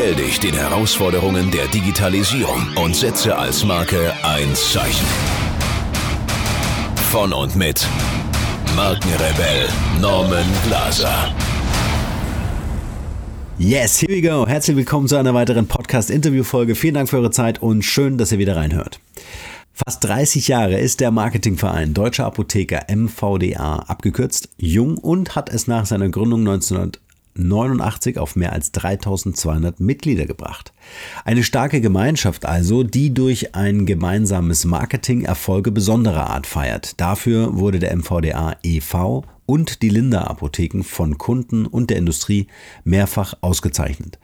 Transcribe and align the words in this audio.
Stell 0.00 0.14
dich 0.14 0.40
den 0.40 0.54
Herausforderungen 0.54 1.50
der 1.50 1.66
Digitalisierung 1.68 2.66
und 2.82 2.96
setze 2.96 3.36
als 3.36 3.66
Marke 3.66 4.14
ein 4.22 4.54
Zeichen. 4.54 5.06
Von 7.12 7.34
und 7.34 7.54
mit 7.54 7.86
Markenrebell 8.74 9.68
Norman 10.00 10.46
Glaser. 10.66 11.34
Yes, 13.58 14.00
here 14.00 14.10
we 14.10 14.22
go. 14.22 14.46
Herzlich 14.46 14.78
willkommen 14.78 15.06
zu 15.06 15.16
einer 15.16 15.34
weiteren 15.34 15.66
Podcast-Interview-Folge. 15.66 16.76
Vielen 16.76 16.94
Dank 16.94 17.10
für 17.10 17.18
eure 17.18 17.30
Zeit 17.30 17.60
und 17.60 17.82
schön, 17.82 18.16
dass 18.16 18.32
ihr 18.32 18.38
wieder 18.38 18.56
reinhört. 18.56 19.00
Fast 19.74 20.02
30 20.04 20.48
Jahre 20.48 20.80
ist 20.80 21.00
der 21.00 21.10
Marketingverein 21.10 21.92
Deutscher 21.92 22.24
Apotheker 22.24 22.86
MVDA 22.90 23.80
abgekürzt 23.80 24.48
jung 24.56 24.96
und 24.96 25.36
hat 25.36 25.50
es 25.50 25.66
nach 25.66 25.84
seiner 25.84 26.08
Gründung 26.08 26.40
1900 26.40 27.00
89 27.34 28.18
auf 28.18 28.36
mehr 28.36 28.52
als 28.52 28.72
3200 28.72 29.80
Mitglieder 29.80 30.26
gebracht. 30.26 30.72
Eine 31.24 31.44
starke 31.44 31.80
Gemeinschaft 31.80 32.44
also, 32.44 32.82
die 32.82 33.14
durch 33.14 33.54
ein 33.54 33.86
gemeinsames 33.86 34.64
Marketing 34.64 35.22
Erfolge 35.22 35.70
besonderer 35.70 36.30
Art 36.30 36.46
feiert. 36.46 37.00
Dafür 37.00 37.56
wurde 37.56 37.78
der 37.78 37.96
MVDA 37.96 38.56
e.V. 38.62 39.24
und 39.46 39.82
die 39.82 39.90
Linda 39.90 40.24
Apotheken 40.24 40.82
von 40.82 41.18
Kunden 41.18 41.66
und 41.66 41.90
der 41.90 41.98
Industrie 41.98 42.46
mehrfach 42.84 43.34
ausgezeichnet. 43.40 44.18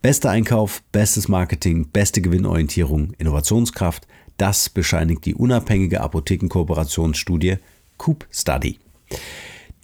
Bester 0.00 0.30
Einkauf, 0.30 0.82
bestes 0.90 1.28
Marketing, 1.28 1.88
beste 1.92 2.22
Gewinnorientierung, 2.22 3.12
Innovationskraft, 3.18 4.08
das 4.36 4.68
bescheinigt 4.68 5.24
die 5.26 5.34
unabhängige 5.34 6.00
Apothekenkooperationsstudie 6.00 7.58
Coop 7.98 8.26
Study. 8.32 8.80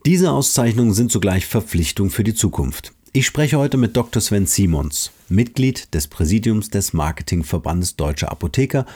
Diese 0.07 0.31
Auszeichnungen 0.31 0.95
sind 0.95 1.11
zugleich 1.11 1.47
Verpflichtung 1.47 2.11
für 2.11 2.25
die 2.25 2.35
Zukunft. 2.35 2.93
Ich 3.13 3.27
spreche 3.27 3.59
heute 3.59 3.77
mit 3.77 3.97
Dr. 3.97 4.23
Sven 4.23 4.47
Simons, 4.47 5.11
Mitglied 5.29 5.93
des 5.93 6.07
Präsidiums 6.07 6.71
des 6.71 6.93
Marketingverbandes 6.93 7.97
Deutscher 7.97 8.31
Apotheker, 8.31 8.87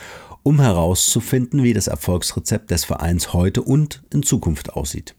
um 0.42 0.60
herauszufinden, 0.60 1.62
wie 1.62 1.72
das 1.72 1.88
Erfolgsrezept 1.88 2.70
des 2.70 2.84
Vereins 2.84 3.32
heute 3.32 3.62
und 3.62 4.02
in 4.12 4.22
Zukunft 4.22 4.74
aussieht. 4.74 5.14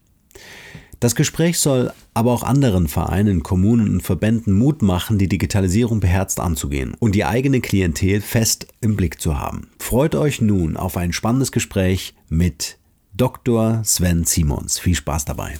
Das 0.99 1.15
Gespräch 1.15 1.59
soll 1.59 1.91
aber 2.13 2.31
auch 2.31 2.43
anderen 2.43 2.87
Vereinen, 2.87 3.43
Kommunen 3.43 3.89
und 3.89 4.01
Verbänden 4.01 4.53
Mut 4.53 4.81
machen, 4.81 5.17
die 5.17 5.27
Digitalisierung 5.27 5.99
beherzt 5.99 6.39
anzugehen 6.39 6.95
und 6.97 7.13
die 7.13 7.25
eigene 7.25 7.59
Klientel 7.59 8.21
fest 8.21 8.67
im 8.79 8.95
Blick 8.95 9.19
zu 9.19 9.37
haben. 9.37 9.67
Freut 9.79 10.15
euch 10.15 10.39
nun 10.39 10.77
auf 10.77 10.95
ein 10.95 11.11
spannendes 11.11 11.51
Gespräch 11.51 12.13
mit 12.29 12.77
Dr. 13.13 13.81
Sven 13.83 14.23
Simons. 14.23 14.79
Viel 14.79 14.95
Spaß 14.95 15.25
dabei. 15.25 15.55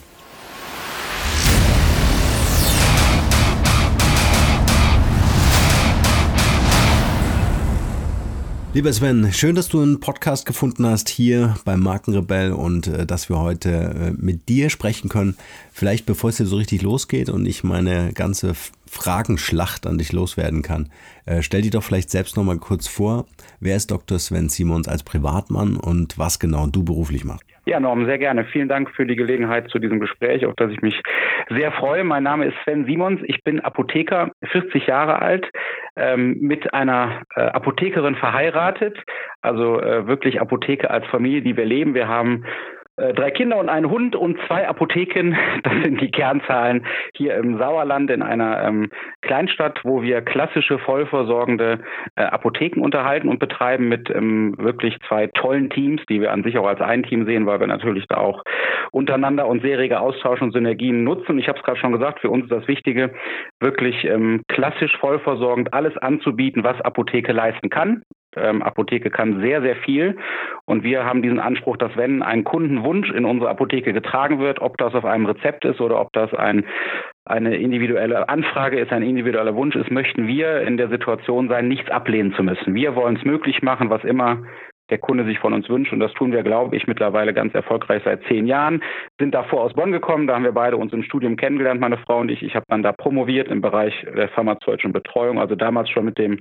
Lieber 8.74 8.92
Sven, 8.92 9.32
schön, 9.32 9.54
dass 9.54 9.68
du 9.68 9.80
einen 9.80 10.00
Podcast 10.00 10.46
gefunden 10.46 10.84
hast 10.84 11.08
hier 11.08 11.54
beim 11.64 11.78
Markenrebell 11.78 12.52
und 12.52 12.88
äh, 12.88 13.06
dass 13.06 13.28
wir 13.28 13.38
heute 13.38 13.70
äh, 13.70 14.10
mit 14.20 14.48
dir 14.48 14.68
sprechen 14.68 15.08
können. 15.08 15.36
Vielleicht 15.72 16.06
bevor 16.06 16.30
es 16.30 16.38
hier 16.38 16.46
so 16.46 16.56
richtig 16.56 16.82
losgeht 16.82 17.28
und 17.28 17.46
ich 17.46 17.62
meine 17.62 18.12
ganze 18.12 18.54
Fragenschlacht 18.90 19.86
an 19.86 19.98
dich 19.98 20.10
loswerden 20.10 20.62
kann, 20.62 20.90
äh, 21.24 21.40
stell 21.42 21.62
dir 21.62 21.70
doch 21.70 21.84
vielleicht 21.84 22.10
selbst 22.10 22.36
nochmal 22.36 22.58
kurz 22.58 22.88
vor, 22.88 23.26
wer 23.60 23.76
ist 23.76 23.92
Dr. 23.92 24.18
Sven 24.18 24.48
Simons 24.48 24.88
als 24.88 25.04
Privatmann 25.04 25.76
und 25.76 26.18
was 26.18 26.40
genau 26.40 26.66
du 26.66 26.82
beruflich 26.82 27.24
machst? 27.24 27.53
Ja, 27.66 27.80
Norm, 27.80 28.04
sehr 28.04 28.18
gerne. 28.18 28.44
Vielen 28.44 28.68
Dank 28.68 28.90
für 28.90 29.06
die 29.06 29.16
Gelegenheit 29.16 29.70
zu 29.70 29.78
diesem 29.78 29.98
Gespräch, 29.98 30.44
auf 30.44 30.54
das 30.56 30.70
ich 30.70 30.82
mich 30.82 31.00
sehr 31.48 31.72
freue. 31.72 32.04
Mein 32.04 32.22
Name 32.22 32.44
ist 32.44 32.54
Sven 32.62 32.84
Simons. 32.84 33.20
Ich 33.24 33.42
bin 33.42 33.60
Apotheker, 33.60 34.32
40 34.52 34.86
Jahre 34.86 35.22
alt, 35.22 35.50
ähm, 35.96 36.36
mit 36.40 36.74
einer 36.74 37.22
äh, 37.34 37.40
Apothekerin 37.40 38.16
verheiratet. 38.16 38.98
Also 39.40 39.80
äh, 39.80 40.06
wirklich 40.06 40.42
Apotheke 40.42 40.90
als 40.90 41.06
Familie, 41.06 41.40
die 41.40 41.56
wir 41.56 41.64
leben. 41.64 41.94
Wir 41.94 42.06
haben 42.06 42.44
drei 42.96 43.30
Kinder 43.30 43.58
und 43.58 43.68
einen 43.68 43.90
Hund 43.90 44.16
und 44.16 44.38
zwei 44.46 44.68
Apotheken. 44.68 45.36
Das 45.64 45.82
sind 45.82 46.00
die 46.00 46.10
Kernzahlen 46.10 46.86
hier 47.16 47.36
im 47.36 47.58
Sauerland 47.58 48.10
in 48.10 48.22
einer 48.22 48.62
ähm, 48.62 48.90
Kleinstadt, 49.22 49.80
wo 49.82 50.02
wir 50.02 50.20
klassische 50.20 50.78
vollversorgende 50.78 51.80
äh, 52.16 52.22
Apotheken 52.22 52.82
unterhalten 52.82 53.28
und 53.28 53.38
betreiben 53.38 53.88
mit 53.88 54.10
ähm, 54.10 54.54
wirklich 54.58 54.98
zwei 55.08 55.28
tollen 55.28 55.70
Teams, 55.70 56.02
die 56.08 56.20
wir 56.20 56.32
an 56.32 56.42
sich 56.42 56.58
auch 56.58 56.66
als 56.66 56.80
ein 56.80 57.02
Team 57.02 57.24
sehen, 57.24 57.46
weil 57.46 57.60
wir 57.60 57.66
natürlich 57.66 58.06
da 58.08 58.18
auch 58.18 58.42
untereinander 58.90 59.46
und 59.46 59.62
sehr 59.62 59.78
rege 59.78 60.00
Austausch 60.00 60.42
und 60.42 60.52
Synergien 60.52 61.02
nutzen. 61.02 61.38
Ich 61.38 61.48
habe 61.48 61.58
es 61.58 61.64
gerade 61.64 61.78
schon 61.78 61.92
gesagt, 61.92 62.20
für 62.20 62.30
uns 62.30 62.44
ist 62.44 62.52
das 62.52 62.68
Wichtige, 62.68 63.14
wirklich 63.60 64.04
ähm, 64.04 64.42
klassisch 64.48 64.96
vollversorgend 64.98 65.72
alles 65.72 65.96
anzubieten, 65.96 66.62
was 66.62 66.80
Apotheke 66.82 67.32
leisten 67.32 67.70
kann 67.70 68.02
ähm, 68.36 68.62
Apotheke 68.62 69.10
kann 69.10 69.40
sehr, 69.40 69.62
sehr 69.62 69.76
viel. 69.76 70.16
Und 70.64 70.82
wir 70.82 71.04
haben 71.04 71.22
diesen 71.22 71.40
Anspruch, 71.40 71.76
dass 71.76 71.96
wenn 71.96 72.22
ein 72.22 72.44
Kundenwunsch 72.44 73.10
in 73.10 73.24
unsere 73.24 73.50
Apotheke 73.50 73.92
getragen 73.92 74.38
wird, 74.38 74.60
ob 74.60 74.78
das 74.78 74.94
auf 74.94 75.04
einem 75.04 75.26
Rezept 75.26 75.64
ist 75.64 75.80
oder 75.80 76.00
ob 76.00 76.12
das 76.12 76.32
ein, 76.34 76.64
eine 77.24 77.56
individuelle 77.56 78.28
Anfrage 78.28 78.78
ist, 78.78 78.92
ein 78.92 79.02
individueller 79.02 79.54
Wunsch 79.54 79.76
ist, 79.76 79.90
möchten 79.90 80.26
wir 80.26 80.62
in 80.62 80.76
der 80.76 80.88
Situation 80.88 81.48
sein, 81.48 81.68
nichts 81.68 81.90
ablehnen 81.90 82.34
zu 82.34 82.42
müssen. 82.42 82.74
Wir 82.74 82.94
wollen 82.94 83.16
es 83.16 83.24
möglich 83.24 83.62
machen, 83.62 83.90
was 83.90 84.04
immer 84.04 84.38
der 84.90 84.98
Kunde 84.98 85.24
sich 85.24 85.38
von 85.38 85.52
uns 85.52 85.68
wünscht. 85.68 85.92
Und 85.92 86.00
das 86.00 86.12
tun 86.12 86.32
wir, 86.32 86.42
glaube 86.42 86.76
ich, 86.76 86.86
mittlerweile 86.86 87.32
ganz 87.32 87.54
erfolgreich 87.54 88.02
seit 88.04 88.22
zehn 88.24 88.46
Jahren. 88.46 88.82
Sind 89.18 89.34
davor 89.34 89.62
aus 89.62 89.72
Bonn 89.72 89.92
gekommen. 89.92 90.26
Da 90.26 90.34
haben 90.34 90.44
wir 90.44 90.52
beide 90.52 90.76
uns 90.76 90.92
im 90.92 91.02
Studium 91.02 91.36
kennengelernt, 91.36 91.80
meine 91.80 91.98
Frau 91.98 92.18
und 92.18 92.30
ich. 92.30 92.42
Ich 92.42 92.54
habe 92.54 92.66
dann 92.68 92.82
da 92.82 92.92
promoviert 92.92 93.48
im 93.48 93.62
Bereich 93.62 93.94
der 94.14 94.28
pharmazeutischen 94.28 94.92
Betreuung. 94.92 95.38
Also 95.38 95.54
damals 95.54 95.88
schon 95.90 96.04
mit 96.04 96.18
dem 96.18 96.38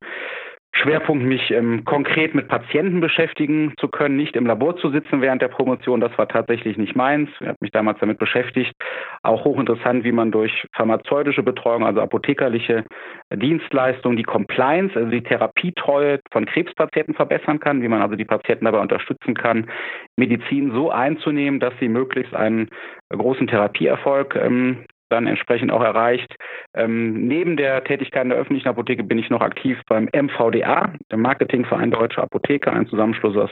Schwerpunkt, 0.75 1.23
mich 1.23 1.51
ähm, 1.51 1.85
konkret 1.85 2.33
mit 2.33 2.47
Patienten 2.47 2.99
beschäftigen 2.99 3.73
zu 3.79 3.87
können, 3.87 4.17
nicht 4.17 4.35
im 4.35 4.45
Labor 4.45 4.75
zu 4.77 4.89
sitzen 4.89 5.21
während 5.21 5.41
der 5.41 5.47
Promotion. 5.47 6.01
Das 6.01 6.17
war 6.17 6.27
tatsächlich 6.27 6.77
nicht 6.77 6.95
meins. 6.95 7.29
Ich 7.39 7.47
habe 7.47 7.57
mich 7.61 7.71
damals 7.71 7.99
damit 7.99 8.17
beschäftigt. 8.17 8.73
Auch 9.21 9.45
hochinteressant, 9.45 10.03
wie 10.03 10.11
man 10.11 10.31
durch 10.31 10.67
pharmazeutische 10.73 11.43
Betreuung, 11.43 11.85
also 11.85 12.01
apothekerliche 12.01 12.83
Dienstleistungen, 13.31 14.17
die 14.17 14.23
Compliance, 14.23 14.95
also 14.95 15.09
die 15.09 15.23
Therapietreue 15.23 16.19
von 16.31 16.45
Krebspatienten 16.45 17.13
verbessern 17.13 17.59
kann, 17.59 17.81
wie 17.83 17.87
man 17.87 18.01
also 18.01 18.15
die 18.15 18.25
Patienten 18.25 18.65
dabei 18.65 18.79
unterstützen 18.79 19.35
kann, 19.35 19.69
Medizin 20.17 20.71
so 20.71 20.89
einzunehmen, 20.89 21.59
dass 21.59 21.73
sie 21.79 21.87
möglichst 21.87 22.33
einen 22.33 22.69
großen 23.09 23.47
Therapieerfolg 23.47 24.35
ähm, 24.35 24.85
dann 25.09 25.27
entsprechend 25.27 25.71
auch 25.71 25.83
erreicht. 25.83 26.35
Ähm, 26.75 27.27
neben 27.27 27.57
der 27.57 27.83
Tätigkeit 27.83 28.23
in 28.23 28.29
der 28.29 28.39
öffentlichen 28.39 28.67
Apotheke 28.67 29.03
bin 29.03 29.17
ich 29.17 29.29
noch 29.29 29.41
aktiv 29.41 29.79
beim 29.88 30.09
MVDA, 30.13 30.94
dem 31.11 31.21
Marketingverein 31.21 31.91
Deutsche 31.91 32.21
Apotheke, 32.21 32.71
ein 32.71 32.88
Zusammenschluss 32.88 33.38
aus 33.38 33.51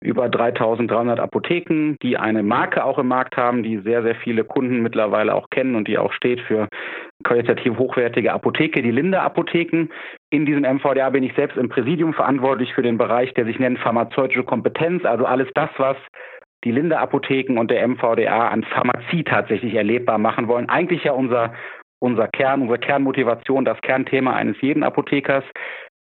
über 0.00 0.28
3300 0.28 1.18
Apotheken, 1.18 1.96
die 2.02 2.16
eine 2.16 2.42
Marke 2.42 2.84
auch 2.84 2.98
im 2.98 3.08
Markt 3.08 3.36
haben, 3.36 3.62
die 3.62 3.78
sehr, 3.78 4.02
sehr 4.02 4.16
viele 4.16 4.44
Kunden 4.44 4.82
mittlerweile 4.82 5.34
auch 5.34 5.50
kennen 5.50 5.74
und 5.74 5.88
die 5.88 5.98
auch 5.98 6.12
steht 6.12 6.40
für 6.42 6.68
qualitativ 7.24 7.78
hochwertige 7.78 8.32
Apotheke, 8.32 8.82
die 8.82 8.90
Linde 8.90 9.20
Apotheken. 9.20 9.88
In 10.30 10.46
diesem 10.46 10.62
MVDA 10.62 11.10
bin 11.10 11.22
ich 11.22 11.34
selbst 11.34 11.56
im 11.56 11.68
Präsidium 11.68 12.12
verantwortlich 12.12 12.74
für 12.74 12.82
den 12.82 12.98
Bereich, 12.98 13.32
der 13.34 13.44
sich 13.44 13.58
nennt 13.58 13.78
pharmazeutische 13.78 14.44
Kompetenz, 14.44 15.04
also 15.04 15.24
alles 15.24 15.48
das, 15.54 15.70
was 15.78 15.96
die 16.64 16.72
Linde 16.72 16.98
Apotheken 16.98 17.58
und 17.58 17.70
der 17.70 17.86
MVDA 17.86 18.48
an 18.48 18.64
Pharmazie 18.64 19.24
tatsächlich 19.24 19.74
erlebbar 19.74 20.18
machen 20.18 20.48
wollen. 20.48 20.68
Eigentlich 20.68 21.04
ja 21.04 21.12
unser, 21.12 21.54
unser 22.00 22.28
Kern, 22.28 22.62
unsere 22.62 22.78
Kernmotivation, 22.78 23.64
das 23.64 23.80
Kernthema 23.80 24.34
eines 24.34 24.60
jeden 24.60 24.82
Apothekers. 24.82 25.44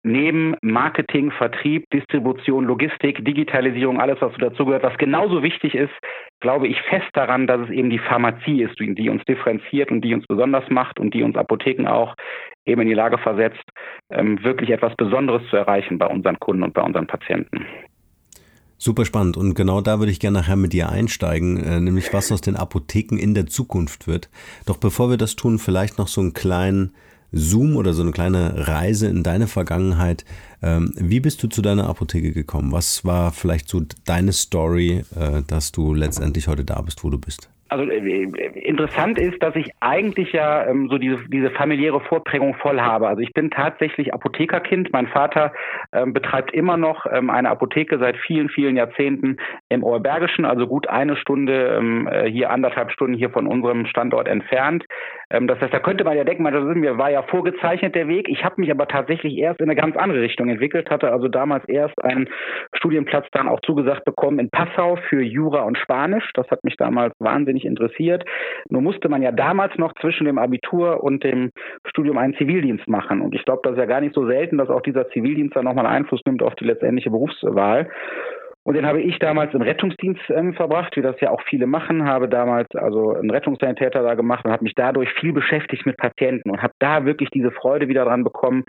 Neben 0.04 0.54
Marketing, 0.62 1.32
Vertrieb, 1.32 1.84
Distribution, 1.92 2.64
Logistik, 2.64 3.24
Digitalisierung, 3.24 4.00
alles, 4.00 4.20
was 4.20 4.32
dazugehört, 4.38 4.84
was 4.84 4.96
genauso 4.96 5.42
wichtig 5.42 5.74
ist, 5.74 5.92
glaube 6.40 6.68
ich 6.68 6.80
fest 6.82 7.08
daran, 7.14 7.48
dass 7.48 7.62
es 7.62 7.70
eben 7.70 7.90
die 7.90 7.98
Pharmazie 7.98 8.62
ist, 8.62 8.78
die 8.78 9.10
uns 9.10 9.24
differenziert 9.24 9.90
und 9.90 10.02
die 10.02 10.14
uns 10.14 10.24
besonders 10.26 10.68
macht 10.70 11.00
und 11.00 11.14
die 11.14 11.24
uns 11.24 11.36
Apotheken 11.36 11.88
auch 11.88 12.14
eben 12.64 12.82
in 12.82 12.88
die 12.88 12.94
Lage 12.94 13.18
versetzt, 13.18 13.64
ähm, 14.10 14.42
wirklich 14.44 14.70
etwas 14.70 14.94
Besonderes 14.94 15.42
zu 15.50 15.56
erreichen 15.56 15.98
bei 15.98 16.06
unseren 16.06 16.38
Kunden 16.38 16.62
und 16.62 16.74
bei 16.74 16.82
unseren 16.82 17.08
Patienten. 17.08 17.66
Super 18.80 19.04
spannend 19.04 19.36
und 19.36 19.54
genau 19.54 19.80
da 19.80 19.98
würde 19.98 20.12
ich 20.12 20.20
gerne 20.20 20.38
nachher 20.38 20.54
mit 20.54 20.72
dir 20.72 20.88
einsteigen, 20.88 21.56
äh, 21.56 21.80
nämlich 21.80 22.12
was 22.12 22.30
aus 22.30 22.40
den 22.40 22.54
Apotheken 22.54 23.16
in 23.18 23.34
der 23.34 23.48
Zukunft 23.48 24.06
wird. 24.06 24.28
Doch 24.66 24.76
bevor 24.76 25.10
wir 25.10 25.16
das 25.16 25.34
tun, 25.34 25.58
vielleicht 25.58 25.98
noch 25.98 26.06
so 26.06 26.20
einen 26.20 26.32
kleinen 26.32 26.92
Zoom 27.32 27.76
oder 27.76 27.92
so 27.92 28.02
eine 28.02 28.12
kleine 28.12 28.68
Reise 28.68 29.08
in 29.08 29.24
deine 29.24 29.48
Vergangenheit. 29.48 30.24
Ähm, 30.62 30.92
wie 30.96 31.20
bist 31.20 31.42
du 31.42 31.48
zu 31.48 31.60
deiner 31.60 31.88
Apotheke 31.88 32.32
gekommen? 32.32 32.70
Was 32.70 33.04
war 33.04 33.32
vielleicht 33.32 33.68
so 33.68 33.82
deine 34.04 34.32
Story, 34.32 35.04
äh, 35.14 35.42
dass 35.46 35.72
du 35.72 35.92
letztendlich 35.92 36.46
heute 36.46 36.64
da 36.64 36.80
bist, 36.80 37.02
wo 37.02 37.10
du 37.10 37.18
bist? 37.18 37.50
Also 37.68 37.84
äh, 37.84 38.22
interessant 38.60 39.18
ist, 39.18 39.42
dass 39.42 39.54
ich 39.56 39.70
eigentlich 39.80 40.32
ja 40.32 40.66
ähm, 40.66 40.88
so 40.90 40.98
diese, 40.98 41.18
diese 41.28 41.50
familiäre 41.50 42.00
Vorprägung 42.00 42.54
voll 42.54 42.80
habe. 42.80 43.08
Also 43.08 43.20
ich 43.20 43.32
bin 43.32 43.50
tatsächlich 43.50 44.14
Apothekerkind. 44.14 44.92
Mein 44.92 45.08
Vater 45.08 45.52
ähm, 45.92 46.12
betreibt 46.12 46.52
immer 46.52 46.76
noch 46.76 47.06
ähm, 47.10 47.30
eine 47.30 47.50
Apotheke 47.50 47.98
seit 47.98 48.16
vielen, 48.16 48.48
vielen 48.48 48.76
Jahrzehnten 48.76 49.36
im 49.68 49.82
Oberbergischen, 49.82 50.44
also 50.44 50.66
gut 50.66 50.88
eine 50.88 51.16
Stunde 51.16 51.76
ähm, 51.78 52.08
äh, 52.08 52.30
hier, 52.30 52.50
anderthalb 52.50 52.90
Stunden 52.92 53.14
hier 53.14 53.30
von 53.30 53.46
unserem 53.46 53.86
Standort 53.86 54.28
entfernt. 54.28 54.84
Ähm, 55.30 55.46
das 55.46 55.60
heißt, 55.60 55.72
da 55.72 55.80
könnte 55.80 56.04
man 56.04 56.16
ja 56.16 56.24
denken, 56.24 56.44
das 56.44 56.64
mir 56.76 56.98
war 56.98 57.10
ja 57.10 57.22
vorgezeichnet 57.22 57.94
der 57.94 58.08
Weg. 58.08 58.28
Ich 58.28 58.44
habe 58.44 58.60
mich 58.60 58.70
aber 58.70 58.88
tatsächlich 58.88 59.36
erst 59.36 59.60
in 59.60 59.70
eine 59.70 59.80
ganz 59.80 59.96
andere 59.96 60.20
Richtung 60.20 60.48
entwickelt, 60.48 60.90
hatte 60.90 61.12
also 61.12 61.28
damals 61.28 61.64
erst 61.68 62.02
einen 62.02 62.28
Studienplatz 62.78 63.26
dann 63.32 63.48
auch 63.48 63.60
zugesagt 63.60 64.04
bekommen 64.04 64.38
in 64.38 64.50
Passau 64.50 64.96
für 65.08 65.22
Jura 65.22 65.62
und 65.62 65.76
Spanisch. 65.78 66.30
Das 66.34 66.48
hat 66.50 66.64
mich 66.64 66.76
damals 66.76 67.14
wahnsinnig 67.18 67.64
interessiert. 67.64 68.24
Nur 68.70 68.82
musste 68.82 69.08
man 69.08 69.22
ja 69.22 69.32
damals 69.32 69.76
noch 69.76 69.92
zwischen 70.00 70.24
dem 70.24 70.38
Abitur 70.38 71.02
und 71.02 71.24
dem 71.24 71.50
Studium 71.86 72.18
einen 72.18 72.34
Zivildienst 72.34 72.88
machen. 72.88 73.20
Und 73.20 73.34
ich 73.34 73.44
glaube, 73.44 73.60
das 73.64 73.72
ist 73.72 73.78
ja 73.78 73.86
gar 73.86 74.00
nicht 74.00 74.14
so 74.14 74.26
selten, 74.26 74.58
dass 74.58 74.70
auch 74.70 74.82
dieser 74.82 75.08
Zivildienst 75.10 75.56
dann 75.56 75.64
nochmal 75.64 75.86
Einfluss 75.86 76.20
nimmt 76.24 76.42
auf 76.42 76.54
die 76.54 76.64
letztendliche 76.64 77.10
Berufswahl. 77.10 77.88
Und 78.68 78.74
den 78.74 78.84
habe 78.84 79.00
ich 79.00 79.18
damals 79.18 79.54
im 79.54 79.62
Rettungsdienst 79.62 80.20
ähm, 80.28 80.52
verbracht, 80.52 80.94
wie 80.94 81.00
das 81.00 81.18
ja 81.22 81.30
auch 81.30 81.40
viele 81.48 81.66
machen, 81.66 82.04
habe 82.04 82.28
damals 82.28 82.68
also 82.74 83.14
einen 83.14 83.30
Rettungssanitäter 83.30 84.02
da 84.02 84.14
gemacht 84.14 84.44
und 84.44 84.52
habe 84.52 84.64
mich 84.64 84.74
dadurch 84.74 85.10
viel 85.14 85.32
beschäftigt 85.32 85.86
mit 85.86 85.96
Patienten 85.96 86.50
und 86.50 86.60
habe 86.60 86.74
da 86.78 87.06
wirklich 87.06 87.30
diese 87.30 87.50
Freude 87.50 87.88
wieder 87.88 88.04
dran 88.04 88.24
bekommen, 88.24 88.64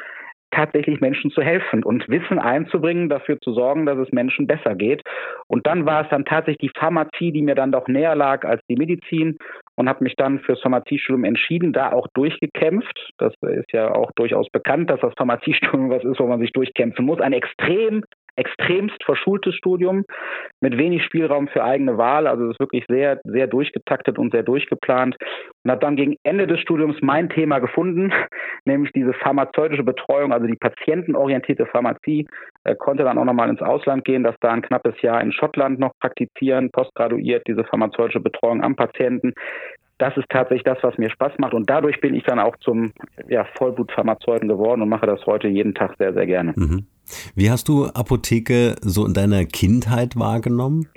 tatsächlich 0.52 1.00
Menschen 1.02 1.32
zu 1.32 1.42
helfen 1.42 1.84
und 1.84 2.08
Wissen 2.10 2.40
einzubringen, 2.40 3.10
dafür 3.10 3.40
zu 3.40 3.54
sorgen, 3.54 3.86
dass 3.86 3.98
es 3.98 4.12
Menschen 4.12 4.48
besser 4.48 4.76
geht. 4.76 5.04
Und 5.48 5.68
dann 5.68 5.86
war 5.86 6.04
es 6.04 6.10
dann 6.10 6.26
tatsächlich 6.26 6.72
die 6.72 6.80
Pharmazie, 6.80 7.32
die 7.32 7.42
mir 7.42 7.56
dann 7.56 7.72
doch 7.72 7.88
näher 7.88 8.16
lag 8.16 8.46
als 8.46 8.62
die 8.70 8.76
Medizin 8.76 9.38
und 9.76 9.88
habe 9.88 10.04
mich 10.04 10.16
dann 10.16 10.40
fürs 10.40 10.62
Pharmaziestudium 10.62 11.24
entschieden, 11.24 11.74
da 11.74 11.92
auch 11.92 12.08
durchgekämpft. 12.14 13.14
Das 13.18 13.34
ist 13.42 13.72
ja 13.72 13.94
auch 13.94 14.12
durchaus 14.16 14.50
bekannt, 14.50 14.90
dass 14.90 15.00
das 15.00 15.14
Pharmaziestudium 15.18 15.90
was 15.90 16.04
ist, 16.04 16.20
wo 16.20 16.28
man 16.28 16.40
sich 16.40 16.52
durchkämpfen 16.52 17.06
muss. 17.06 17.22
Ein 17.22 17.34
extrem 17.34 18.04
extremst 18.40 19.04
verschultes 19.04 19.56
Studium 19.56 20.06
mit 20.62 20.78
wenig 20.78 21.04
Spielraum 21.04 21.48
für 21.48 21.64
eigene 21.64 21.98
Wahl. 21.98 22.28
Also 22.28 22.46
es 22.46 22.52
ist 22.52 22.60
wirklich 22.60 22.86
sehr, 22.88 23.20
sehr 23.24 23.48
durchgetaktet 23.48 24.18
und 24.18 24.32
sehr 24.32 24.44
durchgeplant. 24.44 25.18
Und 25.64 25.72
habe 25.72 25.82
dann 25.82 25.96
gegen 25.96 26.16
Ende 26.24 26.48
des 26.48 26.60
Studiums 26.60 26.98
mein 27.02 27.30
Thema 27.30 27.60
gefunden, 27.60 28.12
nämlich 28.66 28.92
diese 28.94 29.14
pharmazeutische 29.14 29.84
Betreuung, 29.84 30.34
also 30.34 30.48
die 30.48 30.56
patientenorientierte 30.56 31.66
Pharmazie. 31.66 32.28
Äh, 32.64 32.76
konnte 32.76 33.04
dann 33.04 33.18
auch 33.18 33.26
nochmal 33.26 33.50
ins 33.50 33.62
Ausland 33.62 34.06
gehen, 34.06 34.24
das 34.24 34.36
da 34.42 34.52
ein 34.52 34.62
knappes 34.62 35.02
Jahr 35.02 35.22
in 35.22 35.32
Schottland 35.32 35.80
noch 35.80 35.92
praktizieren, 36.00 36.72
postgraduiert, 36.72 37.48
diese 37.48 37.64
pharmazeutische 37.64 38.20
Betreuung 38.20 38.64
am 38.64 38.76
Patienten 38.76 39.34
das 40.00 40.16
ist 40.16 40.30
tatsächlich 40.30 40.64
das, 40.64 40.78
was 40.82 40.98
mir 40.98 41.10
Spaß 41.12 41.34
macht. 41.38 41.54
Und 41.54 41.70
dadurch 41.70 42.00
bin 42.02 42.16
ich 42.16 42.24
dann 42.24 42.40
auch 42.40 42.56
zum 42.62 42.94
ja, 43.28 43.46
Vollblutpharmazeuten 43.58 44.48
geworden 44.48 44.82
und 44.82 44.90
mache 44.90 45.06
das 45.06 45.26
heute 45.26 45.50
jeden 45.50 45.76
Tag 45.76 45.96
sehr, 46.00 46.14
sehr 46.14 46.26
gerne. 46.26 46.54
Mhm. 46.56 46.88
Wie 47.36 47.50
hast 47.50 47.68
du 47.68 47.88
Apotheke 47.88 48.76
so 48.82 49.06
in 49.06 49.14
deiner 49.14 49.46
Kindheit 49.46 50.16
wahrgenommen? 50.18 50.88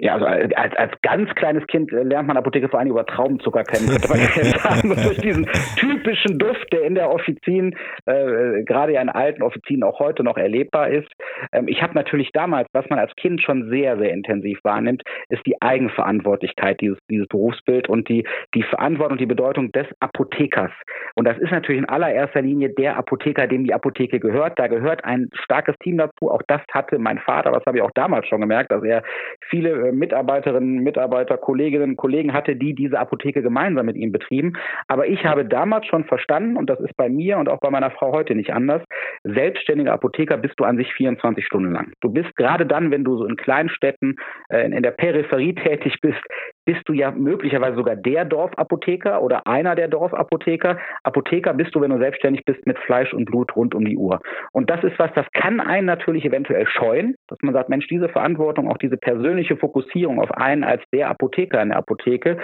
Ja, 0.00 0.14
also 0.14 0.26
als, 0.26 0.76
als 0.76 0.92
ganz 1.02 1.28
kleines 1.34 1.66
Kind 1.66 1.92
äh, 1.92 2.04
lernt 2.04 2.28
man 2.28 2.36
Apotheke 2.36 2.68
vor 2.68 2.78
allem 2.78 2.90
über 2.90 3.04
Traubenzucker 3.04 3.64
kennen, 3.64 3.88
könnte 3.88 4.08
man 4.08 4.20
jetzt 4.20 4.58
sagen. 4.62 4.94
durch 4.94 5.18
diesen 5.18 5.44
typischen 5.76 6.38
Duft, 6.38 6.72
der 6.72 6.82
in 6.82 6.94
der 6.94 7.10
Offizin, 7.10 7.74
äh, 8.06 8.62
gerade 8.62 8.92
ja 8.92 9.02
in 9.02 9.08
alten 9.08 9.42
Offizien 9.42 9.82
auch 9.82 9.98
heute 9.98 10.22
noch 10.22 10.36
erlebbar 10.36 10.88
ist. 10.90 11.08
Ähm, 11.52 11.66
ich 11.66 11.82
habe 11.82 11.94
natürlich 11.94 12.30
damals, 12.32 12.68
was 12.72 12.88
man 12.88 13.00
als 13.00 13.12
Kind 13.16 13.42
schon 13.42 13.70
sehr, 13.70 13.98
sehr 13.98 14.12
intensiv 14.12 14.60
wahrnimmt, 14.62 15.02
ist 15.30 15.44
die 15.46 15.60
Eigenverantwortlichkeit 15.60 16.80
dieses, 16.80 16.98
dieses 17.10 17.26
Berufsbild 17.26 17.88
und 17.88 18.08
die, 18.08 18.24
die 18.54 18.62
Verantwortung, 18.62 19.18
die 19.18 19.26
Bedeutung 19.26 19.72
des 19.72 19.86
Apothekers. 19.98 20.70
Und 21.16 21.26
das 21.26 21.38
ist 21.38 21.50
natürlich 21.50 21.80
in 21.80 21.88
allererster 21.88 22.42
Linie 22.42 22.70
der 22.70 22.96
Apotheker, 22.96 23.48
dem 23.48 23.64
die 23.64 23.74
Apotheke 23.74 24.20
gehört. 24.20 24.60
Da 24.60 24.68
gehört 24.68 25.04
ein 25.04 25.28
starkes 25.32 25.74
Team 25.82 25.98
dazu. 25.98 26.30
Auch 26.30 26.42
das 26.46 26.60
hatte 26.72 27.00
mein 27.00 27.18
Vater, 27.18 27.50
das 27.50 27.64
habe 27.66 27.78
ich 27.78 27.82
auch 27.82 27.90
damals 27.94 28.28
schon 28.28 28.40
gemerkt, 28.40 28.70
dass 28.70 28.84
er 28.84 29.02
viele 29.48 29.87
äh, 29.88 29.92
Mitarbeiterinnen, 29.92 30.82
Mitarbeiter, 30.82 31.36
Kolleginnen, 31.36 31.96
Kollegen 31.96 32.32
hatte, 32.32 32.56
die 32.56 32.74
diese 32.74 32.98
Apotheke 32.98 33.42
gemeinsam 33.42 33.86
mit 33.86 33.96
ihm 33.96 34.12
betrieben. 34.12 34.54
Aber 34.86 35.06
ich 35.06 35.24
habe 35.24 35.44
damals 35.44 35.86
schon 35.86 36.04
verstanden, 36.04 36.56
und 36.56 36.70
das 36.70 36.80
ist 36.80 36.96
bei 36.96 37.08
mir 37.08 37.38
und 37.38 37.48
auch 37.48 37.60
bei 37.60 37.70
meiner 37.70 37.90
Frau 37.90 38.12
heute 38.12 38.34
nicht 38.34 38.52
anders, 38.52 38.82
selbstständiger 39.24 39.92
Apotheker 39.92 40.36
bist 40.36 40.54
du 40.58 40.64
an 40.64 40.76
sich 40.76 40.92
24 40.94 41.44
Stunden 41.44 41.72
lang. 41.72 41.92
Du 42.00 42.10
bist 42.10 42.34
gerade 42.36 42.66
dann, 42.66 42.90
wenn 42.90 43.04
du 43.04 43.16
so 43.16 43.24
in 43.24 43.36
Kleinstädten, 43.36 44.16
äh, 44.50 44.66
in 44.66 44.82
der 44.82 44.92
Peripherie 44.92 45.54
tätig 45.54 45.96
bist, 46.00 46.20
bist 46.64 46.86
du 46.86 46.92
ja 46.92 47.10
möglicherweise 47.10 47.76
sogar 47.76 47.96
der 47.96 48.24
Dorfapotheker 48.24 49.22
oder 49.22 49.46
einer 49.46 49.74
der 49.74 49.88
Dorfapotheker. 49.88 50.78
Apotheker 51.02 51.54
bist 51.54 51.74
du, 51.74 51.80
wenn 51.80 51.90
du 51.90 51.98
selbstständig 51.98 52.44
bist, 52.44 52.66
mit 52.66 52.78
Fleisch 52.80 53.14
und 53.14 53.24
Blut 53.24 53.56
rund 53.56 53.74
um 53.74 53.84
die 53.84 53.96
Uhr. 53.96 54.20
Und 54.52 54.68
das 54.68 54.84
ist 54.84 54.98
was, 54.98 55.10
das 55.14 55.26
kann 55.32 55.60
einen 55.60 55.86
natürlich 55.86 56.24
eventuell 56.24 56.66
scheuen, 56.66 57.14
dass 57.28 57.38
man 57.42 57.54
sagt, 57.54 57.70
Mensch, 57.70 57.86
diese 57.88 58.08
Verantwortung, 58.08 58.70
auch 58.70 58.76
diese 58.76 58.96
persönliche 58.96 59.56
Fokussierung 59.56 59.77
auf 60.18 60.30
einen 60.32 60.64
als 60.64 60.82
der 60.92 61.08
Apotheker 61.10 61.62
in 61.62 61.70
der 61.70 61.78
Apotheke, 61.78 62.38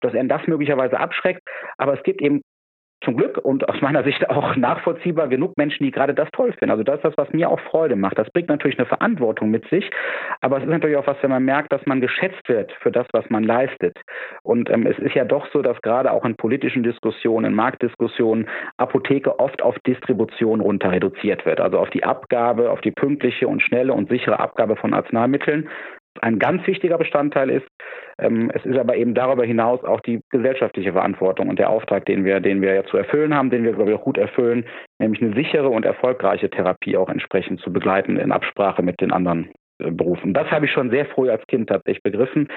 dass 0.00 0.14
er 0.14 0.24
das 0.24 0.46
möglicherweise 0.46 0.98
abschreckt. 0.98 1.42
Aber 1.76 1.94
es 1.94 2.02
gibt 2.02 2.22
eben 2.22 2.42
zum 3.04 3.16
Glück 3.16 3.38
und 3.38 3.68
aus 3.68 3.80
meiner 3.80 4.02
Sicht 4.02 4.28
auch 4.28 4.56
nachvollziehbar 4.56 5.28
genug 5.28 5.56
Menschen, 5.56 5.84
die 5.84 5.90
gerade 5.90 6.14
das 6.14 6.28
toll 6.32 6.52
finden. 6.52 6.72
Also 6.72 6.82
das 6.82 6.96
ist 6.96 7.04
das, 7.04 7.16
was 7.16 7.32
mir 7.32 7.48
auch 7.48 7.60
Freude 7.60 7.94
macht. 7.94 8.18
Das 8.18 8.28
bringt 8.30 8.48
natürlich 8.48 8.78
eine 8.78 8.86
Verantwortung 8.86 9.50
mit 9.50 9.68
sich, 9.68 9.88
aber 10.40 10.56
es 10.56 10.64
ist 10.64 10.68
natürlich 10.70 10.96
auch 10.96 11.06
was, 11.06 11.16
wenn 11.22 11.30
man 11.30 11.44
merkt, 11.44 11.72
dass 11.72 11.84
man 11.86 12.00
geschätzt 12.00 12.48
wird 12.48 12.72
für 12.80 12.90
das, 12.90 13.06
was 13.12 13.28
man 13.30 13.44
leistet. 13.44 13.96
Und 14.42 14.68
ähm, 14.70 14.86
es 14.86 14.98
ist 14.98 15.14
ja 15.14 15.24
doch 15.24 15.46
so, 15.52 15.62
dass 15.62 15.80
gerade 15.82 16.10
auch 16.10 16.24
in 16.24 16.36
politischen 16.36 16.82
Diskussionen, 16.82 17.46
in 17.46 17.54
Marktdiskussionen 17.54 18.48
Apotheke 18.78 19.38
oft 19.38 19.62
auf 19.62 19.78
Distribution 19.86 20.60
runter 20.60 20.90
reduziert 20.90 21.46
wird. 21.46 21.60
Also 21.60 21.78
auf 21.78 21.90
die 21.90 22.02
Abgabe, 22.02 22.70
auf 22.70 22.80
die 22.80 22.90
pünktliche 22.90 23.46
und 23.46 23.62
schnelle 23.62 23.92
und 23.92 24.08
sichere 24.08 24.40
Abgabe 24.40 24.74
von 24.74 24.92
Arzneimitteln 24.92 25.68
ein 26.22 26.38
ganz 26.38 26.66
wichtiger 26.66 26.98
Bestandteil 26.98 27.50
ist. 27.50 27.66
Ähm, 28.18 28.50
es 28.54 28.64
ist 28.64 28.76
aber 28.76 28.96
eben 28.96 29.14
darüber 29.14 29.44
hinaus 29.44 29.82
auch 29.84 30.00
die 30.00 30.20
gesellschaftliche 30.30 30.92
Verantwortung 30.92 31.48
und 31.48 31.58
der 31.58 31.70
Auftrag, 31.70 32.06
den 32.06 32.24
wir, 32.24 32.40
den 32.40 32.62
wir 32.62 32.74
ja 32.74 32.84
zu 32.84 32.96
erfüllen 32.96 33.34
haben, 33.34 33.50
den 33.50 33.64
wir, 33.64 33.72
glaube 33.72 33.90
ich, 33.90 33.96
auch 33.96 34.04
gut 34.04 34.18
erfüllen, 34.18 34.64
nämlich 34.98 35.22
eine 35.22 35.34
sichere 35.34 35.68
und 35.68 35.84
erfolgreiche 35.84 36.50
Therapie 36.50 36.96
auch 36.96 37.08
entsprechend 37.08 37.60
zu 37.60 37.72
begleiten 37.72 38.16
in 38.16 38.32
Absprache 38.32 38.82
mit 38.82 39.00
den 39.00 39.12
anderen 39.12 39.50
äh, 39.78 39.90
berufen. 39.90 40.34
Das 40.34 40.50
habe 40.50 40.66
ich 40.66 40.72
schon 40.72 40.90
sehr 40.90 41.06
früh 41.06 41.30
als 41.30 41.46
Kind 41.46 41.68
tatsächlich 41.68 42.02
begriffen, 42.02 42.48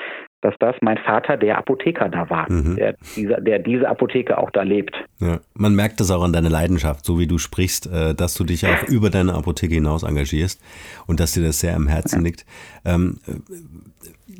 dass 0.42 0.56
das 0.60 0.76
mein 0.82 0.98
Vater 0.98 1.38
der 1.38 1.58
Apotheker 1.58 2.10
da 2.10 2.30
war, 2.30 2.52
mhm. 2.52 2.76
der, 2.76 2.96
dieser, 3.16 3.42
der 3.42 3.60
diese 3.60 3.88
Apotheke 3.88 4.38
auch 4.38 4.52
da 4.52 4.64
lebt. 4.64 4.96
Ja, 5.20 5.40
man 5.54 5.76
merkt 5.76 6.00
das 6.00 6.12
auch 6.12 6.24
an 6.24 6.34
deiner 6.34 6.50
Leidenschaft, 6.50 7.06
so 7.06 7.20
wie 7.20 7.28
du 7.28 7.38
sprichst, 7.38 7.88
äh, 7.88 8.14
dass 8.14 8.34
du 8.36 8.44
dich 8.44 8.66
auch 8.66 8.84
über 8.88 9.10
deine 9.10 9.34
Apotheke 9.34 9.76
hinaus 9.76 10.04
engagierst 10.04 10.62
und 11.08 11.20
dass 11.20 11.34
dir 11.34 11.44
das 11.44 11.60
sehr 11.60 11.76
am 11.76 11.88
Herzen 11.88 12.24
liegt. 12.24 12.46
Ähm, 12.86 13.20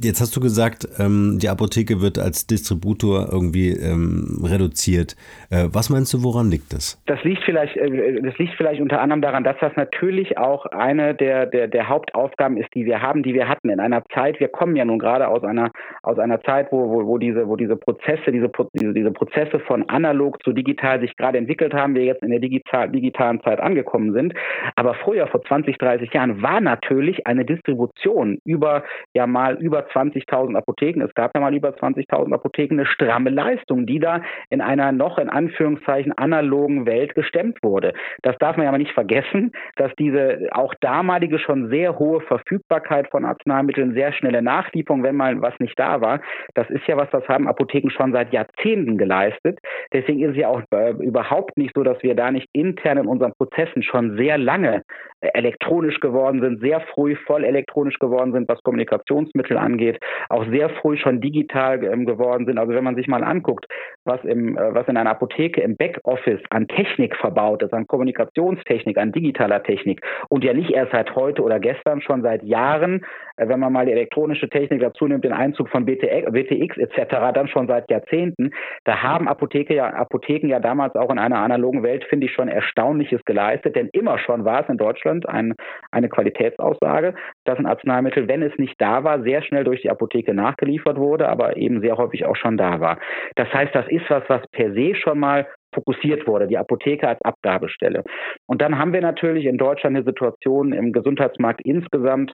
Jetzt 0.04 0.22
hast 0.22 0.36
du 0.36 0.40
gesagt, 0.40 0.88
ähm, 1.00 1.38
die 1.40 1.50
Apotheke 1.50 2.02
wird 2.02 2.18
als 2.18 2.48
Distributor 2.48 3.30
irgendwie 3.32 3.70
ähm, 3.70 4.42
reduziert. 4.44 5.16
Äh, 5.50 5.68
was 5.72 5.90
meinst 5.90 6.14
du, 6.14 6.24
woran 6.24 6.50
liegt 6.50 6.74
das? 6.74 7.02
Das 7.06 7.24
liegt 7.24 7.44
vielleicht, 7.44 7.76
äh, 7.78 8.22
das 8.22 8.38
liegt 8.38 8.56
vielleicht 8.56 8.82
unter 8.82 9.02
anderem 9.02 9.22
daran, 9.22 9.44
dass 9.44 9.58
das 9.60 9.76
natürlich 9.76 10.38
auch 10.38 10.66
eine 10.68 11.14
der, 11.14 11.46
der, 11.46 11.68
der 11.68 11.90
Hauptaufgaben 11.90 12.58
ist, 12.58 12.74
die 12.74 12.86
wir 12.86 13.02
haben, 13.02 13.22
die 13.22 13.34
wir 13.34 13.48
hatten 13.48 13.70
in 13.70 13.80
einer 13.80 14.04
Zeit. 14.14 14.40
Wir 14.40 14.48
kommen 14.48 14.76
ja 14.76 14.86
nun 14.86 14.98
gerade 14.98 15.28
aus 15.28 15.44
einer 15.44 15.72
aus 16.04 16.20
einer 16.20 16.42
Zeit, 16.42 16.72
wo, 16.72 16.90
wo, 16.90 17.06
wo 17.08 17.18
diese 17.18 17.48
wo 17.48 17.56
diese 17.56 17.76
Prozesse, 17.76 18.32
diese, 18.32 18.50
diese, 18.74 18.94
diese 18.94 19.12
Prozesse 19.12 19.60
von 19.60 19.88
analog 19.90 20.44
zu 20.44 20.54
digital 20.54 21.00
sich 21.00 21.16
gerade 21.18 21.38
entwickelt 21.38 21.74
haben, 21.74 21.96
wir 21.96 22.06
jetzt 22.06 22.24
in 22.24 22.32
der 22.32 22.40
digital, 22.40 22.90
digitalen 22.90 23.42
Zeit 23.42 23.60
angekommen 23.60 24.14
sind. 24.14 24.34
Aber 24.76 24.94
früher, 24.96 25.28
vor 25.28 25.44
20, 25.44 25.78
30 25.78 26.14
Jahren, 26.14 26.42
war 26.42 26.62
natürlich 26.62 27.28
eine 27.28 27.46
Distribution 27.46 28.40
über 28.46 28.84
ja 29.14 29.28
mal 29.28 29.56
über 29.62 29.88
20.000 29.88 30.56
Apotheken, 30.56 31.02
es 31.02 31.14
gab 31.14 31.32
ja 31.36 31.42
mal 31.42 31.54
über 31.54 31.70
20.000 31.70 32.34
Apotheken, 32.34 32.76
eine 32.76 32.86
stramme 32.86 33.30
Leistung, 33.30 33.86
die 33.86 34.00
da 34.00 34.22
in 34.50 34.62
einer 34.62 34.92
noch 34.92 35.18
in 35.18 35.30
Anführungszeichen 35.30 36.12
analogen 36.18 36.86
Welt 36.86 37.16
gestemmt 37.16 37.58
wurde. 37.62 37.94
Das 38.22 38.38
darf 38.40 38.58
man 38.58 38.66
ja 38.66 38.70
aber 38.70 38.78
nicht 38.78 38.94
vergessen, 38.94 39.52
dass 39.76 39.92
diese 39.98 40.50
auch 40.52 40.74
damalige 40.80 41.40
schon 41.40 41.70
sehr 41.70 41.98
hohe 42.00 42.22
Verfügbarkeit 42.22 43.10
von 43.10 43.26
Arzneimitteln, 43.26 43.94
sehr 43.94 44.14
schnelle 44.14 44.42
Nachlieferung, 44.42 45.04
wenn 45.04 45.16
mal 45.16 45.42
was 45.42 45.54
nicht 45.60 45.78
da 45.82 46.02
war, 46.02 46.22
das 46.54 46.70
ist 46.70 46.88
ja 46.88 46.96
was, 46.98 47.10
das 47.12 47.28
haben 47.28 47.48
Apotheken 47.48 47.90
schon 47.90 48.12
seit 48.12 48.32
Jahrzehnten 48.32 48.98
geleistet. 48.98 49.60
Deswegen 49.92 50.22
ist 50.22 50.32
es 50.32 50.38
ja 50.38 50.48
auch 50.48 50.62
äh, 50.72 50.92
überhaupt 50.92 51.58
nicht 51.58 51.74
so, 51.76 51.84
dass 51.84 52.02
wir 52.04 52.16
da 52.16 52.32
nicht 52.32 52.48
intern 52.54 53.00
in 53.00 53.08
unseren 53.08 53.34
Prozessen 53.34 53.84
schon 53.84 54.18
sehr 54.18 54.38
lange 54.38 54.84
äh, 55.22 55.30
elektronisch 55.34 56.00
geworden 56.00 56.42
sind, 56.42 56.62
sehr 56.62 56.82
früh 56.94 57.16
voll 57.28 57.44
elektronisch 57.44 58.00
geworden 58.00 58.32
sind, 58.34 58.48
was 58.48 58.62
Kommunikationsmittel 58.64 59.58
angeht, 59.58 60.00
auch 60.30 60.46
sehr 60.48 60.70
früh 60.70 60.98
schon 60.98 61.22
digital 61.22 61.84
ähm, 61.84 62.06
geworden 62.06 62.46
sind. 62.46 62.58
Also 62.58 62.74
wenn 62.74 62.84
man 62.84 62.96
sich 62.96 63.08
mal 63.08 63.24
anguckt, 63.24 63.66
was, 64.06 64.24
im, 64.24 64.58
äh, 64.58 64.74
was 64.74 64.88
in 64.88 64.98
einer 64.98 65.12
Apotheke 65.12 65.62
im 65.62 65.78
Backoffice 65.78 66.42
an 66.50 66.68
Technik 66.68 67.16
verbaut 67.16 67.62
ist, 67.64 67.74
an 67.74 67.88
Kommunikationstechnik, 67.88 68.98
an 68.98 69.12
digitaler 69.12 69.64
Technik 69.64 70.02
und 70.30 70.44
ja 70.44 70.54
nicht 70.54 70.72
erst 70.72 70.92
seit 70.92 71.16
heute 71.16 71.44
oder 71.44 71.60
gestern, 71.60 72.02
schon 72.02 72.22
seit 72.22 72.44
Jahren, 72.44 73.06
äh, 73.38 73.48
wenn 73.48 73.60
man 73.60 73.74
mal 73.74 73.86
die 73.86 73.92
elektronische 73.92 74.50
Technik 74.50 74.82
dazu 74.82 75.08
nimmt, 75.08 75.24
den 75.24 75.34
Einzug 75.34 75.70
von 75.72 75.86
BTX, 75.86 76.32
BTX 76.32 76.78
etc., 76.78 77.34
dann 77.34 77.48
schon 77.48 77.68
seit 77.68 77.90
Jahrzehnten, 77.90 78.52
da 78.84 79.02
haben 79.02 79.28
Apotheke 79.28 79.76
ja, 79.76 79.88
Apotheken 79.88 80.48
ja 80.48 80.60
damals 80.60 80.96
auch 80.96 81.10
in 81.10 81.20
einer 81.20 81.40
analogen 81.40 81.84
Welt, 81.84 82.04
finde 82.06 82.28
ich, 82.28 82.34
schon 82.34 82.48
Erstaunliches 82.48 83.22
geleistet, 83.26 83.76
denn 83.76 83.90
immer 83.94 84.20
schon 84.20 84.46
war 84.46 84.62
es 84.62 84.70
in 84.70 84.78
Deutschland 84.78 85.28
ein, 85.28 85.56
eine 85.92 86.10
Qualitätsaussage, 86.10 87.16
dass 87.46 87.58
ein 87.58 87.66
Arzneimittel, 87.66 88.28
wenn 88.28 88.44
es 88.44 88.58
nicht 88.58 88.76
da 88.80 89.04
war, 89.04 89.22
sehr 89.24 89.42
schnell 89.42 89.64
durch 89.64 89.82
die 89.82 89.90
Apotheke 89.90 90.34
nachgeliefert 90.34 90.98
wurde, 90.98 91.28
aber 91.30 91.58
eben 91.58 91.82
sehr 91.82 91.98
häufig 91.98 92.26
auch 92.26 92.36
schon 92.36 92.58
da 92.58 92.80
war. 92.80 93.00
Das 93.36 93.52
heißt, 93.54 93.74
das 93.74 93.88
ist 93.88 94.10
was, 94.10 94.24
was 94.28 94.42
per 94.52 94.74
se 94.74 94.96
schon 94.96 95.20
mal 95.20 95.48
fokussiert 95.74 96.28
wurde, 96.28 96.48
die 96.48 96.58
Apotheke 96.58 97.08
als 97.08 97.22
Abgabestelle. 97.24 98.04
Und 98.48 98.62
dann 98.62 98.78
haben 98.78 98.94
wir 98.94 99.02
natürlich 99.02 99.46
in 99.46 99.58
Deutschland 99.58 99.96
eine 99.96 100.06
Situation 100.06 100.74
im 100.74 100.92
Gesundheitsmarkt 100.92 101.62
insgesamt, 101.64 102.34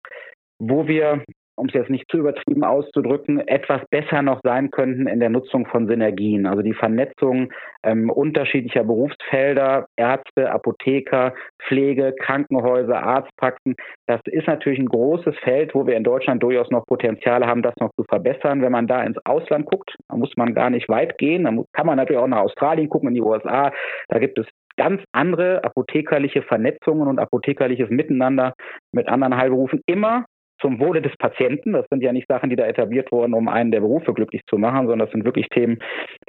wo 0.60 0.88
wir 0.88 1.24
um 1.58 1.68
es 1.68 1.74
jetzt 1.74 1.90
nicht 1.90 2.10
zu 2.10 2.18
übertrieben 2.18 2.64
auszudrücken, 2.64 3.40
etwas 3.48 3.82
besser 3.90 4.22
noch 4.22 4.40
sein 4.44 4.70
könnten 4.70 5.08
in 5.08 5.20
der 5.20 5.30
Nutzung 5.30 5.66
von 5.66 5.88
Synergien. 5.88 6.46
Also 6.46 6.62
die 6.62 6.74
Vernetzung 6.74 7.52
ähm, 7.84 8.10
unterschiedlicher 8.10 8.84
Berufsfelder, 8.84 9.88
Ärzte, 9.96 10.52
Apotheker, 10.52 11.34
Pflege, 11.68 12.14
Krankenhäuser, 12.20 13.02
Arztpraxen. 13.02 13.76
Das 14.06 14.22
ist 14.26 14.48
natürlich 14.48 14.80
ein 14.80 14.88
großes 14.88 15.36
Feld, 15.40 15.74
wo 15.74 15.88
wir 15.88 15.98
in 15.98 16.04
Deutschland 16.04 16.44
durchaus 16.44 16.70
noch 16.70 16.86
Potenziale 16.86 17.48
haben, 17.48 17.64
das 17.64 17.76
noch 17.80 17.92
zu 17.96 18.04
verbessern. 18.04 18.62
Wenn 18.62 18.72
man 18.72 18.88
da 18.88 19.04
ins 19.04 19.18
Ausland 19.26 19.66
guckt, 19.66 19.96
da 20.10 20.16
muss 20.16 20.32
man 20.38 20.54
gar 20.54 20.70
nicht 20.70 20.88
weit 20.90 21.18
gehen. 21.18 21.44
Da 21.44 21.52
kann 21.74 21.88
man 21.88 21.98
natürlich 21.98 22.22
auch 22.22 22.28
nach 22.28 22.44
Australien 22.44 22.88
gucken, 22.88 23.10
in 23.10 23.16
die 23.16 23.22
USA. 23.22 23.72
Da 24.10 24.20
gibt 24.20 24.38
es 24.38 24.46
ganz 24.78 25.02
andere 25.12 25.64
apothekerliche 25.64 26.44
Vernetzungen 26.44 27.08
und 27.08 27.18
apothekerliches 27.18 27.90
Miteinander 27.90 28.54
mit 28.92 29.08
anderen 29.08 29.36
Heilberufen 29.36 29.82
immer 29.88 30.26
zum 30.60 30.80
Wohle 30.80 31.02
des 31.02 31.16
Patienten. 31.18 31.74
Das 31.74 31.86
sind 31.90 32.02
ja 32.02 32.12
nicht 32.12 32.28
Sachen, 32.28 32.50
die 32.50 32.56
da 32.56 32.66
etabliert 32.66 33.12
wurden, 33.12 33.34
um 33.34 33.48
einen 33.48 33.72
der 33.72 33.82
Berufe 33.82 34.14
glücklich 34.14 34.42
zu 34.48 34.58
machen, 34.58 34.88
sondern 34.88 35.00
das 35.00 35.12
sind 35.12 35.26
wirklich 35.26 35.48
Themen, 35.50 35.80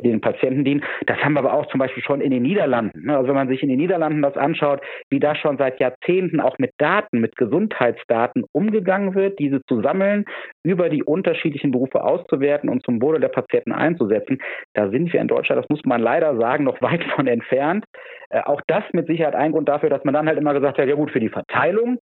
die 0.00 0.08
den 0.08 0.20
Patienten 0.20 0.64
dienen. 0.64 0.84
Das 1.06 1.18
haben 1.18 1.34
wir 1.34 1.40
aber 1.40 1.54
auch 1.54 1.66
zum 1.66 1.78
Beispiel 1.78 2.02
schon 2.02 2.20
in 2.20 2.30
den 2.30 2.42
Niederlanden. 2.42 3.06
Ne? 3.06 3.16
Also 3.16 3.28
wenn 3.28 3.34
man 3.34 3.48
sich 3.48 3.62
in 3.62 3.68
den 3.68 3.78
Niederlanden 3.78 4.22
das 4.22 4.36
anschaut, 4.36 4.80
wie 5.10 5.20
da 5.20 5.34
schon 5.34 5.58
seit 5.58 5.80
Jahrzehnten 5.80 6.40
auch 6.40 6.58
mit 6.58 6.72
Daten, 6.78 7.20
mit 7.20 7.36
Gesundheitsdaten 7.36 8.44
umgegangen 8.52 9.14
wird, 9.14 9.38
diese 9.38 9.60
zu 9.66 9.82
sammeln, 9.82 10.24
über 10.64 10.88
die 10.88 11.02
unterschiedlichen 11.02 11.70
Berufe 11.70 12.02
auszuwerten 12.02 12.68
und 12.68 12.84
zum 12.84 13.00
Wohle 13.02 13.20
der 13.20 13.28
Patienten 13.28 13.72
einzusetzen, 13.72 14.38
da 14.74 14.90
sind 14.90 15.12
wir 15.12 15.20
in 15.20 15.28
Deutschland, 15.28 15.62
das 15.62 15.68
muss 15.68 15.84
man 15.84 16.00
leider 16.00 16.36
sagen, 16.36 16.64
noch 16.64 16.80
weit 16.82 17.04
von 17.16 17.26
entfernt. 17.26 17.84
Äh, 18.30 18.40
auch 18.40 18.60
das 18.66 18.84
mit 18.92 19.06
Sicherheit 19.06 19.34
ein 19.34 19.52
Grund 19.52 19.68
dafür, 19.68 19.90
dass 19.90 20.04
man 20.04 20.14
dann 20.14 20.26
halt 20.26 20.38
immer 20.38 20.54
gesagt 20.54 20.78
hat, 20.78 20.88
ja 20.88 20.94
gut, 20.94 21.10
für 21.10 21.20
die 21.20 21.28
Verteilung 21.28 21.98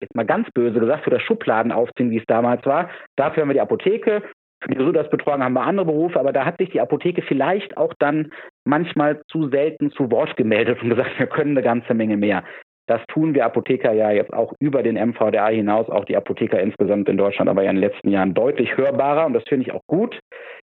jetzt 0.00 0.14
mal 0.14 0.26
ganz 0.26 0.50
böse 0.52 0.80
gesagt, 0.80 1.04
für 1.04 1.10
das 1.10 1.22
Schubladen 1.22 1.72
aufziehen, 1.72 2.10
wie 2.10 2.18
es 2.18 2.26
damals 2.26 2.64
war. 2.66 2.90
Dafür 3.16 3.42
haben 3.42 3.48
wir 3.48 3.54
die 3.54 3.60
Apotheke. 3.60 4.22
Für 4.62 4.70
die 4.70 4.78
Gesundheitsbetreuung 4.78 5.42
haben 5.42 5.52
wir 5.52 5.62
andere 5.62 5.86
Berufe, 5.86 6.18
aber 6.18 6.32
da 6.32 6.44
hat 6.44 6.58
sich 6.58 6.70
die 6.70 6.80
Apotheke 6.80 7.22
vielleicht 7.22 7.76
auch 7.76 7.92
dann 7.98 8.32
manchmal 8.64 9.20
zu 9.30 9.48
selten 9.48 9.90
zu 9.90 10.10
Wort 10.10 10.36
gemeldet 10.36 10.82
und 10.82 10.90
gesagt, 10.90 11.10
wir 11.18 11.26
können 11.26 11.52
eine 11.52 11.62
ganze 11.62 11.94
Menge 11.94 12.16
mehr. 12.16 12.44
Das 12.88 13.00
tun 13.08 13.34
wir 13.34 13.44
Apotheker 13.44 13.92
ja 13.92 14.12
jetzt 14.12 14.32
auch 14.32 14.52
über 14.60 14.82
den 14.82 14.94
MVDA 14.94 15.48
hinaus, 15.48 15.88
auch 15.90 16.04
die 16.04 16.16
Apotheker 16.16 16.60
insgesamt 16.60 17.08
in 17.08 17.16
Deutschland, 17.16 17.50
aber 17.50 17.64
ja 17.64 17.70
in 17.70 17.76
den 17.76 17.90
letzten 17.90 18.10
Jahren 18.10 18.32
deutlich 18.32 18.76
hörbarer 18.76 19.26
und 19.26 19.32
das 19.32 19.42
finde 19.48 19.66
ich 19.66 19.74
auch 19.74 19.82
gut, 19.88 20.18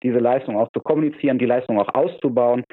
diese 0.04 0.20
Leistung 0.20 0.56
auch 0.56 0.70
zu 0.74 0.82
kommunizieren, 0.82 1.40
die 1.40 1.48
Leistung 1.48 1.80
auch 1.80 1.94
auszubauen. 1.96 2.64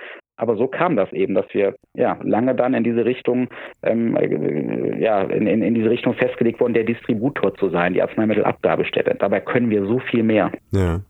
Aber 0.41 0.57
so 0.57 0.67
kam 0.69 0.97
das 0.97 1.13
eben, 1.13 1.35
dass 1.35 1.45
wir 1.53 1.75
ja 1.93 2.19
lange 2.23 2.55
dann 2.55 2.73
in 2.73 2.83
diese 2.83 3.05
Richtung, 3.05 3.49
ähm, 3.83 4.17
äh, 4.17 4.99
ja, 4.99 5.21
in, 5.21 5.47
in, 5.47 5.61
in, 5.61 5.75
diese 5.75 5.91
Richtung 5.91 6.15
festgelegt 6.15 6.61
wurden, 6.61 6.73
der 6.73 6.85
Distributor 6.85 7.55
zu 7.57 7.69
sein, 7.69 7.93
die 7.93 8.01
Arzneimittelabgabestätte. 8.01 9.17
Dabei 9.19 9.41
können 9.41 9.69
wir 9.69 9.85
so 9.85 9.99
viel 9.99 10.23
mehr. 10.23 10.51
Ja. 10.73 11.01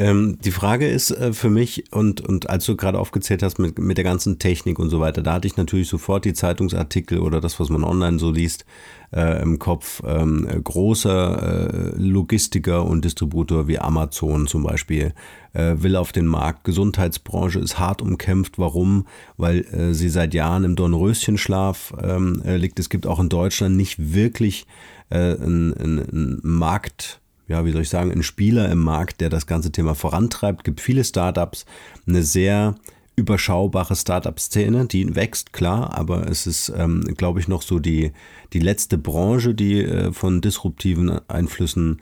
Ähm, 0.00 0.38
die 0.44 0.52
Frage 0.52 0.86
ist 0.86 1.10
äh, 1.10 1.32
für 1.32 1.50
mich, 1.50 1.92
und, 1.92 2.20
und 2.20 2.48
als 2.48 2.64
du 2.66 2.76
gerade 2.76 3.00
aufgezählt 3.00 3.42
hast 3.42 3.58
mit, 3.58 3.80
mit 3.80 3.96
der 3.96 4.04
ganzen 4.04 4.38
Technik 4.38 4.78
und 4.78 4.90
so 4.90 5.00
weiter, 5.00 5.22
da 5.22 5.34
hatte 5.34 5.48
ich 5.48 5.56
natürlich 5.56 5.88
sofort 5.88 6.24
die 6.24 6.34
Zeitungsartikel 6.34 7.18
oder 7.18 7.40
das, 7.40 7.58
was 7.58 7.68
man 7.68 7.82
online 7.82 8.20
so 8.20 8.30
liest, 8.30 8.64
äh, 9.12 9.42
im 9.42 9.58
Kopf. 9.58 10.00
Ähm, 10.06 10.46
großer 10.62 11.94
äh, 11.96 12.00
Logistiker 12.00 12.84
und 12.84 13.04
Distributor 13.04 13.66
wie 13.66 13.80
Amazon 13.80 14.46
zum 14.46 14.62
Beispiel 14.62 15.14
äh, 15.52 15.74
will 15.78 15.96
auf 15.96 16.12
den 16.12 16.26
Markt. 16.26 16.62
Gesundheitsbranche 16.62 17.58
ist 17.58 17.80
hart 17.80 18.00
umkämpft. 18.00 18.56
Warum? 18.56 19.04
Weil 19.36 19.64
äh, 19.72 19.94
sie 19.94 20.10
seit 20.10 20.32
Jahren 20.32 20.62
im 20.62 20.76
Dornröschenschlaf 20.76 21.94
ähm, 22.00 22.40
äh, 22.44 22.56
liegt. 22.56 22.78
Es 22.78 22.88
gibt 22.88 23.04
auch 23.04 23.18
in 23.18 23.28
Deutschland 23.28 23.76
nicht 23.76 24.14
wirklich 24.14 24.66
einen, 25.10 25.72
einen 25.72 26.38
Markt 26.42 27.17
ja, 27.48 27.64
wie 27.64 27.72
soll 27.72 27.82
ich 27.82 27.88
sagen, 27.88 28.12
ein 28.12 28.22
Spieler 28.22 28.70
im 28.70 28.78
Markt, 28.78 29.20
der 29.20 29.30
das 29.30 29.46
ganze 29.46 29.72
Thema 29.72 29.94
vorantreibt. 29.94 30.64
Gibt 30.64 30.80
viele 30.80 31.02
Startups, 31.02 31.64
eine 32.06 32.22
sehr 32.22 32.74
überschaubare 33.16 33.96
Startup-Szene, 33.96 34.86
die 34.86 35.16
wächst, 35.16 35.52
klar, 35.52 35.98
aber 35.98 36.28
es 36.28 36.46
ist, 36.46 36.72
ähm, 36.76 37.02
glaube 37.16 37.40
ich, 37.40 37.48
noch 37.48 37.62
so 37.62 37.80
die, 37.80 38.12
die 38.52 38.60
letzte 38.60 38.96
Branche, 38.96 39.54
die 39.54 39.82
äh, 39.82 40.12
von 40.12 40.40
disruptiven 40.40 41.18
Einflüssen 41.28 42.00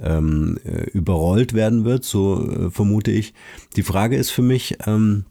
ähm, 0.00 0.58
äh, 0.64 0.90
überrollt 0.90 1.54
werden 1.54 1.84
wird, 1.84 2.04
so 2.04 2.48
äh, 2.50 2.70
vermute 2.70 3.10
ich. 3.10 3.32
Die 3.76 3.82
Frage 3.82 4.16
ist 4.16 4.30
für 4.30 4.42
mich, 4.42 4.76
ähm, 4.86 5.24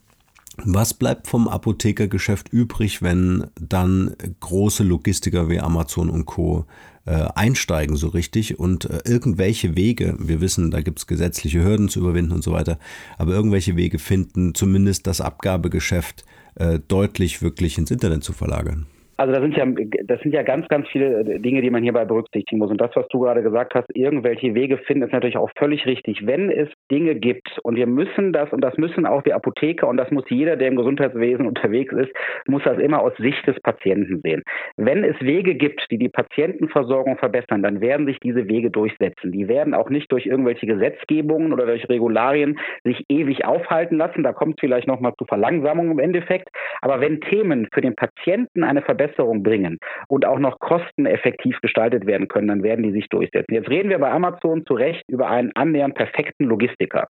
was 0.63 0.95
bleibt 0.95 1.27
vom 1.27 1.47
Apothekergeschäft 1.47 2.50
übrig, 2.50 3.03
wenn 3.03 3.45
dann 3.62 4.15
große 4.39 4.83
Logistiker 4.83 5.50
wie 5.50 5.59
Amazon 5.59 6.09
und 6.09 6.25
Co. 6.25 6.65
Äh, 7.08 7.30
einsteigen 7.36 7.96
so 7.96 8.10
richtig 8.10 8.60
und 8.60 8.84
äh, 8.84 9.00
irgendwelche 9.06 9.78
Wege, 9.78 10.18
wir 10.20 10.42
wissen, 10.42 10.72
da 10.72 10.82
gibt 10.82 11.00
es 11.00 11.08
gesetzliche 11.08 11.64
Hürden 11.64 11.88
zu 11.88 12.02
überwinden 12.02 12.34
und 12.34 12.44
so 12.44 12.52
weiter, 12.52 12.78
aber 13.18 13.32
irgendwelche 13.32 13.78
Wege 13.78 13.98
finden, 13.98 14.54
zumindest 14.54 15.08
das 15.08 15.22
Abgabegeschäft 15.22 16.26
äh, 16.56 16.80
deutlich 16.86 17.42
wirklich 17.42 17.78
ins 17.78 17.92
Internet 17.92 18.26
zu 18.26 18.34
verlagern? 18.34 18.88
Also 19.17 19.33
da 19.33 19.41
sind 19.41 19.57
ja, 19.57 19.65
das 20.05 20.21
sind 20.21 20.33
ja 20.33 20.43
ganz, 20.43 20.67
ganz 20.67 20.88
viele 20.89 21.39
Dinge, 21.39 21.62
die 21.62 21.71
man 21.71 21.81
hierbei 21.81 22.05
berücksichtigen 22.05 22.59
muss. 22.59 22.69
Und 22.69 22.79
das, 22.79 22.95
was 22.95 23.07
du 23.07 23.19
gerade 23.19 23.41
gesagt 23.41 23.74
hast, 23.74 23.88
irgendwelche 23.95 24.53
Wege 24.53 24.77
finden, 24.77 25.03
ist 25.03 25.12
natürlich 25.12 25.38
auch 25.38 25.50
völlig 25.57 25.88
richtig. 25.88 26.27
Wenn 26.27 26.51
es 26.51 26.69
Dinge 26.91 27.15
gibt 27.15 27.57
und 27.63 27.75
wir 27.75 27.88
müssen 27.88 28.31
das, 28.31 28.53
und 28.53 28.62
das 28.63 28.77
müssen 28.77 29.07
auch 29.07 29.24
die 29.24 29.33
Apotheker 29.33 29.88
und 29.88 29.97
das 29.97 30.12
muss 30.12 30.24
jeder, 30.29 30.55
der 30.55 30.67
im 30.67 30.75
Gesundheitswesen 30.75 31.47
unterwegs 31.47 31.93
ist, 31.93 32.12
muss 32.47 32.62
das 32.63 32.77
immer 32.77 33.01
aus 33.01 33.13
Sicht 33.17 33.45
des 33.47 33.59
Patienten 33.62 34.21
sehen. 34.24 34.43
Wenn 34.75 35.03
es 35.03 35.19
Wege 35.19 35.55
gibt, 35.55 35.88
die 35.89 35.97
die 35.97 36.09
Patientenversorgung 36.09 37.17
verbessern, 37.17 37.63
dann 37.63 37.81
werden 37.81 38.05
sich 38.05 38.19
diese 38.19 38.47
Wege 38.47 38.69
durchsetzen. 38.69 39.31
Die 39.31 39.47
werden 39.47 39.74
auch 39.74 39.89
nicht 39.89 40.12
durch 40.12 40.27
irgendwelche 40.27 40.67
Gesetzgebungen 40.67 41.53
oder 41.53 41.65
durch 41.65 41.89
Regularien 41.89 42.59
sich 42.83 43.03
ewig 43.09 43.45
aufhalten 43.45 43.97
lassen. 43.97 44.21
Da 44.21 44.33
kommt 44.33 44.57
es 44.57 44.59
vielleicht 44.59 44.88
nochmal 44.88 45.13
zu 45.17 45.25
Verlangsamung 45.25 45.89
im 45.89 46.00
Endeffekt. 46.00 46.50
Aber 46.81 47.01
wenn 47.01 47.19
Themen 47.21 47.67
für 47.74 47.81
den 47.81 47.95
Patienten 47.95 48.63
eine 48.63 48.83
Verbesserung 48.83 49.07
bringen 49.16 49.80
und 50.08 50.26
auch 50.26 50.40
noch 50.40 50.60
kosteneffektiv 50.60 51.60
gestaltet 51.62 52.06
werden 52.06 52.28
können, 52.28 52.48
dann 52.48 52.64
werden 52.64 52.84
die 52.84 52.92
sich 52.92 53.10
durchsetzen. 53.10 53.54
Jetzt 53.54 53.70
reden 53.70 53.90
wir 53.90 54.00
bei 54.00 54.12
Amazon 54.12 54.66
zu 54.66 54.74
Recht 54.74 55.04
über 55.08 55.30
einen 55.30 55.52
annähernd 55.56 55.96
perfekten 55.96 56.46
Logistiker. 56.46 57.08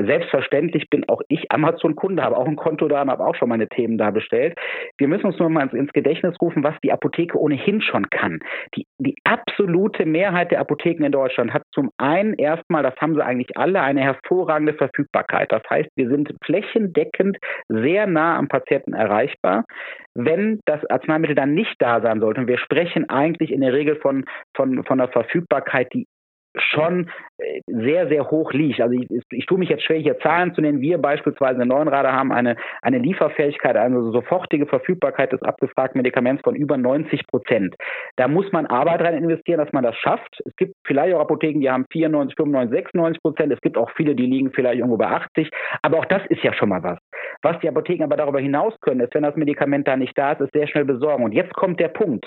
Selbstverständlich 0.00 0.88
bin 0.90 1.08
auch 1.08 1.22
ich 1.28 1.50
Amazon-Kunde, 1.50 2.22
habe 2.22 2.36
auch 2.36 2.46
ein 2.46 2.56
Konto 2.56 2.88
da 2.88 3.02
und 3.02 3.10
habe 3.10 3.24
auch 3.24 3.34
schon 3.34 3.48
meine 3.48 3.68
Themen 3.68 3.98
da 3.98 4.10
bestellt. 4.10 4.58
Wir 4.98 5.08
müssen 5.08 5.26
uns 5.26 5.38
nur 5.38 5.50
mal 5.50 5.68
ins 5.68 5.92
Gedächtnis 5.92 6.40
rufen, 6.40 6.62
was 6.62 6.74
die 6.82 6.92
Apotheke 6.92 7.38
ohnehin 7.38 7.80
schon 7.80 8.08
kann. 8.10 8.40
Die, 8.76 8.86
die 8.98 9.16
absolute 9.24 10.06
Mehrheit 10.06 10.50
der 10.50 10.60
Apotheken 10.60 11.04
in 11.04 11.12
Deutschland 11.12 11.52
hat 11.52 11.62
zum 11.72 11.90
einen 11.98 12.34
erstmal, 12.34 12.82
das 12.82 12.96
haben 13.00 13.14
sie 13.14 13.24
eigentlich 13.24 13.56
alle, 13.56 13.80
eine 13.80 14.00
hervorragende 14.00 14.74
Verfügbarkeit. 14.74 15.52
Das 15.52 15.62
heißt, 15.68 15.90
wir 15.96 16.08
sind 16.08 16.34
flächendeckend 16.44 17.38
sehr 17.68 18.06
nah 18.06 18.36
am 18.38 18.48
Patienten 18.48 18.94
erreichbar. 18.94 19.64
Wenn 20.14 20.60
das 20.66 20.84
Arzneimittel 20.90 21.31
dann 21.34 21.54
nicht 21.54 21.76
da 21.78 22.00
sein 22.00 22.20
sollte, 22.20 22.40
und 22.40 22.46
wir 22.46 22.58
sprechen 22.58 23.08
eigentlich 23.08 23.52
in 23.52 23.60
der 23.60 23.72
Regel 23.72 23.96
von, 23.96 24.24
von, 24.54 24.84
von 24.84 25.00
einer 25.00 25.10
Verfügbarkeit, 25.10 25.92
die 25.92 26.06
schon 26.56 27.10
äh, 27.38 27.60
sehr, 27.66 28.08
sehr 28.08 28.30
hoch 28.30 28.52
liegt. 28.52 28.80
Also 28.80 28.94
ich, 28.94 29.08
ich 29.30 29.46
tue 29.46 29.58
mich 29.58 29.68
jetzt 29.68 29.84
schwer, 29.84 29.98
hier 29.98 30.18
Zahlen 30.18 30.54
zu 30.54 30.60
nennen. 30.60 30.80
Wir 30.80 30.98
beispielsweise 30.98 31.62
in 31.62 31.68
Neunrade 31.68 32.12
haben 32.12 32.32
eine, 32.32 32.56
eine 32.82 32.98
Lieferfähigkeit, 32.98 33.76
also 33.76 34.12
sofortige 34.12 34.66
Verfügbarkeit 34.66 35.32
des 35.32 35.42
abgefragten 35.42 35.98
Medikaments 35.98 36.42
von 36.42 36.54
über 36.54 36.76
90 36.76 37.26
Prozent. 37.26 37.74
Da 38.16 38.28
muss 38.28 38.50
man 38.52 38.66
Arbeit 38.66 39.02
rein 39.02 39.16
investieren, 39.16 39.58
dass 39.58 39.72
man 39.72 39.84
das 39.84 39.96
schafft. 39.96 40.42
Es 40.44 40.54
gibt 40.56 40.74
vielleicht 40.84 41.14
auch 41.14 41.20
Apotheken, 41.20 41.60
die 41.60 41.70
haben 41.70 41.86
94, 41.90 42.36
95, 42.36 42.76
96 42.76 43.22
Prozent. 43.22 43.52
Es 43.52 43.60
gibt 43.60 43.78
auch 43.78 43.90
viele, 43.96 44.14
die 44.14 44.26
liegen 44.26 44.52
vielleicht 44.52 44.78
irgendwo 44.78 44.98
bei 44.98 45.08
80. 45.08 45.50
Aber 45.82 45.98
auch 45.98 46.06
das 46.06 46.22
ist 46.28 46.42
ja 46.42 46.52
schon 46.52 46.68
mal 46.68 46.82
was. 46.82 46.98
Was 47.42 47.58
die 47.60 47.68
Apotheken 47.68 48.04
aber 48.04 48.16
darüber 48.16 48.40
hinaus 48.40 48.74
können, 48.80 49.00
ist, 49.00 49.14
wenn 49.14 49.22
das 49.22 49.36
Medikament 49.36 49.86
da 49.88 49.96
nicht 49.96 50.16
da 50.16 50.32
ist, 50.32 50.40
ist 50.40 50.52
sehr 50.52 50.66
schnell 50.68 50.84
besorgen. 50.84 51.24
Und 51.24 51.32
jetzt 51.32 51.54
kommt 51.54 51.80
der 51.80 51.88
Punkt. 51.88 52.26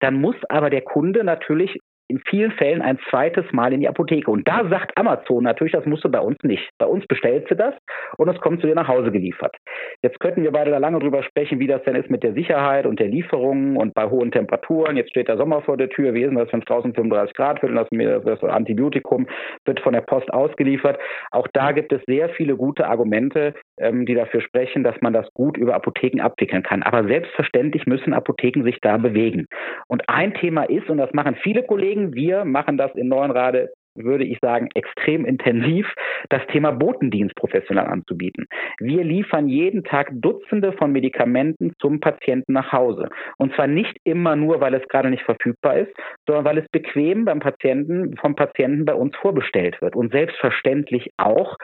Dann 0.00 0.20
muss 0.20 0.36
aber 0.48 0.70
der 0.70 0.82
Kunde 0.82 1.24
natürlich 1.24 1.78
in 2.08 2.20
vielen 2.28 2.52
Fällen 2.52 2.82
ein 2.82 2.98
zweites 3.10 3.44
Mal 3.52 3.72
in 3.72 3.80
die 3.80 3.88
Apotheke. 3.88 4.30
Und 4.30 4.46
da 4.46 4.68
sagt 4.68 4.96
Amazon 4.96 5.42
natürlich, 5.42 5.72
das 5.72 5.86
musst 5.86 6.04
du 6.04 6.08
bei 6.08 6.20
uns 6.20 6.36
nicht. 6.42 6.68
Bei 6.78 6.86
uns 6.86 7.06
bestellst 7.06 7.50
du 7.50 7.56
das 7.56 7.74
und 8.16 8.28
es 8.28 8.40
kommt 8.40 8.60
zu 8.60 8.66
dir 8.66 8.74
nach 8.74 8.88
Hause 8.88 9.10
geliefert. 9.10 9.56
Jetzt 10.02 10.20
könnten 10.20 10.42
wir 10.42 10.52
beide 10.52 10.70
da 10.70 10.78
lange 10.78 11.00
drüber 11.00 11.22
sprechen, 11.22 11.58
wie 11.58 11.66
das 11.66 11.82
denn 11.82 11.96
ist 11.96 12.10
mit 12.10 12.22
der 12.22 12.32
Sicherheit 12.34 12.86
und 12.86 13.00
der 13.00 13.08
Lieferung 13.08 13.76
und 13.76 13.94
bei 13.94 14.08
hohen 14.08 14.30
Temperaturen. 14.30 14.96
Jetzt 14.96 15.10
steht 15.10 15.28
der 15.28 15.36
Sommer 15.36 15.62
vor 15.62 15.76
der 15.76 15.88
Tür. 15.88 16.14
Wie 16.14 16.22
ist 16.22 16.34
das, 16.34 16.52
wenn 16.52 16.60
es 16.60 16.70
1035 16.70 17.34
Grad 17.34 17.62
wird 17.62 17.72
und 17.72 17.76
das, 17.76 18.24
das 18.24 18.50
Antibiotikum 18.50 19.26
wird 19.64 19.80
von 19.80 19.92
der 19.92 20.02
Post 20.02 20.32
ausgeliefert? 20.32 20.98
Auch 21.32 21.48
da 21.52 21.72
gibt 21.72 21.92
es 21.92 22.00
sehr 22.06 22.28
viele 22.30 22.56
gute 22.56 22.86
Argumente, 22.86 23.54
die 23.78 24.14
dafür 24.14 24.40
sprechen, 24.40 24.82
dass 24.84 25.00
man 25.00 25.12
das 25.12 25.26
gut 25.34 25.56
über 25.56 25.74
Apotheken 25.74 26.22
abwickeln 26.22 26.62
kann. 26.62 26.82
Aber 26.82 27.06
selbstverständlich 27.06 27.86
müssen 27.86 28.14
Apotheken 28.14 28.64
sich 28.64 28.78
da 28.80 28.96
bewegen. 28.96 29.46
Und 29.86 30.08
ein 30.08 30.34
Thema 30.34 30.64
ist, 30.64 30.88
und 30.88 30.98
das 30.98 31.12
machen 31.12 31.36
viele 31.42 31.62
Kollegen, 31.62 32.14
wir 32.14 32.44
machen 32.44 32.78
das 32.78 32.94
in 32.94 33.08
Neuenrade 33.08 33.70
würde 33.96 34.24
ich 34.24 34.38
sagen, 34.40 34.68
extrem 34.74 35.24
intensiv, 35.24 35.86
das 36.28 36.46
Thema 36.48 36.72
Botendienst 36.72 37.34
professionell 37.36 37.86
anzubieten. 37.86 38.46
Wir 38.78 39.04
liefern 39.04 39.48
jeden 39.48 39.84
Tag 39.84 40.10
Dutzende 40.12 40.72
von 40.72 40.92
Medikamenten 40.92 41.72
zum 41.80 42.00
Patienten 42.00 42.52
nach 42.52 42.72
Hause. 42.72 43.08
Und 43.38 43.54
zwar 43.54 43.66
nicht 43.66 43.96
immer 44.04 44.36
nur, 44.36 44.60
weil 44.60 44.74
es 44.74 44.86
gerade 44.88 45.10
nicht 45.10 45.22
verfügbar 45.22 45.78
ist, 45.78 45.92
sondern 46.26 46.44
weil 46.44 46.58
es 46.58 46.68
bequem 46.70 47.24
beim 47.24 47.40
Patienten, 47.40 48.16
vom 48.16 48.34
Patienten 48.34 48.84
bei 48.84 48.94
uns 48.94 49.16
vorbestellt 49.16 49.80
wird. 49.80 49.96
Und 49.96 50.12
selbstverständlich 50.12 51.10
auch, 51.16 51.56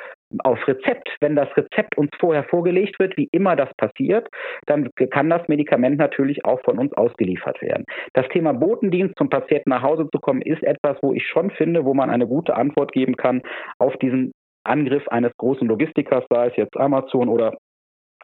auf 0.45 0.67
Rezept. 0.67 1.09
Wenn 1.21 1.37
das 1.37 1.49
Rezept 1.57 1.97
uns 1.97 2.11
vorher 2.19 2.45
vorgelegt 2.45 2.99
wird, 2.99 3.17
wie 3.17 3.29
immer 3.33 3.57
das 3.57 3.69
passiert, 3.77 4.29
dann 4.67 4.91
kann 5.11 5.31
das 5.31 5.47
Medikament 5.49 5.99
natürlich 5.99 6.45
auch 6.45 6.61
von 6.63 6.79
uns 6.79 6.93
ausgeliefert 6.95 7.61
werden. 7.63 7.85
Das 8.13 8.29
Thema 8.29 8.53
Botendienst 8.53 9.17
zum 9.17 9.29
Patienten 9.31 9.71
nach 9.71 9.83
Hause 9.83 10.09
zu 10.13 10.21
kommen, 10.21 10.43
ist 10.43 10.63
etwas, 10.63 10.97
wo 11.03 11.13
ich 11.13 11.27
schon 11.27 11.51
finde, 11.51 11.85
wo 11.85 11.95
man 11.95 12.11
eine 12.11 12.27
gute 12.27 12.55
Antwort 12.55 12.93
geben 12.93 13.17
kann 13.17 13.43
auf 13.79 13.97
diesen 13.99 14.33
Angriff 14.65 15.07
eines 15.09 15.33
großen 15.37 15.67
Logistikers, 15.67 16.25
sei 16.31 16.49
es 16.49 16.57
jetzt 16.57 16.77
Amazon 16.77 17.29
oder 17.29 17.57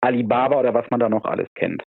Alibaba 0.00 0.60
oder 0.60 0.74
was 0.74 0.88
man 0.90 1.00
da 1.00 1.08
noch 1.08 1.24
alles 1.24 1.48
kennt. 1.54 1.82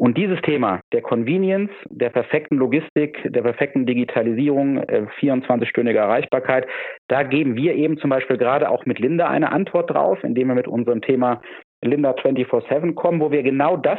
Und 0.00 0.16
dieses 0.16 0.40
Thema 0.40 0.80
der 0.94 1.02
Convenience, 1.02 1.70
der 1.90 2.08
perfekten 2.08 2.56
Logistik, 2.56 3.18
der 3.22 3.42
perfekten 3.42 3.84
Digitalisierung, 3.84 4.78
äh, 4.78 5.06
24-stündige 5.20 5.98
Erreichbarkeit, 5.98 6.66
da 7.08 7.22
geben 7.22 7.54
wir 7.54 7.74
eben 7.74 7.98
zum 7.98 8.08
Beispiel 8.08 8.38
gerade 8.38 8.70
auch 8.70 8.86
mit 8.86 8.98
Linda 8.98 9.28
eine 9.28 9.52
Antwort 9.52 9.90
drauf, 9.90 10.24
indem 10.24 10.48
wir 10.48 10.54
mit 10.54 10.66
unserem 10.66 11.02
Thema 11.02 11.42
Linda 11.84 12.12
24-7 12.12 12.94
kommen, 12.94 13.20
wo 13.20 13.30
wir 13.30 13.42
genau 13.42 13.76
das 13.76 13.98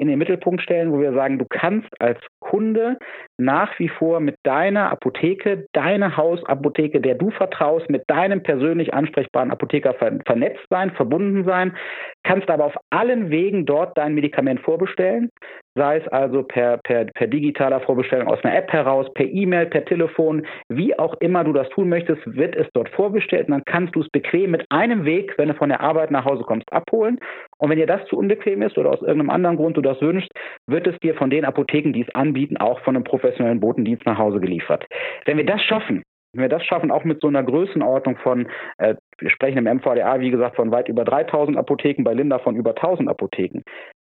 in 0.00 0.08
den 0.08 0.18
Mittelpunkt 0.18 0.62
stellen, 0.62 0.92
wo 0.92 0.98
wir 0.98 1.12
sagen, 1.12 1.38
du 1.38 1.44
kannst 1.46 1.88
als 2.00 2.18
Kunde 2.40 2.96
nach 3.38 3.78
wie 3.78 3.88
vor 3.88 4.20
mit 4.20 4.36
deiner 4.44 4.90
Apotheke, 4.90 5.66
deiner 5.72 6.16
Hausapotheke, 6.16 7.02
der 7.02 7.16
du 7.16 7.30
vertraust, 7.30 7.90
mit 7.90 8.04
deinem 8.06 8.42
persönlich 8.42 8.94
ansprechbaren 8.94 9.50
Apotheker 9.50 9.94
vernetzt 9.94 10.64
sein, 10.70 10.90
verbunden 10.92 11.44
sein, 11.44 11.76
kannst 12.24 12.48
aber 12.48 12.64
auf 12.64 12.76
allen 12.88 13.30
Wegen 13.30 13.66
dort 13.66 13.96
dein 13.98 14.14
Medikament 14.14 14.60
vorbestellen, 14.60 15.28
sei 15.74 15.98
es 15.98 16.08
also 16.08 16.42
per, 16.42 16.78
per, 16.78 17.06
per 17.06 17.26
digitaler 17.26 17.80
Vorbestellung 17.80 18.28
aus 18.28 18.42
einer 18.42 18.56
App 18.56 18.72
heraus, 18.72 19.06
per 19.14 19.26
E-Mail, 19.26 19.66
per 19.66 19.84
Telefon, 19.84 20.46
wie 20.68 20.98
auch 20.98 21.14
immer 21.20 21.44
du 21.44 21.52
das 21.52 21.68
tun 21.70 21.88
möchtest, 21.88 22.20
wird 22.26 22.56
es 22.56 22.66
dort 22.74 22.88
vorbestellt 22.90 23.46
und 23.48 23.52
dann 23.52 23.64
kannst 23.64 23.94
du 23.94 24.00
es 24.00 24.08
bequem 24.08 24.50
mit 24.50 24.64
einem 24.70 25.04
Weg, 25.04 25.34
wenn 25.38 25.48
du 25.48 25.54
von 25.54 25.68
der 25.68 25.80
Arbeit 25.80 26.10
nach 26.10 26.24
Hause 26.24 26.42
kommst, 26.42 26.70
abholen. 26.72 27.18
Und 27.58 27.70
wenn 27.70 27.78
dir 27.78 27.86
das 27.86 28.04
zu 28.06 28.16
unbequem 28.16 28.62
ist 28.62 28.76
oder 28.78 28.90
aus 28.90 29.02
irgendeinem 29.02 29.30
anderen 29.30 29.56
Grund 29.56 29.76
du 29.76 29.82
das 29.82 30.00
wünschst, 30.00 30.30
wird 30.66 30.86
es 30.86 30.98
dir 31.00 31.14
von 31.14 31.30
den 31.30 31.44
Apotheken, 31.44 31.92
die 31.92 32.02
es 32.02 32.14
anbieten, 32.14 32.56
auch 32.56 32.80
von 32.80 32.96
einem 32.96 33.04
professionellen 33.04 33.60
Botendienst 33.60 34.06
nach 34.06 34.18
Hause 34.18 34.40
geliefert. 34.40 34.86
Wenn 35.24 35.36
wir 35.36 35.46
das 35.46 35.62
schaffen, 35.62 36.02
wenn 36.32 36.42
wir 36.42 36.48
das 36.48 36.64
schaffen, 36.64 36.90
auch 36.90 37.04
mit 37.04 37.20
so 37.20 37.28
einer 37.28 37.42
Größenordnung 37.42 38.16
von, 38.18 38.48
äh, 38.78 38.94
wir 39.18 39.30
sprechen 39.30 39.58
im 39.58 39.78
MVDA, 39.78 40.20
wie 40.20 40.30
gesagt, 40.30 40.56
von 40.56 40.70
weit 40.70 40.88
über 40.88 41.04
3000 41.04 41.56
Apotheken, 41.56 42.04
bei 42.04 42.14
Linda 42.14 42.38
von 42.38 42.54
über 42.54 42.70
1000 42.70 43.08
Apotheken, 43.08 43.62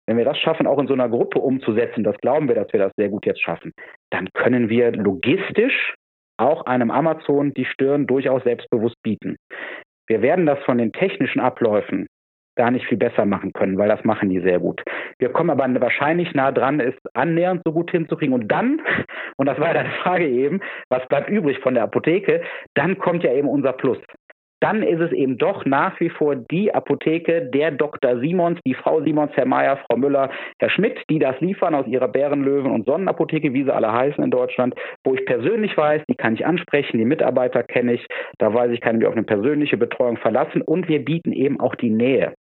wenn 0.10 0.18
wir 0.18 0.26
das 0.26 0.40
schaffen, 0.40 0.66
auch 0.66 0.80
in 0.80 0.88
so 0.88 0.94
einer 0.96 1.08
Gruppe 1.08 1.38
umzusetzen, 1.38 2.04
das 2.04 2.18
glauben 2.18 2.48
wir, 2.48 2.56
dass 2.56 2.74
wir 2.74 2.80
das 2.80 2.92
sehr 2.98 3.10
gut 3.10 3.28
jetzt 3.28 3.44
schaffen, 3.44 3.74
dann 4.10 4.28
können 4.34 4.68
wir 4.68 4.92
logistisch 4.92 5.94
auch 6.38 6.66
einem 6.66 6.90
Amazon 6.90 7.54
die 7.54 7.66
Stirn 7.66 8.08
durchaus 8.08 8.44
selbstbewusst 8.44 8.96
bieten. 9.04 9.36
Wir 10.08 10.24
werden 10.24 10.48
das 10.48 10.58
von 10.64 10.80
den 10.80 10.94
technischen 10.94 11.40
Abläufen 11.40 12.08
gar 12.56 12.72
nicht 12.72 12.88
viel 12.88 12.98
besser 12.98 13.26
machen 13.26 13.54
können, 13.54 13.78
weil 13.78 13.88
das 13.88 14.04
machen 14.04 14.30
die 14.30 14.40
sehr 14.40 14.60
gut. 14.60 14.82
Wir 15.20 15.30
kommen 15.30 15.52
aber 15.52 15.80
wahrscheinlich 15.80 16.34
nah 16.34 16.52
dran, 16.52 16.80
es 16.80 16.96
annähernd 17.14 17.62
so 17.64 17.72
gut 17.72 17.92
hinzukriegen. 17.92 18.34
Und 18.34 18.52
dann, 18.52 18.82
und 19.38 19.46
das 19.46 19.60
war 19.60 19.68
ja 19.68 19.76
deine 19.76 19.94
Frage 20.02 20.28
eben, 20.28 20.60
was 20.90 21.08
bleibt 21.08 21.30
übrig 21.30 21.60
von 21.60 21.76
der 21.76 21.84
Apotheke, 21.84 22.42
dann 22.74 22.98
kommt 22.98 23.24
ja 23.24 23.32
eben 23.32 23.48
unser 23.48 23.74
Plus 23.74 24.00
dann 24.62 24.84
ist 24.84 25.00
es 25.00 25.12
eben 25.12 25.38
doch 25.38 25.66
nach 25.66 26.00
wie 26.00 26.10
vor 26.10 26.36
die 26.36 26.74
Apotheke 26.74 27.50
der 27.54 27.72
Dr. 27.72 28.20
Simons, 28.20 28.60
die 28.66 28.74
Frau 28.74 29.02
Simons, 29.02 29.32
Herr 29.36 29.46
Mayer, 29.46 29.78
Frau 29.88 29.98
Müller, 29.98 30.30
Herr 30.60 30.70
Schmidt, 30.70 31.00
die 31.10 31.20
das 31.20 31.40
liefern 31.40 31.76
aus 31.76 31.88
ihrer 31.88 32.08
Bärenlöwen 32.08 32.72
und 32.72 32.86
Sonnenapotheke, 32.86 33.54
wie 33.54 33.64
sie 33.64 33.74
alle 33.74 33.92
heißen 33.92 34.24
in 34.24 34.32
Deutschland, 34.32 34.76
wo 35.04 35.14
ich 35.14 35.26
persönlich 35.26 35.76
weiß, 35.78 36.04
die 36.10 36.16
kann 36.16 36.34
ich 36.34 36.46
ansprechen, 36.46 36.98
die 36.98 37.06
Mitarbeiter 37.06 37.64
kenne 37.64 37.94
ich, 37.94 38.06
da 38.38 38.54
weiß 38.54 38.72
ich, 38.72 38.82
kann 38.82 38.96
ich 38.96 39.00
mich 39.00 39.08
auf 39.08 39.16
eine 39.16 39.24
persönliche 39.24 39.78
Betreuung 39.78 40.18
verlassen 40.18 40.62
und 40.62 40.88
wir 40.88 41.04
bieten 41.04 41.32
eben 41.32 41.60
auch 41.60 41.76
die 41.76 41.90
Nähe. 41.90 42.34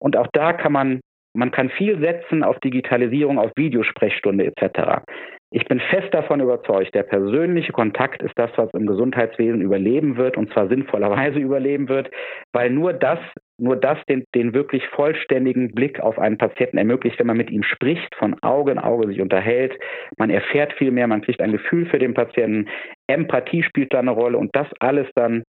Und 0.00 0.16
auch 0.16 0.28
da 0.32 0.52
kann 0.52 0.72
man, 0.72 1.00
man 1.34 1.50
kann 1.50 1.70
viel 1.70 1.98
setzen 2.00 2.42
auf 2.42 2.58
Digitalisierung, 2.60 3.38
auf 3.38 3.50
Videosprechstunde 3.56 4.46
etc. 4.46 5.02
Ich 5.50 5.64
bin 5.64 5.80
fest 5.80 6.12
davon 6.12 6.40
überzeugt, 6.40 6.94
der 6.94 7.04
persönliche 7.04 7.72
Kontakt 7.72 8.22
ist 8.22 8.34
das, 8.36 8.50
was 8.56 8.68
im 8.74 8.86
Gesundheitswesen 8.86 9.62
überleben 9.62 10.18
wird 10.18 10.36
und 10.36 10.52
zwar 10.52 10.68
sinnvollerweise 10.68 11.38
überleben 11.38 11.88
wird, 11.88 12.10
weil 12.52 12.68
nur 12.68 12.92
das, 12.92 13.18
nur 13.58 13.76
das 13.76 13.98
den, 14.10 14.24
den 14.34 14.52
wirklich 14.52 14.86
vollständigen 14.88 15.74
Blick 15.74 16.00
auf 16.00 16.18
einen 16.18 16.36
Patienten 16.36 16.76
ermöglicht, 16.76 17.18
wenn 17.18 17.28
man 17.28 17.38
mit 17.38 17.50
ihm 17.50 17.62
spricht, 17.62 18.14
von 18.16 18.36
Auge 18.42 18.72
in 18.72 18.78
Auge 18.78 19.08
sich 19.08 19.22
unterhält. 19.22 19.72
Man 20.18 20.28
erfährt 20.28 20.74
viel 20.74 20.90
mehr, 20.90 21.06
man 21.06 21.22
kriegt 21.22 21.40
ein 21.40 21.52
Gefühl 21.52 21.86
für 21.86 21.98
den 21.98 22.12
Patienten. 22.12 22.68
Empathie 23.06 23.62
spielt 23.62 23.94
da 23.94 24.00
eine 24.00 24.10
Rolle 24.10 24.36
und 24.36 24.54
das 24.54 24.66
alles 24.80 25.06
dann 25.14 25.44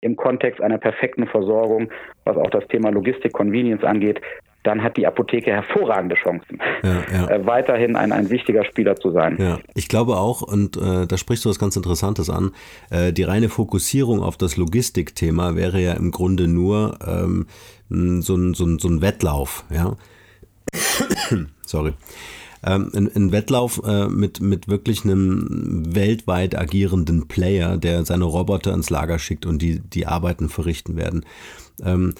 im 0.00 0.16
Kontext 0.16 0.60
einer 0.60 0.78
perfekten 0.78 1.26
Versorgung, 1.28 1.92
was 2.24 2.36
auch 2.36 2.50
das 2.50 2.66
Thema 2.66 2.90
Logistik, 2.90 3.32
Convenience 3.32 3.84
angeht, 3.84 4.20
dann 4.66 4.82
hat 4.82 4.96
die 4.96 5.06
Apotheke 5.06 5.52
hervorragende 5.52 6.16
Chancen, 6.16 6.58
ja, 6.82 7.02
ja. 7.12 7.28
Äh, 7.28 7.46
weiterhin 7.46 7.96
ein, 7.96 8.12
ein 8.12 8.30
wichtiger 8.30 8.64
Spieler 8.64 8.96
zu 8.96 9.10
sein. 9.12 9.36
Ja, 9.38 9.58
ich 9.74 9.88
glaube 9.88 10.16
auch, 10.16 10.42
und 10.42 10.76
äh, 10.76 11.06
da 11.06 11.16
sprichst 11.16 11.44
du 11.44 11.48
was 11.48 11.58
ganz 11.58 11.76
Interessantes 11.76 12.30
an, 12.30 12.52
äh, 12.90 13.12
die 13.12 13.22
reine 13.22 13.48
Fokussierung 13.48 14.22
auf 14.22 14.36
das 14.36 14.56
Logistikthema 14.56 15.56
wäre 15.56 15.80
ja 15.80 15.92
im 15.92 16.10
Grunde 16.10 16.48
nur 16.48 16.98
ähm, 17.06 17.46
so, 17.88 18.34
ein, 18.34 18.54
so, 18.54 18.64
ein, 18.64 18.78
so 18.78 18.88
ein 18.88 19.02
Wettlauf, 19.02 19.64
ja. 19.70 19.96
Sorry 21.64 21.92
ähm, 22.66 22.90
ein, 22.94 23.10
ein 23.14 23.32
Wettlauf 23.32 23.80
äh, 23.86 24.08
mit, 24.08 24.40
mit 24.40 24.68
wirklich 24.68 25.04
einem 25.04 25.94
weltweit 25.94 26.58
agierenden 26.58 27.28
Player, 27.28 27.76
der 27.76 28.04
seine 28.04 28.24
Roboter 28.24 28.74
ins 28.74 28.90
Lager 28.90 29.18
schickt 29.18 29.46
und 29.46 29.62
die, 29.62 29.80
die 29.80 30.06
Arbeiten 30.06 30.48
verrichten 30.48 30.96
werden. 30.96 31.24
Ähm, 31.82 32.14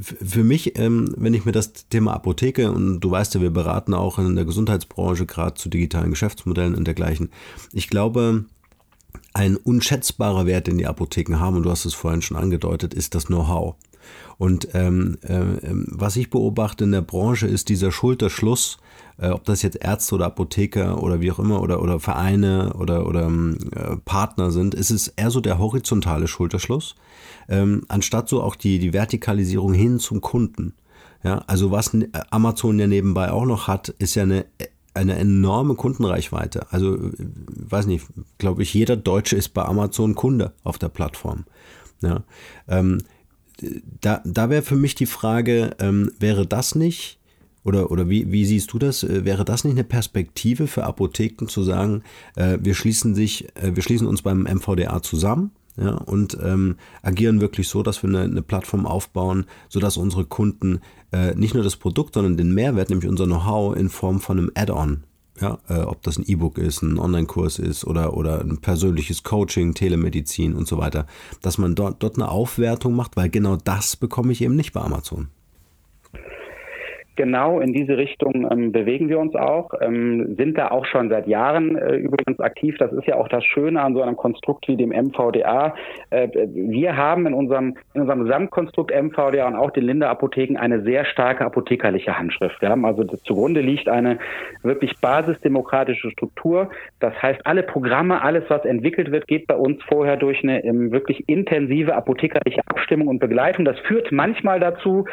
für 0.00 0.44
mich, 0.44 0.78
ähm, 0.78 1.14
wenn 1.16 1.34
ich 1.34 1.44
mir 1.44 1.52
das 1.52 1.88
Thema 1.88 2.14
Apotheke 2.14 2.70
und 2.72 3.00
du 3.00 3.10
weißt 3.10 3.34
ja, 3.34 3.40
wir 3.40 3.50
beraten 3.50 3.94
auch 3.94 4.18
in 4.18 4.36
der 4.36 4.44
Gesundheitsbranche 4.44 5.26
gerade 5.26 5.54
zu 5.54 5.68
digitalen 5.68 6.10
Geschäftsmodellen 6.10 6.74
und 6.74 6.86
dergleichen. 6.86 7.30
Ich 7.72 7.88
glaube, 7.88 8.44
ein 9.34 9.56
unschätzbarer 9.56 10.46
Wert, 10.46 10.66
den 10.66 10.78
die 10.78 10.86
Apotheken 10.86 11.38
haben, 11.38 11.56
und 11.56 11.62
du 11.64 11.70
hast 11.70 11.84
es 11.84 11.94
vorhin 11.94 12.22
schon 12.22 12.36
angedeutet, 12.36 12.94
ist 12.94 13.14
das 13.14 13.26
Know-how. 13.26 13.74
Und 14.38 14.68
ähm, 14.74 15.18
äh, 15.22 15.40
was 15.72 16.16
ich 16.16 16.30
beobachte 16.30 16.84
in 16.84 16.92
der 16.92 17.02
Branche 17.02 17.46
ist 17.46 17.68
dieser 17.68 17.90
Schulterschluss 17.90 18.78
äh, 19.18 19.28
ob 19.28 19.44
das 19.44 19.62
jetzt 19.62 19.82
Ärzte 19.82 20.14
oder 20.14 20.26
Apotheker 20.26 21.02
oder 21.02 21.20
wie 21.20 21.30
auch 21.30 21.38
immer 21.38 21.60
oder, 21.62 21.82
oder 21.82 22.00
Vereine 22.00 22.74
oder, 22.74 23.06
oder 23.06 23.26
äh, 23.28 23.96
Partner 24.04 24.50
sind, 24.50 24.74
ist 24.74 24.90
es 24.90 25.08
eher 25.08 25.30
so 25.30 25.40
der 25.40 25.58
horizontale 25.58 26.28
Schulterschluss, 26.28 26.96
ähm, 27.48 27.84
anstatt 27.88 28.28
so 28.28 28.42
auch 28.42 28.56
die, 28.56 28.78
die 28.78 28.92
Vertikalisierung 28.92 29.74
hin 29.74 29.98
zum 29.98 30.20
Kunden. 30.20 30.74
Ja, 31.22 31.42
also 31.46 31.70
was 31.70 31.96
Amazon 32.30 32.78
ja 32.78 32.86
nebenbei 32.86 33.32
auch 33.32 33.46
noch 33.46 33.68
hat, 33.68 33.88
ist 33.98 34.14
ja 34.14 34.22
eine 34.22 34.46
eine 34.94 35.16
enorme 35.18 35.74
Kundenreichweite. 35.74 36.72
Also, 36.72 36.94
äh, 36.94 37.12
weiß 37.18 37.86
nicht, 37.86 38.06
glaube 38.38 38.62
ich, 38.62 38.72
jeder 38.72 38.96
Deutsche 38.96 39.36
ist 39.36 39.50
bei 39.50 39.62
Amazon 39.62 40.14
Kunde 40.14 40.52
auf 40.64 40.78
der 40.78 40.88
Plattform. 40.88 41.44
Ja, 42.00 42.24
ähm, 42.66 43.02
da 44.00 44.22
da 44.24 44.50
wäre 44.50 44.62
für 44.62 44.76
mich 44.76 44.94
die 44.94 45.06
Frage, 45.06 45.76
ähm, 45.80 46.12
wäre 46.18 46.46
das 46.46 46.74
nicht 46.74 47.18
oder, 47.66 47.90
oder 47.90 48.08
wie, 48.08 48.30
wie 48.30 48.44
siehst 48.44 48.72
du 48.72 48.78
das? 48.78 49.02
Äh, 49.02 49.24
wäre 49.24 49.44
das 49.44 49.64
nicht 49.64 49.74
eine 49.74 49.84
Perspektive 49.84 50.66
für 50.66 50.84
Apotheken 50.84 51.48
zu 51.48 51.62
sagen, 51.62 52.02
äh, 52.36 52.58
wir 52.60 52.74
schließen 52.74 53.14
sich, 53.14 53.48
äh, 53.56 53.74
wir 53.74 53.82
schließen 53.82 54.06
uns 54.06 54.22
beim 54.22 54.42
MVDA 54.42 55.02
zusammen? 55.02 55.50
Ja, 55.78 55.92
und 55.94 56.38
ähm, 56.42 56.76
agieren 57.02 57.40
wirklich 57.40 57.68
so, 57.68 57.82
dass 57.82 58.02
wir 58.02 58.08
eine, 58.08 58.22
eine 58.22 58.42
Plattform 58.42 58.86
aufbauen, 58.86 59.44
sodass 59.68 59.98
unsere 59.98 60.24
Kunden 60.24 60.80
äh, 61.12 61.34
nicht 61.34 61.54
nur 61.54 61.62
das 61.62 61.76
Produkt, 61.76 62.14
sondern 62.14 62.38
den 62.38 62.54
Mehrwert, 62.54 62.88
nämlich 62.88 63.10
unser 63.10 63.26
Know-how 63.26 63.76
in 63.76 63.90
Form 63.90 64.20
von 64.20 64.38
einem 64.38 64.50
Add-on 64.54 65.04
ja, 65.40 65.58
äh, 65.68 65.80
ob 65.80 66.02
das 66.02 66.18
ein 66.18 66.24
E-Book 66.26 66.58
ist, 66.58 66.82
ein 66.82 66.98
Online-Kurs 66.98 67.58
ist 67.58 67.84
oder, 67.84 68.16
oder 68.16 68.40
ein 68.40 68.58
persönliches 68.58 69.22
Coaching, 69.22 69.74
Telemedizin 69.74 70.54
und 70.54 70.66
so 70.66 70.78
weiter, 70.78 71.06
dass 71.42 71.58
man 71.58 71.74
dort, 71.74 72.02
dort 72.02 72.16
eine 72.16 72.30
Aufwertung 72.30 72.94
macht, 72.94 73.16
weil 73.16 73.28
genau 73.28 73.56
das 73.56 73.96
bekomme 73.96 74.32
ich 74.32 74.42
eben 74.42 74.56
nicht 74.56 74.72
bei 74.72 74.80
Amazon. 74.80 75.28
Genau 77.16 77.60
in 77.60 77.72
diese 77.72 77.96
Richtung 77.96 78.46
ähm, 78.50 78.72
bewegen 78.72 79.08
wir 79.08 79.18
uns 79.18 79.34
auch, 79.34 79.70
ähm, 79.80 80.36
sind 80.36 80.56
da 80.58 80.70
auch 80.70 80.84
schon 80.86 81.08
seit 81.08 81.26
Jahren 81.26 81.76
äh, 81.76 81.96
übrigens 81.96 82.38
aktiv. 82.40 82.76
Das 82.78 82.92
ist 82.92 83.06
ja 83.06 83.16
auch 83.16 83.28
das 83.28 83.44
Schöne 83.44 83.80
an 83.80 83.94
so 83.94 84.02
einem 84.02 84.16
Konstrukt 84.16 84.68
wie 84.68 84.76
dem 84.76 84.90
MVDA. 84.90 85.74
Äh, 86.10 86.28
wir 86.54 86.96
haben 86.96 87.26
in 87.26 87.34
unserem, 87.34 87.76
in 87.94 88.02
unserem 88.02 88.24
Gesamtkonstrukt 88.24 88.92
MVDA 88.94 89.46
und 89.46 89.56
auch 89.56 89.70
den 89.70 89.84
Linde 89.84 90.08
Apotheken 90.08 90.58
eine 90.58 90.82
sehr 90.82 91.04
starke 91.06 91.44
apothekerliche 91.44 92.18
Handschrift. 92.18 92.60
Wir 92.60 92.68
haben 92.68 92.84
also 92.84 93.02
zugrunde 93.04 93.60
liegt 93.60 93.88
eine 93.88 94.18
wirklich 94.62 94.98
basisdemokratische 95.00 96.10
Struktur. 96.10 96.70
Das 97.00 97.14
heißt, 97.22 97.46
alle 97.46 97.62
Programme, 97.62 98.22
alles 98.22 98.44
was 98.48 98.64
entwickelt 98.64 99.10
wird, 99.10 99.26
geht 99.26 99.46
bei 99.46 99.56
uns 99.56 99.82
vorher 99.84 100.16
durch 100.16 100.42
eine 100.42 100.64
ähm, 100.64 100.92
wirklich 100.92 101.28
intensive 101.28 101.94
apothekerliche 101.94 102.60
Abstimmung 102.68 103.08
und 103.08 103.18
Begleitung. 103.18 103.64
Das 103.64 103.78
führt 103.80 104.12
manchmal 104.12 104.60
dazu, 104.60 105.06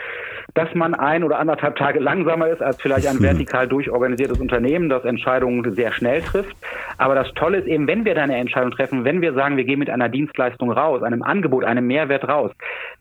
dass 0.54 0.74
man 0.76 0.94
ein 0.94 1.24
oder 1.24 1.39
anderthalb 1.39 1.76
Tage 1.76 1.92
langsamer 1.99 2.47
ist 2.47 2.62
als 2.62 2.82
vielleicht 2.82 3.08
ein 3.08 3.21
vertikal 3.21 3.67
durchorganisiertes 3.67 4.39
Unternehmen, 4.39 4.89
das 4.89 5.06
Entscheidungen 5.06 5.71
sehr 5.73 5.91
schnell 5.91 6.21
trifft. 6.21 6.56
Aber 6.97 7.15
das 7.15 7.32
Tolle 7.34 7.60
ist 7.60 7.67
eben, 7.67 7.88
wenn 7.88 8.06
wir 8.06 8.15
da 8.15 8.23
eine 8.23 8.38
Entscheidung 8.38 8.71
treffen, 8.71 9.06
wenn 9.06 9.21
wir 9.21 9.34
sagen, 9.34 9.58
wir 9.58 9.63
gehen 9.63 9.79
mit 9.79 9.89
einer 9.89 10.10
Dienstleistung 10.10 10.71
raus, 10.71 11.03
einem 11.03 11.23
Angebot, 11.23 11.63
einem 11.63 11.88
Mehrwert 11.88 12.27
raus, 12.27 12.51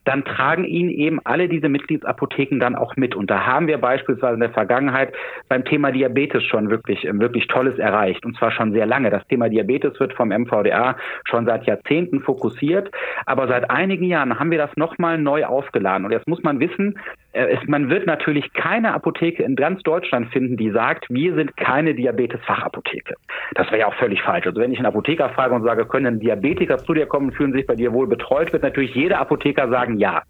dann 0.04 0.24
tragen 0.24 0.64
ihn 0.64 0.90
eben 0.90 1.20
alle 1.24 1.48
diese 1.48 1.68
Mitgliedsapotheken 1.68 2.58
dann 2.58 2.74
auch 2.74 2.96
mit. 2.96 3.14
Und 3.14 3.30
da 3.30 3.46
haben 3.46 3.66
wir 3.66 3.78
beispielsweise 3.78 4.34
in 4.34 4.40
der 4.40 4.50
Vergangenheit 4.50 5.12
beim 5.48 5.64
Thema 5.64 5.92
Diabetes 5.92 6.42
schon 6.44 6.70
wirklich, 6.70 7.04
wirklich 7.04 7.46
Tolles 7.46 7.78
erreicht. 7.78 8.24
Und 8.24 8.36
zwar 8.36 8.50
schon 8.50 8.72
sehr 8.72 8.86
lange. 8.86 9.10
Das 9.10 9.26
Thema 9.28 9.48
Diabetes 9.48 9.98
wird 10.00 10.12
vom 10.14 10.28
MVDA 10.28 10.96
schon 11.24 11.46
seit 11.46 11.64
Jahrzehnten 11.66 12.20
fokussiert. 12.20 12.90
Aber 13.26 13.46
seit 13.46 13.70
einigen 13.70 14.04
Jahren 14.04 14.38
haben 14.38 14.50
wir 14.50 14.58
das 14.58 14.76
nochmal 14.76 15.18
neu 15.18 15.44
aufgeladen. 15.44 16.06
Und 16.06 16.12
jetzt 16.12 16.26
muss 16.26 16.42
man 16.42 16.58
wissen, 16.60 16.98
es, 17.32 17.58
man 17.66 17.88
wird 17.88 18.06
natürlich 18.06 18.52
keine 18.52 18.92
Apotheke 18.92 19.42
in 19.42 19.56
ganz 19.56 19.82
Deutschland 19.82 20.30
finden, 20.32 20.56
die 20.56 20.70
sagt, 20.70 21.06
wir 21.08 21.34
sind 21.34 21.56
keine 21.56 21.94
Diabetes-Fachapotheke. 21.94 23.14
Das 23.54 23.66
wäre 23.68 23.80
ja 23.80 23.86
auch 23.86 23.94
völlig 23.94 24.22
falsch. 24.22 24.46
Also 24.46 24.60
wenn 24.60 24.72
ich 24.72 24.78
einen 24.78 24.86
Apotheker 24.86 25.30
frage 25.30 25.54
und 25.54 25.64
sage, 25.64 25.86
können 25.86 26.20
Diabetiker 26.20 26.78
zu 26.78 26.92
dir 26.92 27.06
kommen, 27.06 27.32
fühlen 27.32 27.52
sich 27.52 27.66
bei 27.66 27.74
dir 27.74 27.92
wohl 27.92 28.06
betreut, 28.06 28.52
wird 28.52 28.62
natürlich 28.62 28.94
jeder 28.94 29.18
Apotheker 29.20 29.68
sagen, 29.68 29.98
ja. 29.98 30.22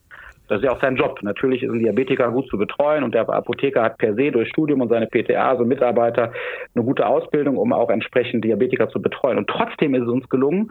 Das 0.49 0.59
ist 0.59 0.65
ja 0.65 0.73
auch 0.73 0.81
sein 0.81 0.97
Job. 0.97 1.19
Natürlich 1.23 1.63
ist 1.63 1.71
ein 1.71 1.79
Diabetiker 1.79 2.31
gut 2.31 2.47
zu 2.49 2.59
betreuen 2.59 3.05
und 3.05 3.15
der 3.15 3.29
Apotheker 3.29 3.83
hat 3.83 3.99
per 3.99 4.15
se 4.15 4.31
durch 4.31 4.49
Studium 4.51 4.81
und 4.81 4.89
seine 4.89 5.07
PTA, 5.07 5.51
also 5.51 5.65
Mitarbeiter, 5.65 6.33
eine 6.75 6.85
gute 6.85 7.07
Ausbildung, 7.07 7.57
um 7.57 7.73
auch 7.73 7.91
entsprechend 7.91 8.45
Diabetiker 8.45 8.89
zu 8.89 9.01
betreuen. 9.01 9.39
Und 9.39 9.49
trotzdem 9.49 9.95
ist 9.95 10.03
es 10.03 10.09
uns 10.09 10.29
gelungen, 10.29 10.71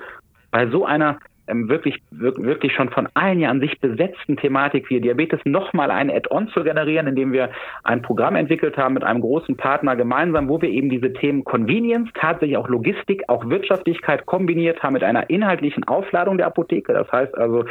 bei 0.52 0.68
so 0.68 0.86
einer 0.86 1.18
ähm, 1.52 1.70
wirklich, 1.70 2.02
wirklich 2.12 2.74
schon 2.74 2.90
von 2.90 3.08
ein 3.14 3.40
Jahr 3.40 3.52
an 3.52 3.60
sich 3.60 3.80
besetzten 3.80 4.38
Thematik 4.38 4.90
wie 4.90 5.02
Diabetes 5.02 5.40
nochmal 5.44 5.92
ein 5.92 6.10
Add-on 6.10 6.48
zu 6.50 6.64
generieren, 6.64 7.08
indem 7.08 7.34
wir 7.34 7.50
ein 7.84 8.02
Programm 8.02 8.36
entwickelt 8.36 8.78
haben 8.78 8.94
mit 8.94 9.04
einem 9.04 9.22
großen 9.22 9.58
Partner 9.58 9.96
gemeinsam, 9.96 10.48
wo 10.48 10.62
wir 10.62 10.70
eben 10.70 10.90
diese 10.90 11.14
Themen 11.14 11.44
Convenience, 11.44 12.10
tatsächlich 12.14 12.58
auch 12.58 12.70
Logistik, 12.70 13.24
auch 13.28 13.48
Wirtschaftlichkeit 13.50 14.26
kombiniert 14.26 14.82
haben 14.82 14.94
mit 14.94 15.04
einer 15.04 15.30
inhaltlichen 15.30 15.84
Aufladung 15.88 16.38
der 16.38 16.48
Apotheke. 16.48 16.94
Das 16.94 17.12
heißt 17.12 17.38
also 17.38 17.66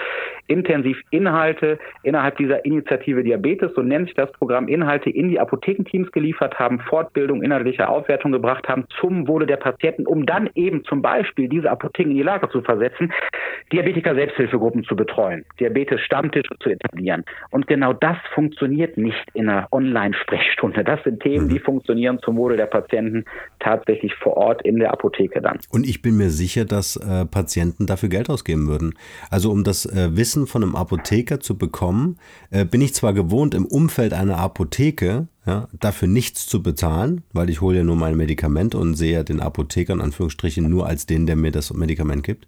intensiv 0.47 1.01
Inhalte 1.11 1.79
innerhalb 2.03 2.37
dieser 2.37 2.65
Initiative 2.65 3.25
Diabetes, 3.25 3.73
so 3.75 3.83
nennt 3.83 4.07
sich 4.07 4.15
das 4.15 4.31
Programm, 4.33 4.69
Inhalte 4.69 5.11
in 5.11 5.29
die 5.29 5.41
Apothekenteams 5.41 6.13
geliefert 6.13 6.59
haben, 6.59 6.81
Fortbildung, 6.81 7.43
inhaltliche 7.43 7.89
Aufwertung 7.89 8.33
gebracht 8.33 8.69
haben 8.69 8.85
zum 9.01 9.27
Wohle 9.27 9.47
der 9.47 9.57
Patienten, 9.57 10.07
um 10.07 10.27
dann 10.27 10.51
eben 10.55 10.85
zum 10.85 11.03
Beispiel 11.03 11.49
diese 11.49 11.71
Apotheken 11.71 12.11
in 12.11 12.17
die 12.17 12.23
Lage 12.23 12.49
zu 12.51 12.61
versetzen, 12.61 13.13
Diabetiker-Selbsthilfegruppen 13.73 14.85
zu 14.85 14.97
betreuen, 14.97 15.45
Diabetes-Stammtische 15.59 16.57
zu 16.61 16.71
etablieren. 16.71 17.25
Und 17.51 17.67
genau 17.67 17.93
das 17.93 18.17
funktioniert 18.35 18.97
nicht 18.97 19.25
in 19.35 19.49
einer 19.49 19.69
Online-Sprechstunde. 19.71 20.85
Das 20.85 21.03
sind 21.05 21.23
Themen, 21.23 21.49
die 21.49 21.59
mhm. 21.59 21.65
funktionieren 21.65 22.19
zum 22.25 22.37
Wohle 22.37 22.57
der 22.57 22.67
Patienten 22.67 23.25
tatsächlich 23.59 24.15
vor 24.15 24.37
Ort 24.37 24.63
in 24.63 24.79
der 24.79 24.93
Apotheke 24.93 25.41
dann. 25.41 25.59
Und 25.71 25.87
ich 25.87 26.03
bin 26.03 26.17
mir 26.17 26.31
sicher, 26.31 26.65
dass 26.65 26.97
äh, 26.97 27.25
Patienten 27.27 27.87
dafür 27.87 28.09
Geld 28.09 28.29
ausgeben 28.29 28.69
würden. 28.69 28.95
Also 29.31 29.51
um 29.51 29.65
das 29.65 29.87
äh, 29.87 30.17
Wissen 30.17 30.47
von 30.47 30.63
einem 30.63 30.77
Apotheker 30.77 31.41
zu 31.41 31.57
bekommen, 31.57 32.19
äh, 32.51 32.65
bin 32.65 32.81
ich 32.81 32.95
zwar 32.95 33.13
gewohnt, 33.13 33.55
im 33.55 33.67
Umfeld 33.67 34.13
einer 34.13 34.39
Apotheke 34.39 35.29
ja, 35.47 35.69
dafür 35.73 36.07
nichts 36.07 36.47
zu 36.47 36.63
bezahlen, 36.63 37.23
weil 37.33 37.49
ich 37.49 37.61
hole 37.61 37.79
ja 37.79 37.85
nur 37.85 37.97
mein 37.97 38.17
Medikament 38.17 38.75
und 38.75 38.95
sehe 38.95 39.15
ja 39.15 39.23
den 39.23 39.41
Apotheker 39.41 39.95
in 39.95 40.01
Anführungsstrichen 40.01 40.69
nur 40.69 40.87
als 40.87 41.07
den, 41.07 41.27
der 41.27 41.37
mir 41.37 41.51
das 41.51 41.73
Medikament 41.73 42.25
gibt. 42.25 42.47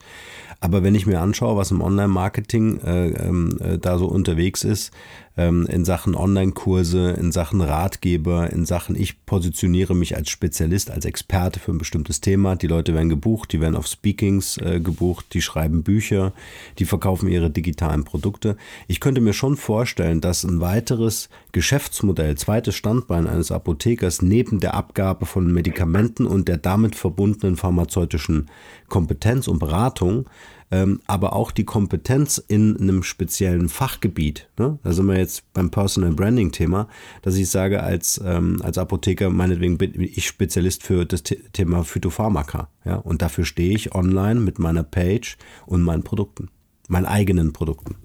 Aber 0.62 0.84
wenn 0.84 0.94
ich 0.94 1.06
mir 1.06 1.20
anschaue, 1.20 1.56
was 1.56 1.72
im 1.72 1.80
Online-Marketing 1.80 2.80
äh, 2.82 3.08
ähm, 3.08 3.58
äh, 3.60 3.78
da 3.78 3.98
so 3.98 4.06
unterwegs 4.06 4.62
ist, 4.62 4.92
ähm, 5.36 5.66
in 5.66 5.84
Sachen 5.84 6.14
Online-Kurse, 6.14 7.16
in 7.18 7.32
Sachen 7.32 7.60
Ratgeber, 7.60 8.48
in 8.50 8.64
Sachen, 8.64 8.94
ich 8.94 9.26
positioniere 9.26 9.96
mich 9.96 10.14
als 10.14 10.30
Spezialist, 10.30 10.92
als 10.92 11.04
Experte 11.04 11.58
für 11.58 11.72
ein 11.72 11.78
bestimmtes 11.78 12.20
Thema. 12.20 12.54
Die 12.54 12.68
Leute 12.68 12.94
werden 12.94 13.08
gebucht, 13.08 13.52
die 13.52 13.60
werden 13.60 13.74
auf 13.74 13.88
Speakings 13.88 14.56
äh, 14.58 14.78
gebucht, 14.78 15.26
die 15.32 15.42
schreiben 15.42 15.82
Bücher, 15.82 16.32
die 16.78 16.84
verkaufen 16.84 17.28
ihre 17.28 17.50
digitalen 17.50 18.04
Produkte. 18.04 18.56
Ich 18.86 19.00
könnte 19.00 19.20
mir 19.20 19.32
schon 19.32 19.56
vorstellen, 19.56 20.20
dass 20.20 20.44
ein 20.44 20.60
weiteres 20.60 21.28
Geschäftsmodell, 21.50 22.36
zweites 22.36 22.76
Standbein 22.76 23.26
eines 23.26 23.50
Apothekers 23.50 24.22
neben 24.22 24.60
der 24.60 24.74
Abgabe 24.74 25.26
von 25.26 25.52
Medikamenten 25.52 26.24
und 26.24 26.46
der 26.46 26.58
damit 26.58 26.94
verbundenen 26.94 27.56
pharmazeutischen 27.56 28.48
Kompetenz 28.88 29.48
und 29.48 29.58
Beratung 29.58 30.26
aber 31.06 31.34
auch 31.34 31.50
die 31.50 31.64
Kompetenz 31.64 32.38
in 32.38 32.76
einem 32.80 33.02
speziellen 33.02 33.68
Fachgebiet. 33.68 34.48
Ne? 34.58 34.78
Da 34.82 34.92
sind 34.92 35.06
wir 35.06 35.18
jetzt 35.18 35.52
beim 35.52 35.70
Personal 35.70 36.12
Branding 36.12 36.50
Thema, 36.50 36.88
dass 37.20 37.36
ich 37.36 37.50
sage, 37.50 37.82
als, 37.82 38.20
ähm, 38.24 38.60
als 38.62 38.78
Apotheker, 38.78 39.30
meinetwegen 39.30 39.76
bin 39.76 39.92
ich 40.00 40.26
Spezialist 40.26 40.82
für 40.82 41.04
das 41.04 41.22
Thema 41.22 41.84
Phytopharmaka. 41.84 42.68
Ja? 42.84 42.96
Und 42.96 43.22
dafür 43.22 43.44
stehe 43.44 43.74
ich 43.74 43.94
online 43.94 44.40
mit 44.40 44.58
meiner 44.58 44.82
Page 44.82 45.36
und 45.66 45.82
meinen 45.82 46.04
Produkten, 46.04 46.48
meinen 46.88 47.06
eigenen 47.06 47.52
Produkten. 47.52 47.96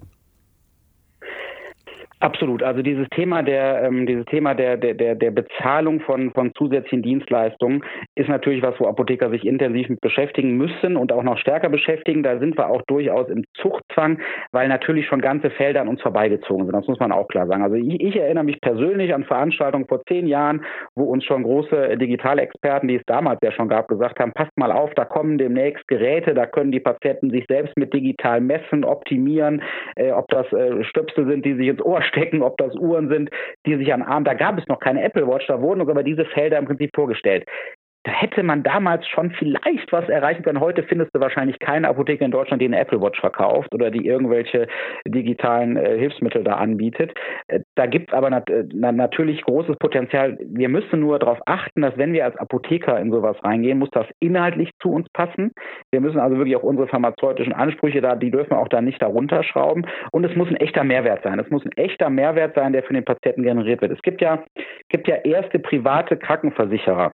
Absolut. 2.20 2.64
Also 2.64 2.82
dieses 2.82 3.08
Thema 3.10 3.42
der 3.44 3.84
ähm, 3.84 4.04
dieses 4.04 4.24
Thema 4.24 4.54
der 4.54 4.76
der 4.76 5.14
der 5.14 5.30
Bezahlung 5.30 6.00
von 6.00 6.32
von 6.32 6.52
zusätzlichen 6.54 7.02
Dienstleistungen 7.02 7.84
ist 8.16 8.28
natürlich 8.28 8.60
was, 8.60 8.74
wo 8.80 8.86
Apotheker 8.88 9.30
sich 9.30 9.46
intensiv 9.46 9.88
mit 9.88 10.00
beschäftigen 10.00 10.56
müssen 10.56 10.96
und 10.96 11.12
auch 11.12 11.22
noch 11.22 11.38
stärker 11.38 11.68
beschäftigen. 11.68 12.24
Da 12.24 12.40
sind 12.40 12.58
wir 12.58 12.70
auch 12.70 12.82
durchaus 12.88 13.28
im 13.28 13.44
Zuchtzwang, 13.54 14.18
weil 14.50 14.66
natürlich 14.66 15.06
schon 15.06 15.20
ganze 15.20 15.50
Felder 15.50 15.82
an 15.82 15.88
uns 15.88 16.02
vorbeigezogen 16.02 16.66
sind. 16.66 16.74
Das 16.74 16.88
muss 16.88 16.98
man 16.98 17.12
auch 17.12 17.28
klar 17.28 17.46
sagen. 17.46 17.62
Also 17.62 17.76
ich, 17.76 18.00
ich 18.00 18.16
erinnere 18.16 18.44
mich 18.44 18.60
persönlich 18.60 19.14
an 19.14 19.22
Veranstaltungen 19.22 19.86
vor 19.86 20.02
zehn 20.06 20.26
Jahren, 20.26 20.64
wo 20.96 21.04
uns 21.04 21.24
schon 21.24 21.44
große 21.44 21.98
digitale 21.98 22.42
Experten, 22.42 22.88
die 22.88 22.96
es 22.96 23.04
damals 23.06 23.38
ja 23.44 23.52
schon 23.52 23.68
gab, 23.68 23.86
gesagt 23.86 24.18
haben: 24.18 24.32
Passt 24.32 24.56
mal 24.56 24.72
auf, 24.72 24.92
da 24.94 25.04
kommen 25.04 25.38
demnächst 25.38 25.86
Geräte, 25.86 26.34
da 26.34 26.46
können 26.46 26.72
die 26.72 26.80
Patienten 26.80 27.30
sich 27.30 27.44
selbst 27.48 27.76
mit 27.76 27.94
digital 27.94 28.40
messen, 28.40 28.84
optimieren, 28.84 29.62
äh, 29.94 30.10
ob 30.10 30.26
das 30.30 30.52
äh, 30.52 30.82
Stöpsel 30.82 31.28
sind, 31.28 31.44
die 31.44 31.54
sich 31.54 31.68
ins 31.68 31.80
Ohr 31.80 32.02
stecken, 32.08 32.42
ob 32.42 32.56
das 32.58 32.74
Uhren 32.74 33.08
sind, 33.08 33.30
die 33.66 33.76
sich 33.76 33.92
an 33.92 34.02
Arm, 34.02 34.24
da 34.24 34.34
gab 34.34 34.58
es 34.58 34.66
noch 34.68 34.80
keine 34.80 35.02
Apple 35.02 35.26
Watch, 35.26 35.46
da 35.46 35.60
wurden 35.60 35.80
uns 35.80 35.90
aber 35.90 36.02
diese 36.02 36.24
Felder 36.24 36.58
im 36.58 36.66
Prinzip 36.66 36.90
vorgestellt. 36.94 37.46
Da 38.08 38.14
hätte 38.14 38.42
man 38.42 38.62
damals 38.62 39.06
schon 39.06 39.32
vielleicht 39.32 39.92
was 39.92 40.08
erreichen 40.08 40.42
können. 40.42 40.60
Heute 40.60 40.82
findest 40.82 41.14
du 41.14 41.20
wahrscheinlich 41.20 41.58
keine 41.58 41.88
Apotheke 41.88 42.24
in 42.24 42.30
Deutschland, 42.30 42.62
die 42.62 42.66
eine 42.66 42.78
Apple 42.78 43.02
Watch 43.02 43.20
verkauft 43.20 43.74
oder 43.74 43.90
die 43.90 44.06
irgendwelche 44.06 44.66
digitalen 45.06 45.76
äh, 45.76 45.98
Hilfsmittel 45.98 46.42
da 46.42 46.54
anbietet. 46.54 47.12
Äh, 47.48 47.60
da 47.74 47.84
gibt 47.84 48.08
es 48.08 48.14
aber 48.14 48.30
nat 48.30 48.48
äh, 48.48 48.64
natürlich 48.72 49.42
großes 49.42 49.76
Potenzial. 49.76 50.38
Wir 50.40 50.70
müssen 50.70 51.00
nur 51.00 51.18
darauf 51.18 51.38
achten, 51.44 51.82
dass 51.82 51.98
wenn 51.98 52.14
wir 52.14 52.24
als 52.24 52.34
Apotheker 52.36 52.98
in 52.98 53.12
sowas 53.12 53.36
reingehen, 53.44 53.78
muss 53.78 53.90
das 53.90 54.06
inhaltlich 54.20 54.70
zu 54.80 54.90
uns 54.90 55.06
passen. 55.12 55.52
Wir 55.92 56.00
müssen 56.00 56.18
also 56.18 56.38
wirklich 56.38 56.56
auch 56.56 56.62
unsere 56.62 56.88
pharmazeutischen 56.88 57.52
Ansprüche 57.52 58.00
da, 58.00 58.14
die 58.14 58.30
dürfen 58.30 58.52
wir 58.52 58.58
auch 58.58 58.68
da 58.68 58.80
nicht 58.80 59.02
darunter 59.02 59.42
schrauben. 59.42 59.84
Und 60.12 60.24
es 60.24 60.34
muss 60.34 60.48
ein 60.48 60.56
echter 60.56 60.82
Mehrwert 60.82 61.24
sein. 61.24 61.38
Es 61.38 61.50
muss 61.50 61.62
ein 61.66 61.76
echter 61.76 62.08
Mehrwert 62.08 62.54
sein, 62.54 62.72
der 62.72 62.84
für 62.84 62.94
den 62.94 63.04
Patienten 63.04 63.42
generiert 63.42 63.82
wird. 63.82 63.92
Es 63.92 64.00
gibt 64.00 64.22
ja, 64.22 64.42
gibt 64.88 65.08
ja 65.08 65.16
erste 65.16 65.58
private 65.58 66.16
Krankenversicherer 66.16 67.10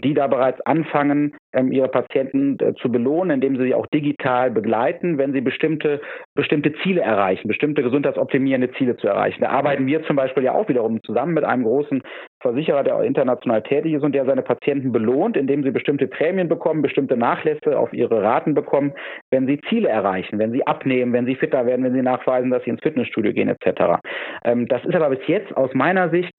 die 0.00 0.14
da 0.14 0.26
bereits 0.26 0.60
anfangen, 0.62 1.36
ähm, 1.52 1.72
ihre 1.72 1.88
Patienten 1.88 2.58
äh, 2.60 2.74
zu 2.74 2.90
belohnen, 2.90 3.30
indem 3.30 3.56
sie 3.56 3.64
sie 3.64 3.74
auch 3.74 3.86
digital 3.86 4.50
begleiten, 4.50 5.18
wenn 5.18 5.32
sie 5.32 5.40
bestimmte, 5.40 6.00
bestimmte 6.34 6.72
Ziele 6.82 7.00
erreichen, 7.00 7.48
bestimmte 7.48 7.82
gesundheitsoptimierende 7.82 8.72
Ziele 8.72 8.96
zu 8.96 9.06
erreichen. 9.06 9.42
Da 9.42 9.50
arbeiten 9.50 9.86
wir 9.86 10.04
zum 10.04 10.16
Beispiel 10.16 10.42
ja 10.42 10.52
auch 10.52 10.68
wiederum 10.68 11.02
zusammen 11.02 11.34
mit 11.34 11.44
einem 11.44 11.64
großen 11.64 12.02
Versicherer, 12.40 12.82
der 12.84 13.00
international 13.02 13.62
tätig 13.62 13.94
ist 13.94 14.02
und 14.02 14.14
der 14.14 14.26
seine 14.26 14.42
Patienten 14.42 14.92
belohnt, 14.92 15.36
indem 15.36 15.62
sie 15.62 15.70
bestimmte 15.70 16.06
Prämien 16.06 16.48
bekommen, 16.48 16.82
bestimmte 16.82 17.16
Nachlässe 17.16 17.78
auf 17.78 17.92
ihre 17.92 18.22
Raten 18.22 18.54
bekommen, 18.54 18.92
wenn 19.30 19.46
sie 19.46 19.60
Ziele 19.68 19.88
erreichen, 19.88 20.38
wenn 20.38 20.52
sie 20.52 20.66
abnehmen, 20.66 21.12
wenn 21.12 21.26
sie 21.26 21.36
fitter 21.36 21.66
werden, 21.66 21.84
wenn 21.84 21.94
sie 21.94 22.02
nachweisen, 22.02 22.50
dass 22.50 22.62
sie 22.64 22.70
ins 22.70 22.82
Fitnessstudio 22.82 23.32
gehen 23.32 23.48
etc. 23.48 24.00
Ähm, 24.44 24.68
das 24.68 24.84
ist 24.84 24.94
aber 24.94 25.10
bis 25.10 25.26
jetzt 25.26 25.56
aus 25.56 25.72
meiner 25.74 26.10
Sicht 26.10 26.32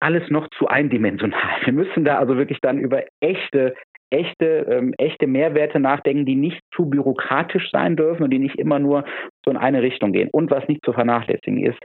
alles 0.00 0.28
noch 0.30 0.48
zu 0.58 0.68
eindimensional. 0.68 1.60
Wir 1.64 1.72
müssen 1.72 2.04
da 2.04 2.18
also 2.18 2.36
wirklich 2.36 2.60
dann 2.60 2.78
über 2.78 3.02
echte 3.20 3.74
echte, 4.10 4.66
ähm, 4.70 4.94
echte 4.98 5.26
Mehrwerte 5.26 5.80
nachdenken, 5.80 6.26
die 6.26 6.36
nicht 6.36 6.60
zu 6.74 6.88
bürokratisch 6.88 7.70
sein 7.70 7.96
dürfen 7.96 8.22
und 8.22 8.30
die 8.30 8.38
nicht 8.38 8.56
immer 8.56 8.78
nur 8.78 9.04
so 9.44 9.50
in 9.50 9.56
eine 9.56 9.82
Richtung 9.82 10.12
gehen. 10.12 10.28
Und 10.30 10.50
was 10.50 10.66
nicht 10.68 10.84
zu 10.84 10.92
vernachlässigen 10.92 11.64
ist, 11.64 11.78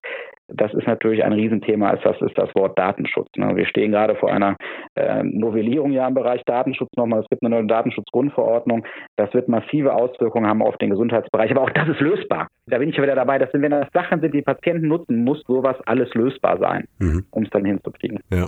das 0.48 0.74
ist 0.74 0.88
natürlich 0.88 1.24
ein 1.24 1.34
Riesenthema, 1.34 1.92
ist 1.92 2.06
das 2.06 2.20
ist 2.22 2.38
das 2.38 2.54
Wort 2.56 2.78
Datenschutz. 2.78 3.30
Ne? 3.36 3.56
Wir 3.56 3.66
stehen 3.66 3.92
gerade 3.92 4.16
vor 4.16 4.32
einer 4.32 4.58
äh, 4.96 5.24
Novellierung 5.24 5.92
ja 5.92 6.08
im 6.08 6.14
Bereich 6.14 6.42
Datenschutz 6.46 6.90
nochmal. 6.96 7.22
Es 7.22 7.30
gibt 7.30 7.44
eine 7.44 7.56
neue 7.56 7.68
Datenschutzgrundverordnung. 7.68 8.86
Das 9.16 9.34
wird 9.34 9.48
massive 9.48 9.94
Auswirkungen 9.94 10.48
haben 10.48 10.62
auf 10.62 10.78
den 10.78 10.90
Gesundheitsbereich. 10.90 11.52
Aber 11.52 11.62
auch 11.62 11.70
das 11.70 11.88
ist 11.90 12.00
lösbar. 12.00 12.48
Da 12.68 12.78
bin 12.78 12.90
ich 12.90 12.98
ja 12.98 13.04
wieder 13.04 13.16
dabei, 13.16 13.40
dass 13.40 13.50
wenn 13.54 13.72
das 13.72 13.88
Sachen 13.94 14.22
sind, 14.22 14.34
die 14.34 14.42
Patienten 14.42 14.88
nutzen, 14.88 15.24
muss 15.24 15.42
sowas 15.48 15.78
alles 15.86 16.14
lösbar 16.14 16.58
sein, 16.60 16.88
mhm. 17.00 17.26
um 17.32 17.44
es 17.44 17.50
dann 17.50 17.66
hinzukriegen. 17.66 18.20
Ja. 18.32 18.48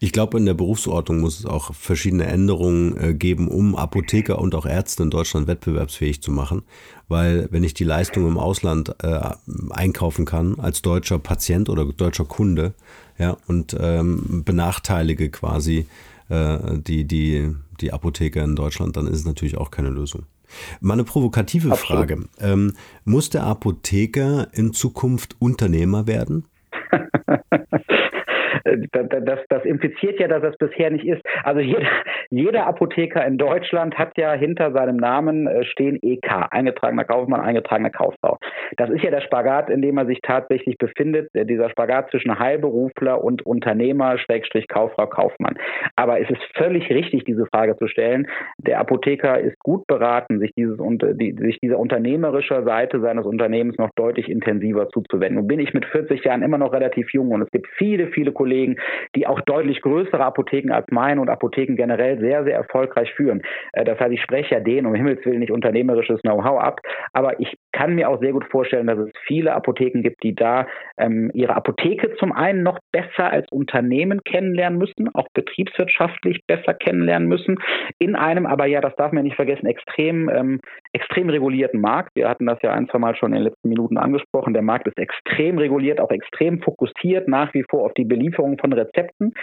Ich 0.00 0.12
glaube, 0.12 0.38
in 0.38 0.46
der 0.46 0.54
Berufsordnung 0.54 1.20
muss 1.20 1.40
es 1.40 1.46
auch 1.46 1.74
verschiedene 1.74 2.26
Änderungen 2.26 2.96
äh, 2.96 3.14
geben, 3.14 3.48
um 3.48 3.76
Apotheker 3.76 4.38
und 4.38 4.54
auch 4.54 4.66
Ärzte 4.66 5.02
in 5.02 5.10
Deutschland 5.10 5.46
wettbewerbsfähig 5.46 6.22
zu 6.22 6.30
machen. 6.30 6.62
Weil 7.08 7.48
wenn 7.50 7.64
ich 7.64 7.74
die 7.74 7.84
Leistung 7.84 8.26
im 8.26 8.38
Ausland 8.38 8.94
äh, 9.02 9.20
einkaufen 9.70 10.24
kann, 10.24 10.58
als 10.58 10.82
deutscher 10.82 11.18
Patient 11.18 11.68
oder 11.68 11.84
deutscher 11.84 12.24
Kunde, 12.24 12.74
ja, 13.18 13.36
und 13.46 13.76
ähm, 13.78 14.42
benachteilige 14.44 15.30
quasi 15.30 15.86
äh, 16.28 16.58
die, 16.78 17.04
die, 17.04 17.54
die 17.80 17.92
Apotheker 17.92 18.42
in 18.42 18.56
Deutschland, 18.56 18.96
dann 18.96 19.06
ist 19.06 19.20
es 19.20 19.26
natürlich 19.26 19.56
auch 19.56 19.70
keine 19.70 19.90
Lösung. 19.90 20.24
Mal 20.80 20.94
eine 20.94 21.04
provokative 21.04 21.72
Absolut. 21.72 22.08
Frage. 22.08 22.24
Ähm, 22.38 22.74
muss 23.04 23.30
der 23.30 23.44
Apotheker 23.44 24.48
in 24.52 24.72
Zukunft 24.72 25.36
Unternehmer 25.38 26.06
werden? 26.06 26.46
das, 28.64 29.40
das 29.48 29.64
impliziert 29.64 30.20
ja, 30.20 30.28
dass 30.28 30.42
das 30.42 30.56
bisher 30.56 30.90
nicht 30.90 31.06
ist. 31.06 31.22
Also 31.42 31.60
jeder, 31.60 31.88
jeder 32.30 32.66
Apotheker 32.66 33.24
in 33.24 33.38
Deutschland 33.38 33.96
hat 33.98 34.16
ja 34.16 34.32
hinter 34.32 34.72
seinem 34.72 34.96
Namen 34.96 35.46
äh, 35.46 35.64
stehen 35.64 35.98
EK, 36.02 36.48
eingetragener 36.50 37.04
Kaufmann, 37.04 37.40
eingetragener 37.40 37.90
Kauffrau. 37.90 38.38
Das 38.76 38.90
ist 38.90 39.02
ja 39.02 39.10
der 39.10 39.20
Spagat, 39.20 39.70
in 39.70 39.82
dem 39.82 39.98
er 39.98 40.06
sich 40.06 40.20
tatsächlich 40.22 40.76
befindet, 40.78 41.28
äh, 41.34 41.44
dieser 41.44 41.70
Spagat 41.70 42.10
zwischen 42.10 42.38
Heilberufler 42.38 43.22
und 43.22 43.44
Unternehmer, 43.46 44.18
Schrägstrich 44.18 44.68
Kauffrau, 44.68 45.06
Kaufmann. 45.06 45.56
Aber 45.96 46.20
es 46.20 46.30
ist 46.30 46.42
völlig 46.54 46.90
richtig, 46.90 47.24
diese 47.24 47.46
Frage 47.46 47.76
zu 47.76 47.86
stellen. 47.86 48.26
Der 48.58 48.80
Apotheker 48.80 49.38
ist 49.40 49.58
gut 49.60 49.86
beraten, 49.86 50.38
sich, 50.38 50.52
dieses, 50.56 50.78
die, 50.78 51.36
sich 51.38 51.58
dieser 51.60 51.78
unternehmerischer 51.78 52.64
Seite 52.64 53.00
seines 53.00 53.26
Unternehmens 53.26 53.78
noch 53.78 53.90
deutlich 53.96 54.28
intensiver 54.28 54.88
zuzuwenden. 54.88 55.36
Nun 55.36 55.48
bin 55.48 55.60
ich 55.60 55.74
mit 55.74 55.84
40 55.84 56.24
Jahren 56.24 56.42
immer 56.42 56.58
noch 56.58 56.72
relativ 56.72 57.12
jung 57.12 57.30
und 57.30 57.42
es 57.42 57.50
gibt 57.50 57.68
viele, 57.76 58.08
viele 58.08 58.32
Kollegen, 58.32 58.43
die 59.14 59.26
auch 59.26 59.40
deutlich 59.40 59.80
größere 59.82 60.24
Apotheken 60.24 60.72
als 60.72 60.86
meine 60.90 61.20
und 61.20 61.28
Apotheken 61.28 61.76
generell 61.76 62.18
sehr, 62.18 62.44
sehr 62.44 62.54
erfolgreich 62.54 63.12
führen. 63.14 63.42
Äh, 63.72 63.84
das 63.84 63.98
heißt, 63.98 64.12
ich 64.12 64.22
spreche 64.22 64.54
ja 64.54 64.60
denen 64.60 64.86
um 64.86 64.94
Himmels 64.94 65.24
Willen 65.24 65.40
nicht 65.40 65.52
unternehmerisches 65.52 66.20
Know-how 66.22 66.60
ab, 66.60 66.80
aber 67.12 67.40
ich 67.40 67.56
kann 67.74 67.96
mir 67.96 68.08
auch 68.08 68.20
sehr 68.20 68.32
gut 68.32 68.44
vorstellen, 68.50 68.86
dass 68.86 68.98
es 68.98 69.10
viele 69.26 69.52
Apotheken 69.52 70.02
gibt, 70.02 70.22
die 70.22 70.34
da 70.34 70.66
ähm, 70.96 71.30
ihre 71.34 71.56
Apotheke 71.56 72.14
zum 72.16 72.32
einen 72.32 72.62
noch 72.62 72.78
besser 72.92 73.30
als 73.30 73.50
Unternehmen 73.50 74.20
kennenlernen 74.24 74.78
müssen, 74.78 75.12
auch 75.12 75.26
betriebswirtschaftlich 75.34 76.40
besser 76.46 76.72
kennenlernen 76.72 77.28
müssen, 77.28 77.58
in 77.98 78.14
einem 78.14 78.46
aber 78.46 78.66
ja, 78.66 78.80
das 78.80 78.94
darf 78.94 79.10
man 79.10 79.24
nicht 79.24 79.34
vergessen, 79.34 79.66
extrem, 79.66 80.28
ähm, 80.28 80.60
extrem 80.92 81.28
regulierten 81.28 81.80
Markt. 81.80 82.10
Wir 82.14 82.28
hatten 82.28 82.46
das 82.46 82.62
ja 82.62 82.72
ein, 82.72 82.88
zwei 82.88 82.98
Mal 82.98 83.16
schon 83.16 83.32
in 83.32 83.38
den 83.38 83.44
letzten 83.44 83.68
Minuten 83.68 83.98
angesprochen. 83.98 84.54
Der 84.54 84.62
Markt 84.62 84.86
ist 84.86 84.98
extrem 84.98 85.58
reguliert, 85.58 86.00
auch 86.00 86.12
extrem 86.12 86.62
fokussiert 86.62 87.26
nach 87.26 87.52
wie 87.54 87.64
vor 87.68 87.84
auf 87.86 87.94
die 87.94 88.04
Belieferung 88.04 88.56
von 88.58 88.72
Rezepten. 88.72 89.34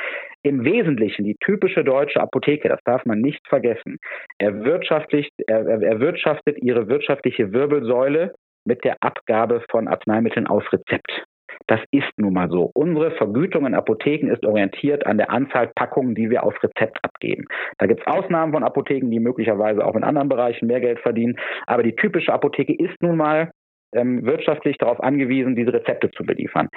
Im 0.44 0.64
Wesentlichen 0.66 1.24
die 1.24 1.38
typische 1.40 1.84
deutsche 1.84 2.20
Apotheke, 2.20 2.68
das 2.68 2.80
darf 2.84 3.06
man 3.06 3.20
nicht 3.22 3.48
vergessen, 3.48 3.98
erwirtschaftlicht, 4.40 5.32
er, 5.48 5.68
erwirtschaftet 5.68 6.58
ihre 6.62 6.88
wirtschaftliche 6.88 7.54
Wirbelsäule 7.54 8.34
mit 8.66 8.84
der 8.84 8.98
Abgabe 9.02 9.64
von 9.70 9.88
Arzneimitteln 9.88 10.48
auf 10.48 10.72
Rezept. 10.74 11.24
Das 11.68 11.80
ist 11.92 12.12
nun 12.18 12.34
mal 12.34 12.50
so. 12.50 12.72
Unsere 12.74 13.12
Vergütung 13.12 13.66
in 13.66 13.76
Apotheken 13.76 14.32
ist 14.32 14.46
orientiert 14.46 15.06
an 15.06 15.18
der 15.18 15.30
Anzahl 15.30 15.72
Packungen, 15.76 16.16
die 16.16 16.30
wir 16.30 16.44
auf 16.44 16.56
Rezept 16.64 16.98
abgeben. 17.04 17.46
Da 17.78 17.86
gibt 17.86 18.02
es 18.02 18.08
Ausnahmen 18.08 18.54
von 18.54 18.64
Apotheken, 18.64 19.10
die 19.12 19.20
möglicherweise 19.20 19.86
auch 19.86 19.96
in 19.96 20.04
anderen 20.04 20.30
Bereichen 20.30 20.68
mehr 20.68 20.82
Geld 20.82 21.00
verdienen. 21.00 21.38
Aber 21.68 21.84
die 21.84 21.96
typische 21.96 22.34
Apotheke 22.34 22.74
ist 22.74 23.02
nun 23.02 23.18
mal 23.18 23.52
ähm, 23.94 24.26
wirtschaftlich 24.26 24.78
darauf 24.78 25.02
angewiesen, 25.02 25.56
diese 25.56 25.74
Rezepte 25.74 26.10
zu 26.12 26.24
beliefern. 26.24 26.70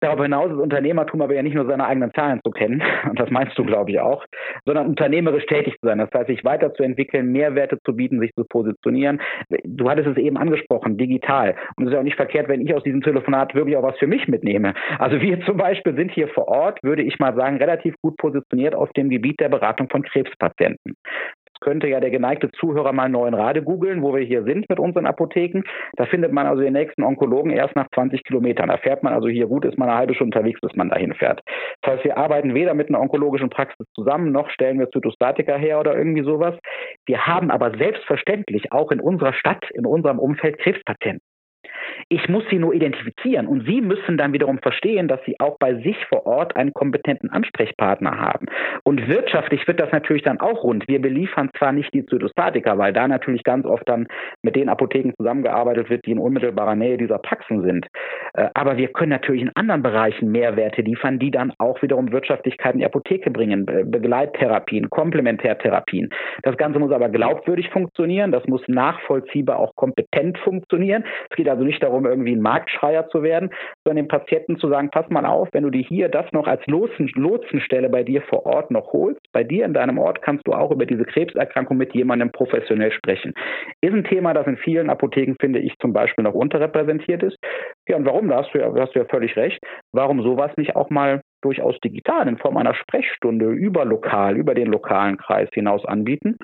Darüber 0.00 0.24
hinaus 0.24 0.50
ist 0.50 0.58
Unternehmertum 0.58 1.20
aber 1.22 1.34
ja 1.34 1.42
nicht 1.42 1.54
nur 1.54 1.66
seine 1.66 1.86
eigenen 1.86 2.12
Zahlen 2.14 2.40
zu 2.44 2.50
kennen, 2.50 2.82
und 3.08 3.18
das 3.18 3.30
meinst 3.30 3.56
du, 3.58 3.64
glaube 3.64 3.90
ich, 3.90 4.00
auch, 4.00 4.24
sondern 4.64 4.88
unternehmerisch 4.88 5.46
tätig 5.46 5.74
zu 5.80 5.86
sein. 5.86 5.98
Das 5.98 6.10
heißt, 6.12 6.28
sich 6.28 6.44
weiterzuentwickeln, 6.44 7.30
Mehrwerte 7.32 7.78
zu 7.84 7.94
bieten, 7.94 8.20
sich 8.20 8.32
zu 8.34 8.44
positionieren. 8.44 9.20
Du 9.64 9.88
hattest 9.88 10.08
es 10.08 10.16
eben 10.16 10.36
angesprochen, 10.36 10.96
digital. 10.96 11.54
Und 11.76 11.84
es 11.84 11.88
ist 11.88 11.94
ja 11.94 12.00
auch 12.00 12.04
nicht 12.04 12.16
verkehrt, 12.16 12.48
wenn 12.48 12.60
ich 12.60 12.74
aus 12.74 12.82
diesem 12.82 13.02
Telefonat 13.02 13.54
wirklich 13.54 13.76
auch 13.76 13.82
was 13.82 13.98
für 13.98 14.06
mich 14.06 14.26
mitnehme. 14.28 14.74
Also 14.98 15.20
wir 15.20 15.40
zum 15.46 15.56
Beispiel 15.56 15.94
sind 15.94 16.12
hier 16.12 16.28
vor 16.28 16.48
Ort, 16.48 16.82
würde 16.82 17.02
ich 17.02 17.18
mal 17.18 17.34
sagen, 17.34 17.56
relativ 17.58 17.94
gut 18.02 18.16
positioniert 18.16 18.74
auf 18.74 18.90
dem 18.92 19.10
Gebiet 19.10 19.40
der 19.40 19.48
Beratung 19.48 19.88
von 19.88 20.02
Krebspatienten 20.02 20.94
könnte 21.60 21.88
ja 21.88 22.00
der 22.00 22.10
geneigte 22.10 22.50
Zuhörer 22.52 22.92
mal 22.92 23.08
neuen 23.08 23.34
Rade 23.34 23.62
googeln, 23.62 24.02
wo 24.02 24.14
wir 24.14 24.22
hier 24.22 24.44
sind 24.44 24.68
mit 24.68 24.78
unseren 24.78 25.06
Apotheken. 25.06 25.62
Da 25.96 26.06
findet 26.06 26.32
man 26.32 26.46
also 26.46 26.62
den 26.62 26.72
nächsten 26.72 27.02
Onkologen 27.02 27.52
erst 27.52 27.76
nach 27.76 27.88
20 27.94 28.24
Kilometern. 28.24 28.68
Da 28.68 28.78
fährt 28.78 29.02
man 29.02 29.12
also 29.12 29.28
hier 29.28 29.46
gut, 29.46 29.64
ist 29.64 29.78
man 29.78 29.88
eine 29.88 29.98
halbe 29.98 30.14
Stunde 30.14 30.30
unterwegs, 30.36 30.60
bis 30.60 30.74
man 30.76 30.88
dahin 30.88 31.14
fährt. 31.14 31.40
Das 31.82 31.94
heißt, 31.94 32.04
wir 32.04 32.16
arbeiten 32.16 32.54
weder 32.54 32.74
mit 32.74 32.88
einer 32.88 33.00
onkologischen 33.00 33.50
Praxis 33.50 33.86
zusammen, 33.94 34.32
noch 34.32 34.48
stellen 34.50 34.78
wir 34.78 34.90
Zytostatika 34.90 35.56
her 35.56 35.80
oder 35.80 35.96
irgendwie 35.96 36.24
sowas. 36.24 36.54
Wir 37.06 37.26
haben 37.26 37.50
aber 37.50 37.76
selbstverständlich 37.76 38.72
auch 38.72 38.90
in 38.90 39.00
unserer 39.00 39.32
Stadt, 39.32 39.64
in 39.74 39.86
unserem 39.86 40.18
Umfeld 40.18 40.58
Krebspatienten. 40.58 41.29
Ich 42.08 42.28
muss 42.28 42.44
sie 42.50 42.58
nur 42.58 42.74
identifizieren 42.74 43.46
und 43.46 43.66
Sie 43.66 43.80
müssen 43.80 44.16
dann 44.16 44.32
wiederum 44.32 44.58
verstehen, 44.58 45.08
dass 45.08 45.20
Sie 45.24 45.38
auch 45.38 45.56
bei 45.58 45.74
sich 45.76 45.96
vor 46.06 46.26
Ort 46.26 46.56
einen 46.56 46.72
kompetenten 46.72 47.30
Ansprechpartner 47.30 48.18
haben. 48.18 48.46
Und 48.84 49.08
wirtschaftlich 49.08 49.66
wird 49.66 49.80
das 49.80 49.92
natürlich 49.92 50.22
dann 50.22 50.40
auch 50.40 50.62
rund. 50.62 50.86
Wir 50.88 51.00
beliefern 51.00 51.50
zwar 51.58 51.72
nicht 51.72 51.92
die 51.94 52.04
Zytostatika, 52.06 52.78
weil 52.78 52.92
da 52.92 53.06
natürlich 53.08 53.44
ganz 53.44 53.66
oft 53.66 53.88
dann 53.88 54.06
mit 54.42 54.56
den 54.56 54.68
Apotheken 54.68 55.12
zusammengearbeitet 55.16 55.90
wird, 55.90 56.06
die 56.06 56.12
in 56.12 56.18
unmittelbarer 56.18 56.76
Nähe 56.76 56.96
dieser 56.96 57.18
Praxen 57.18 57.62
sind. 57.62 57.86
Äh, 58.34 58.48
aber 58.54 58.76
wir 58.76 58.88
können 58.88 59.10
natürlich 59.10 59.42
in 59.42 59.50
anderen 59.54 59.82
Bereichen 59.82 60.30
Mehrwerte 60.30 60.82
liefern, 60.82 61.18
die 61.18 61.30
dann 61.30 61.52
auch 61.58 61.80
wiederum 61.82 62.12
Wirtschaftlichkeit 62.12 62.74
in 62.74 62.80
die 62.80 62.86
Apotheke 62.86 63.30
bringen. 63.30 63.66
Begleittherapien, 63.66 64.90
Komplementärtherapien. 64.90 66.10
Das 66.42 66.56
Ganze 66.56 66.78
muss 66.78 66.92
aber 66.92 67.08
glaubwürdig 67.08 67.68
funktionieren. 67.70 68.32
Das 68.32 68.46
muss 68.46 68.62
nachvollziehbar 68.68 69.58
auch 69.58 69.74
kompetent 69.76 70.38
funktionieren. 70.38 71.04
Es 71.30 71.36
geht 71.36 71.48
also 71.48 71.64
nicht 71.64 71.79
darum, 71.80 72.06
irgendwie 72.06 72.34
ein 72.34 72.42
Marktschreier 72.42 73.08
zu 73.08 73.22
werden, 73.22 73.50
sondern 73.84 74.04
dem 74.04 74.08
Patienten 74.08 74.58
zu 74.58 74.68
sagen, 74.68 74.90
pass 74.90 75.08
mal 75.10 75.26
auf, 75.26 75.48
wenn 75.52 75.64
du 75.64 75.70
dir 75.70 75.82
hier 75.82 76.08
das 76.08 76.30
noch 76.32 76.46
als 76.46 76.64
Lotsen, 76.66 77.10
Lotsenstelle 77.14 77.88
bei 77.88 78.02
dir 78.02 78.22
vor 78.22 78.46
Ort 78.46 78.70
noch 78.70 78.92
holst, 78.92 79.20
bei 79.32 79.44
dir 79.44 79.64
in 79.64 79.74
deinem 79.74 79.98
Ort 79.98 80.22
kannst 80.22 80.46
du 80.46 80.52
auch 80.52 80.70
über 80.70 80.86
diese 80.86 81.04
Krebserkrankung 81.04 81.76
mit 81.76 81.94
jemandem 81.94 82.30
professionell 82.30 82.92
sprechen. 82.92 83.34
Ist 83.80 83.94
ein 83.94 84.04
Thema, 84.04 84.34
das 84.34 84.46
in 84.46 84.56
vielen 84.56 84.90
Apotheken, 84.90 85.34
finde 85.40 85.58
ich, 85.60 85.74
zum 85.80 85.92
Beispiel 85.92 86.24
noch 86.24 86.34
unterrepräsentiert 86.34 87.22
ist. 87.22 87.36
Ja, 87.88 87.96
und 87.96 88.04
warum? 88.06 88.28
Da 88.28 88.38
hast 88.38 88.54
du 88.54 88.58
ja, 88.58 88.72
hast 88.74 88.94
du 88.94 89.00
ja 89.00 89.04
völlig 89.06 89.36
recht. 89.36 89.58
Warum 89.92 90.22
sowas 90.22 90.50
nicht 90.56 90.76
auch 90.76 90.90
mal 90.90 91.20
durchaus 91.42 91.78
digital 91.80 92.28
in 92.28 92.38
Form 92.38 92.56
einer 92.56 92.74
Sprechstunde 92.74 93.46
über 93.50 93.84
lokal, 93.84 94.36
über 94.36 94.54
den 94.54 94.68
lokalen 94.68 95.16
Kreis 95.16 95.48
hinaus 95.52 95.84
anbieten, 95.84 96.36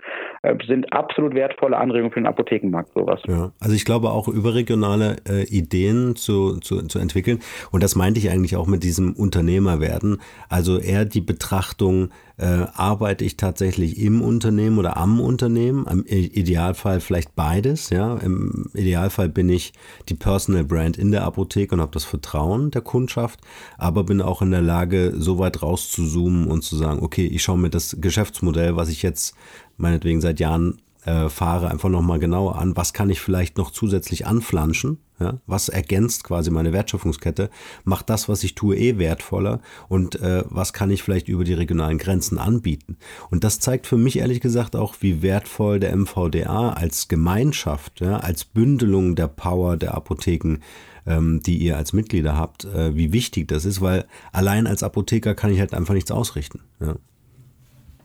äh, 0.42 0.54
sind 0.66 0.92
absolut 0.92 1.34
wertvolle 1.34 1.76
Anregungen 1.76 2.12
für 2.12 2.20
den 2.20 2.26
Apothekenmarkt 2.26 2.90
sowas. 2.94 3.20
Ja, 3.26 3.52
also 3.60 3.74
ich 3.74 3.84
glaube 3.84 4.10
auch 4.10 4.28
überregionale 4.28 5.16
äh, 5.28 5.44
Ideen 5.44 6.16
zu, 6.16 6.58
zu, 6.60 6.86
zu 6.86 6.98
entwickeln 6.98 7.40
und 7.70 7.82
das 7.82 7.96
meinte 7.96 8.18
ich 8.18 8.30
eigentlich 8.30 8.56
auch 8.56 8.66
mit 8.66 8.82
diesem 8.82 9.14
Unternehmerwerden, 9.14 10.20
also 10.48 10.78
eher 10.78 11.04
die 11.04 11.20
Betrachtung, 11.20 12.10
äh, 12.38 12.66
arbeite 12.74 13.24
ich 13.24 13.36
tatsächlich 13.36 13.98
im 13.98 14.20
Unternehmen 14.20 14.78
oder 14.78 14.96
am 14.96 15.20
Unternehmen, 15.20 15.86
im 15.86 16.04
Idealfall 16.04 17.00
vielleicht 17.00 17.34
beides, 17.34 17.90
ja, 17.90 18.16
im 18.16 18.70
Idealfall 18.74 19.28
bin 19.28 19.48
ich 19.48 19.72
die 20.08 20.14
Personal 20.14 20.64
Brand 20.64 20.98
in 20.98 21.12
der 21.12 21.24
Apotheke 21.24 21.74
und 21.74 21.80
habe 21.80 21.92
das 21.92 22.04
Vertrauen 22.04 22.70
der 22.70 22.82
Kundschaft, 22.82 23.40
aber 23.78 24.04
bin 24.04 24.20
auch 24.20 24.42
in 24.42 24.50
der 24.50 24.62
Lage, 24.62 25.14
so 25.16 25.38
weit 25.38 25.62
rauszuzoomen 25.62 26.46
und 26.46 26.62
zu 26.62 26.76
sagen, 26.76 27.02
okay, 27.02 27.26
ich 27.26 27.42
schaue 27.42 27.58
mir 27.58 27.70
das 27.70 27.96
Geschäftsmodell, 28.00 28.76
was 28.76 28.90
ich 28.90 29.02
jetzt 29.02 29.34
meinetwegen 29.78 30.20
seit 30.20 30.38
Jahren 30.38 30.82
äh, 31.04 31.28
fahre, 31.28 31.70
einfach 31.70 31.88
nochmal 31.88 32.18
genauer 32.18 32.56
an. 32.56 32.76
Was 32.76 32.92
kann 32.92 33.10
ich 33.10 33.20
vielleicht 33.20 33.56
noch 33.56 33.70
zusätzlich 33.70 34.26
anflanschen? 34.26 34.98
Ja? 35.18 35.40
Was 35.46 35.68
ergänzt 35.68 36.24
quasi 36.24 36.50
meine 36.50 36.72
Wertschöpfungskette? 36.72 37.50
Macht 37.84 38.10
das, 38.10 38.28
was 38.28 38.44
ich 38.44 38.54
tue, 38.54 38.76
eh 38.76 38.98
wertvoller? 38.98 39.60
Und 39.88 40.20
äh, 40.20 40.44
was 40.48 40.72
kann 40.72 40.90
ich 40.90 41.02
vielleicht 41.02 41.28
über 41.28 41.44
die 41.44 41.54
regionalen 41.54 41.98
Grenzen 41.98 42.38
anbieten? 42.38 42.96
Und 43.30 43.44
das 43.44 43.60
zeigt 43.60 43.86
für 43.86 43.96
mich 43.96 44.18
ehrlich 44.18 44.40
gesagt 44.40 44.76
auch, 44.76 44.96
wie 45.00 45.22
wertvoll 45.22 45.80
der 45.80 45.96
MVDA 45.96 46.70
als 46.70 47.08
Gemeinschaft, 47.08 48.00
ja, 48.00 48.18
als 48.18 48.44
Bündelung 48.44 49.14
der 49.16 49.28
Power 49.28 49.76
der 49.76 49.94
Apotheken 49.94 50.58
ähm, 51.06 51.40
die 51.42 51.58
ihr 51.58 51.76
als 51.76 51.92
Mitglieder 51.92 52.36
habt, 52.36 52.64
äh, 52.64 52.94
wie 52.96 53.12
wichtig 53.12 53.48
das 53.48 53.64
ist, 53.64 53.80
weil 53.80 54.06
allein 54.32 54.66
als 54.66 54.82
Apotheker 54.82 55.34
kann 55.34 55.52
ich 55.52 55.60
halt 55.60 55.72
einfach 55.72 55.94
nichts 55.94 56.10
ausrichten. 56.10 56.60
Ja. 56.80 56.96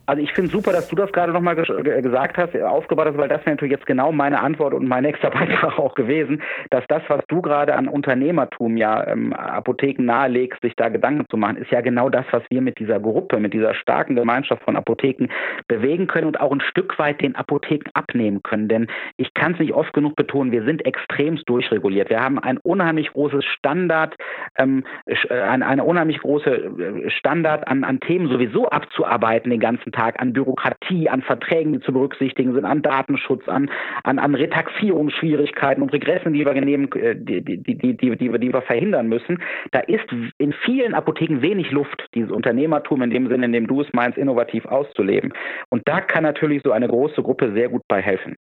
Also 0.06 0.20
ich 0.20 0.32
finde 0.32 0.50
super, 0.50 0.72
dass 0.72 0.88
du 0.88 0.96
das 0.96 1.12
gerade 1.12 1.32
nochmal 1.32 1.54
gesagt 1.54 2.36
hast, 2.36 2.56
aufgebaut 2.56 3.06
hast, 3.06 3.18
weil 3.18 3.28
das 3.28 3.40
wäre 3.42 3.50
natürlich 3.50 3.72
jetzt 3.72 3.86
genau 3.86 4.10
meine 4.10 4.40
Antwort 4.40 4.74
und 4.74 4.88
mein 4.88 5.04
nächster 5.04 5.30
Beitrag 5.30 5.78
auch 5.78 5.94
gewesen, 5.94 6.42
dass 6.70 6.84
das, 6.88 7.02
was 7.08 7.24
du 7.28 7.40
gerade 7.40 7.74
an 7.74 7.86
Unternehmertum 7.88 8.76
ja 8.76 9.06
ähm, 9.06 9.32
Apotheken 9.32 10.04
nahelegst, 10.04 10.60
sich 10.62 10.74
da 10.76 10.88
Gedanken 10.88 11.26
zu 11.30 11.36
machen, 11.36 11.56
ist 11.56 11.70
ja 11.70 11.80
genau 11.80 12.08
das, 12.08 12.24
was 12.32 12.42
wir 12.50 12.60
mit 12.60 12.78
dieser 12.78 12.98
Gruppe, 12.98 13.38
mit 13.38 13.54
dieser 13.54 13.74
starken 13.74 14.16
Gemeinschaft 14.16 14.62
von 14.64 14.76
Apotheken 14.76 15.28
bewegen 15.68 16.08
können 16.08 16.26
und 16.26 16.40
auch 16.40 16.52
ein 16.52 16.60
Stück 16.60 16.98
weit 16.98 17.20
den 17.20 17.36
Apotheken 17.36 17.90
abnehmen 17.94 18.42
können. 18.42 18.68
Denn 18.68 18.88
ich 19.16 19.32
kann 19.34 19.52
es 19.52 19.60
nicht 19.60 19.72
oft 19.72 19.92
genug 19.92 20.16
betonen, 20.16 20.50
wir 20.50 20.64
sind 20.64 20.84
extremst 20.84 21.48
durchreguliert. 21.48 22.10
Wir 22.10 22.20
haben 22.20 22.40
ein 22.40 22.58
unheimlich 22.58 23.12
großes 23.12 23.44
Standard, 23.44 24.16
ähm, 24.58 24.84
äh, 25.06 25.40
eine, 25.40 25.66
eine 25.66 25.84
unheimlich 25.84 26.18
große 26.18 26.50
äh, 26.50 27.10
Standard 27.10 27.68
an, 27.68 27.84
an 27.84 28.00
Themen 28.00 28.28
sowieso 28.28 28.68
abzuarbeiten 28.68 29.50
den 29.50 29.60
ganzen 29.60 29.91
Tag 29.92 30.20
an 30.20 30.32
Bürokratie, 30.32 31.08
an 31.08 31.22
Verträgen, 31.22 31.72
die 31.72 31.80
zu 31.80 31.92
berücksichtigen 31.92 32.54
sind, 32.54 32.64
an 32.64 32.82
Datenschutz, 32.82 33.48
an, 33.48 33.70
an, 34.04 34.18
an 34.18 34.34
Retaxierungsschwierigkeiten 34.34 35.82
und 35.82 35.92
Regressen, 35.92 36.32
die 36.32 36.44
wir 36.44 36.52
nehmen, 36.54 36.90
äh, 36.92 37.14
die, 37.16 37.42
die, 37.42 37.62
die, 37.62 37.76
die, 37.76 37.96
die, 37.96 38.16
die 38.16 38.52
wir 38.52 38.62
verhindern 38.62 39.08
müssen. 39.08 39.42
Da 39.70 39.80
ist 39.80 40.06
in 40.38 40.52
vielen 40.64 40.94
Apotheken 40.94 41.42
wenig 41.42 41.70
Luft, 41.70 42.08
dieses 42.14 42.30
Unternehmertum 42.30 43.02
in 43.02 43.10
dem 43.10 43.28
Sinne, 43.28 43.46
in 43.46 43.52
dem 43.52 43.66
du 43.66 43.80
es 43.82 43.92
meinst, 43.92 44.18
innovativ 44.18 44.66
auszuleben. 44.66 45.32
Und 45.68 45.82
da 45.86 46.00
kann 46.00 46.24
natürlich 46.24 46.62
so 46.64 46.72
eine 46.72 46.88
große 46.88 47.22
Gruppe 47.22 47.52
sehr 47.52 47.68
gut 47.68 47.82
bei 47.88 48.00
helfen. 48.00 48.36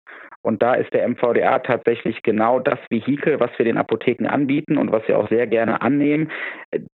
Und 0.47 0.63
da 0.63 0.75
ist 0.75 0.93
der 0.93 1.09
MVDA 1.09 1.59
tatsächlich 1.59 2.23
genau 2.23 2.61
das 2.61 2.79
Vehikel, 2.89 3.41
was 3.41 3.51
wir 3.57 3.65
den 3.65 3.77
Apotheken 3.77 4.29
anbieten 4.29 4.79
und 4.79 4.93
was 4.93 5.03
wir 5.09 5.19
auch 5.19 5.29
sehr 5.29 5.49
gerne 5.49 5.83
annehmen, 5.83 6.31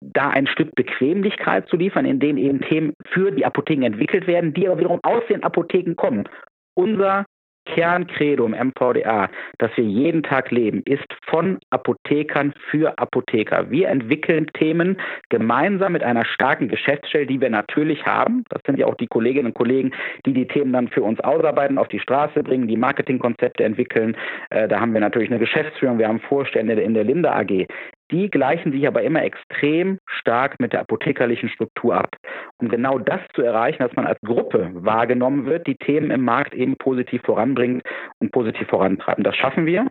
da 0.02 0.28
ein 0.28 0.46
Stück 0.46 0.74
Bequemlichkeit 0.74 1.66
zu 1.66 1.76
liefern, 1.76 2.04
in 2.04 2.20
dem 2.20 2.36
eben 2.36 2.60
Themen 2.60 2.92
für 3.10 3.30
die 3.30 3.46
Apotheken 3.46 3.86
entwickelt 3.86 4.26
werden, 4.26 4.37
die 4.42 4.68
aber 4.68 4.78
wiederum 4.78 5.00
aus 5.02 5.22
den 5.28 5.42
Apotheken 5.42 5.94
kommen. 5.94 6.28
Unser 6.74 7.24
Kerncredo 7.68 8.46
im 8.46 8.52
MVDA, 8.52 9.28
das 9.58 9.70
wir 9.76 9.84
jeden 9.84 10.22
Tag 10.22 10.50
leben, 10.50 10.82
ist 10.84 11.06
von 11.26 11.58
Apothekern 11.70 12.54
für 12.70 12.98
Apotheker. 12.98 13.70
Wir 13.70 13.88
entwickeln 13.88 14.46
Themen 14.54 14.96
gemeinsam 15.28 15.92
mit 15.92 16.02
einer 16.02 16.24
starken 16.24 16.68
Geschäftsstelle, 16.68 17.26
die 17.26 17.40
wir 17.40 17.50
natürlich 17.50 18.06
haben. 18.06 18.44
Das 18.48 18.62
sind 18.64 18.78
ja 18.78 18.86
auch 18.86 18.94
die 18.94 19.06
Kolleginnen 19.06 19.48
und 19.48 19.54
Kollegen, 19.54 19.92
die 20.24 20.32
die 20.32 20.46
Themen 20.46 20.72
dann 20.72 20.88
für 20.88 21.02
uns 21.02 21.20
ausarbeiten, 21.20 21.78
auf 21.78 21.88
die 21.88 22.00
Straße 22.00 22.42
bringen, 22.42 22.68
die 22.68 22.76
Marketingkonzepte 22.76 23.64
entwickeln. 23.64 24.16
Äh, 24.50 24.68
da 24.68 24.80
haben 24.80 24.94
wir 24.94 25.00
natürlich 25.00 25.30
eine 25.30 25.38
Geschäftsführung, 25.38 25.98
wir 25.98 26.08
haben 26.08 26.20
Vorstände 26.20 26.72
in 26.74 26.94
der 26.94 27.04
Linde 27.04 27.30
AG. 27.32 27.66
Die 28.10 28.30
gleichen 28.30 28.72
sich 28.72 28.86
aber 28.86 29.02
immer 29.02 29.22
extrem 29.22 29.98
stark 30.06 30.58
mit 30.60 30.72
der 30.72 30.80
apothekerlichen 30.80 31.48
Struktur 31.50 31.94
ab. 31.94 32.16
Um 32.58 32.68
genau 32.68 32.98
das 32.98 33.20
zu 33.34 33.42
erreichen, 33.42 33.82
dass 33.82 33.94
man 33.96 34.06
als 34.06 34.20
Gruppe 34.22 34.70
wahrgenommen 34.72 35.46
wird, 35.46 35.66
die 35.66 35.76
Themen 35.76 36.10
im 36.10 36.24
Markt 36.24 36.54
eben 36.54 36.76
positiv 36.76 37.22
voranbringt 37.22 37.82
und 38.18 38.32
positiv 38.32 38.66
vorantreiben. 38.68 39.24
Das 39.24 39.36
schaffen 39.36 39.66
wir. 39.66 39.86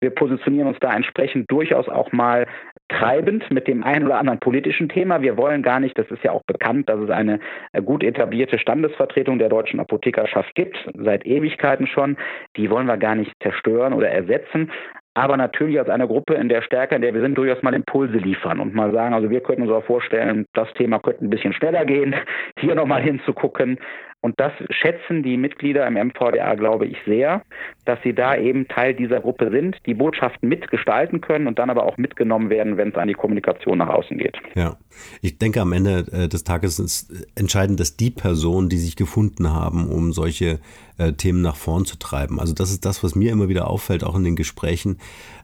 Wir 0.00 0.10
positionieren 0.10 0.68
uns 0.68 0.78
da 0.80 0.94
entsprechend 0.94 1.50
durchaus 1.50 1.88
auch 1.88 2.10
mal 2.12 2.46
treibend 2.88 3.48
mit 3.50 3.68
dem 3.68 3.84
einen 3.84 4.06
oder 4.06 4.18
anderen 4.18 4.40
politischen 4.40 4.88
Thema. 4.88 5.22
Wir 5.22 5.36
wollen 5.36 5.62
gar 5.62 5.78
nicht, 5.78 5.96
das 5.96 6.10
ist 6.10 6.24
ja 6.24 6.32
auch 6.32 6.42
bekannt, 6.44 6.88
dass 6.88 6.98
es 6.98 7.10
eine 7.10 7.38
gut 7.84 8.02
etablierte 8.02 8.58
Standesvertretung 8.58 9.38
der 9.38 9.48
deutschen 9.48 9.78
Apothekerschaft 9.78 10.54
gibt, 10.54 10.76
seit 10.94 11.24
Ewigkeiten 11.24 11.86
schon. 11.86 12.16
Die 12.56 12.68
wollen 12.68 12.86
wir 12.86 12.96
gar 12.96 13.14
nicht 13.14 13.32
zerstören 13.42 13.92
oder 13.92 14.10
ersetzen 14.10 14.72
aber 15.20 15.36
natürlich 15.36 15.78
als 15.78 15.90
eine 15.90 16.06
Gruppe 16.06 16.32
in 16.34 16.48
der 16.48 16.62
Stärke, 16.62 16.94
in 16.94 17.02
der 17.02 17.12
wir 17.12 17.20
sind, 17.20 17.36
durchaus 17.36 17.62
mal 17.62 17.74
Impulse 17.74 18.16
liefern 18.16 18.58
und 18.58 18.74
mal 18.74 18.90
sagen, 18.90 19.12
also 19.12 19.28
wir 19.28 19.40
könnten 19.40 19.62
uns 19.62 19.70
auch 19.70 19.84
vorstellen, 19.84 20.46
das 20.54 20.72
Thema 20.72 20.98
könnte 20.98 21.22
ein 21.22 21.28
bisschen 21.28 21.52
schneller 21.52 21.84
gehen, 21.84 22.14
hier 22.58 22.74
nochmal 22.74 23.02
hinzugucken. 23.02 23.78
Und 24.22 24.38
das 24.38 24.52
schätzen 24.68 25.22
die 25.22 25.38
Mitglieder 25.38 25.86
im 25.86 25.94
MVDA, 25.94 26.54
glaube 26.54 26.86
ich, 26.86 26.98
sehr, 27.06 27.42
dass 27.86 27.98
sie 28.02 28.12
da 28.12 28.36
eben 28.36 28.68
Teil 28.68 28.92
dieser 28.92 29.20
Gruppe 29.20 29.50
sind, 29.50 29.76
die 29.86 29.94
Botschaften 29.94 30.46
mitgestalten 30.46 31.22
können 31.22 31.46
und 31.46 31.58
dann 31.58 31.70
aber 31.70 31.84
auch 31.84 31.96
mitgenommen 31.96 32.50
werden, 32.50 32.76
wenn 32.76 32.90
es 32.90 32.96
an 32.96 33.08
die 33.08 33.14
Kommunikation 33.14 33.78
nach 33.78 33.88
außen 33.88 34.18
geht. 34.18 34.36
Ja, 34.54 34.76
ich 35.22 35.38
denke, 35.38 35.62
am 35.62 35.72
Ende 35.72 36.04
äh, 36.12 36.28
des 36.28 36.44
Tages 36.44 36.78
ist 36.78 37.10
entscheidend, 37.34 37.80
dass 37.80 37.96
die 37.96 38.10
Personen, 38.10 38.68
die 38.68 38.76
sich 38.76 38.94
gefunden 38.94 39.54
haben, 39.54 39.88
um 39.88 40.12
solche 40.12 40.60
äh, 40.98 41.12
Themen 41.14 41.40
nach 41.40 41.56
vorn 41.56 41.86
zu 41.86 41.98
treiben. 41.98 42.38
Also 42.40 42.52
das 42.52 42.70
ist 42.70 42.84
das, 42.84 43.02
was 43.02 43.14
mir 43.14 43.32
immer 43.32 43.48
wieder 43.48 43.70
auffällt, 43.70 44.04
auch 44.04 44.16
in 44.16 44.24
den 44.24 44.36
Gesprächen. 44.36 44.98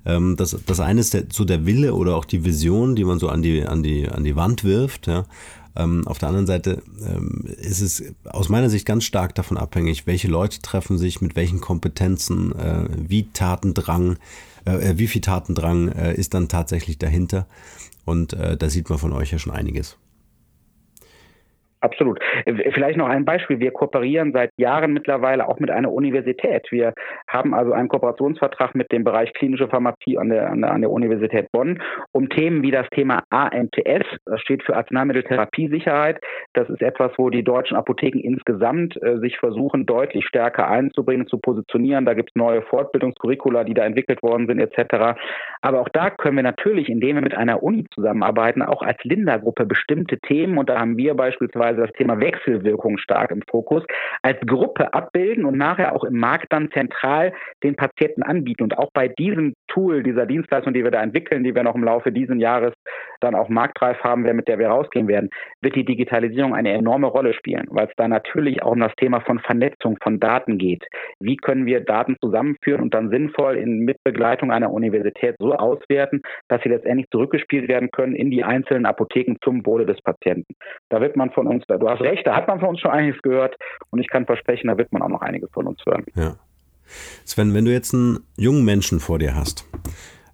Ähm, 0.05 0.37
das, 0.37 0.51
das 0.67 0.81
eine 0.81 1.01
ist 1.01 1.15
der, 1.15 1.25
so 1.31 1.47
der 1.47 1.65
Wille 1.65 1.95
oder 1.95 2.15
auch 2.15 2.27
die 2.27 2.45
Vision, 2.45 2.95
die 2.95 3.05
man 3.05 3.19
so 3.19 3.31
an 3.31 3.41
die, 3.41 3.63
an 3.65 3.83
die, 3.83 4.07
an 4.07 4.23
die 4.23 4.37
Wand 4.37 4.65
wirft, 4.65 5.07
ja 5.07 5.25
ähm, 5.77 6.07
auf 6.07 6.19
der 6.19 6.29
anderen 6.29 6.47
Seite 6.47 6.83
ähm, 7.07 7.45
ist 7.59 7.81
es 7.81 8.03
aus 8.25 8.49
meiner 8.49 8.71
Sicht 8.71 8.87
ganz 8.87 9.05
stark 9.05 9.35
davon 9.35 9.57
abhängig, 9.57 10.07
welche 10.07 10.29
Leute 10.29 10.61
treffen 10.63 10.99
sich, 10.99 11.21
mit 11.21 11.37
welchen 11.37 11.61
Kompetenzen, 11.61 12.53
äh, 12.59 12.89
wie 12.97 13.31
Tatendrang, 13.33 14.17
äh, 14.67 14.91
äh 14.91 14.99
wie 14.99 15.07
viel 15.07 15.21
Tatendrang 15.21 15.89
äh, 15.89 16.15
ist 16.15 16.35
dann 16.35 16.49
tatsächlich 16.49 16.99
dahinter. 16.99 17.47
Und 18.05 18.33
äh, 18.33 18.57
da 18.57 18.71
sieht 18.71 18.89
man 18.89 18.99
von 18.99 19.13
euch 19.13 19.33
ja 19.33 19.39
schon 19.39 19.53
einiges. 19.53 19.97
Absolut. 21.81 22.19
Vielleicht 22.45 22.97
noch 22.97 23.09
ein 23.09 23.25
Beispiel. 23.25 23.61
Wir 23.61 23.71
kooperieren 23.71 24.33
seit 24.33 24.51
Jahren 24.57 24.93
mittlerweile 24.93 25.47
auch 25.47 25.59
mit 25.61 25.71
einer 25.71 25.93
Universität. 25.93 26.67
Wir 26.71 26.95
haben 27.29 27.55
also 27.55 27.73
einen 27.73 27.89
Kooperationsvertrag 27.89 28.75
mit 28.75 28.91
dem 28.93 29.05
Bereich 29.05 29.33
klinische 29.35 29.69
Pharmazie 29.69 30.19
an 30.19 30.31
der, 30.31 30.51
an 30.51 30.63
der, 30.63 30.73
an 30.73 30.81
der 30.81 30.91
Universität 30.91 31.51
Bonn, 31.53 31.83
um 32.13 32.29
Themen 32.31 32.63
wie 32.63 32.71
das 32.71 32.89
Thema 32.91 33.23
AMTS, 33.31 34.07
das 34.25 34.41
steht 34.41 34.63
für 34.63 34.77
Arzneimitteltherapiesicherheit. 34.77 36.21
Das 36.55 36.69
ist 36.71 36.83
etwas, 36.83 37.13
wo 37.19 37.31
die 37.31 37.45
deutschen 37.45 37.77
Apotheken 37.77 38.21
insgesamt 38.21 39.01
äh, 39.03 39.19
sich 39.19 39.39
versuchen, 39.39 39.87
deutlich 39.87 40.27
stärker 40.27 40.69
einzubringen, 40.69 41.27
zu 41.27 41.39
positionieren. 41.39 42.07
Da 42.07 42.15
gibt 42.15 42.31
es 42.31 42.37
neue 42.37 42.63
Fortbildungskurricula, 42.63 43.65
die 43.65 43.75
da 43.75 43.85
entwickelt 43.85 44.23
worden 44.23 44.47
sind, 44.47 44.61
etc. 44.61 45.19
Aber 45.67 45.81
auch 45.81 45.89
da 45.89 46.11
können 46.11 46.37
wir 46.37 46.45
natürlich, 46.45 46.89
indem 46.89 47.17
wir 47.17 47.23
mit 47.23 47.37
einer 47.37 47.61
Uni 47.61 47.87
zusammenarbeiten, 47.93 48.63
auch 48.63 48.83
als 48.83 49.03
Linda-Gruppe 49.03 49.67
bestimmte 49.67 50.17
Themen, 50.21 50.59
und 50.59 50.69
da 50.69 50.79
haben 50.79 50.97
wir 50.97 51.15
beispielsweise 51.15 51.81
das 51.81 51.93
Thema 51.95 52.21
Wechselwirkung 52.21 52.99
stark 52.99 53.33
im 53.33 53.43
Fokus, 53.51 53.83
als 54.23 54.39
Gruppe 54.47 54.95
abbilden 54.95 55.45
und 55.45 55.59
nachher 55.59 55.97
auch 55.97 56.05
im 56.05 56.21
Markt 56.21 56.53
dann 56.53 56.71
zentral 56.71 57.33
den 57.65 57.75
Patienten 57.75 58.23
anbieten. 58.23 58.63
Und 58.63 58.79
auch 58.79 58.91
bei 58.95 59.09
diesem 59.09 59.55
Tool, 59.67 60.05
dieser 60.05 60.25
Dienstleistung, 60.25 60.73
die 60.73 60.85
wir 60.85 60.93
da 60.93 61.03
entwickeln, 61.03 61.43
die 61.43 61.53
wir 61.53 61.65
noch 61.65 61.75
im 61.75 61.83
Laufe 61.83 62.13
dieses 62.13 62.39
Jahres 62.39 62.73
dann 63.19 63.35
auch 63.35 63.49
marktreif 63.49 63.99
haben 64.05 64.23
werden, 64.23 64.37
mit 64.37 64.47
der 64.47 64.61
wir 64.61 64.69
rausgehen 64.69 65.09
werden, 65.09 65.31
wird 65.63 65.75
die 65.75 65.85
Digitalisierung 65.85 66.55
eine 66.55 66.75
enorme 66.75 67.09
Rolle 67.09 67.35
spielen, 67.35 67.67
weil 67.71 67.87
es 67.87 67.93
da 67.97 68.07
natürlich 68.07 68.63
auch 68.63 68.73
um 68.73 68.81
das 68.81 68.95
Thema 68.97 69.21
von 69.21 69.41
Vernetzung 69.41 69.97
von 70.01 70.21
Daten 70.21 70.59
geht. 70.59 70.85
Wie 71.19 71.37
können 71.37 71.67
wir 71.67 71.81
Daten 71.81 72.17
zusammenführen 72.21 72.83
und 72.83 72.95
dann 72.95 73.11
sinnvoll 73.11 73.57
in 73.57 73.81
Mitbegleitung 73.81 74.53
einer 74.53 74.71
Universität 74.71 75.35
so 75.41 75.56
auswerten, 75.57 76.23
dass 76.49 76.63
sie 76.63 76.69
letztendlich 76.69 77.09
zurückgespielt 77.11 77.69
werden 77.69 77.91
können 77.91 78.15
in 78.15 78.31
die 78.31 78.45
einzelnen 78.45 78.87
Apotheken 78.87 79.37
zum 79.43 79.65
Wohle 79.67 79.87
des 79.87 80.01
Patienten. 80.03 80.55
Da 80.89 81.01
wird 81.01 81.17
man 81.17 81.31
von 81.31 81.47
uns, 81.47 81.65
du 81.67 81.89
hast 81.89 82.01
recht, 82.01 82.27
da 82.27 82.37
hat 82.37 82.49
man 82.49 82.61
von 82.61 82.71
uns 82.71 82.81
schon 82.81 82.91
einiges 82.91 83.21
gehört 83.23 83.57
und 83.91 84.01
ich 84.01 84.09
kann 84.09 84.27
versprechen, 84.27 84.69
da 84.69 84.79
wird 84.79 84.93
man 84.93 85.03
auch 85.03 85.09
noch 85.09 85.23
einiges 85.23 85.51
von 85.53 85.67
uns 85.67 85.81
hören. 85.87 86.05
Ja. 86.15 86.37
Sven, 87.25 87.55
wenn 87.55 87.65
du 87.65 87.73
jetzt 87.73 87.95
einen 87.95 88.21
jungen 88.37 88.65
Menschen 88.65 89.01
vor 89.01 89.19
dir 89.19 89.35
hast, 89.35 89.69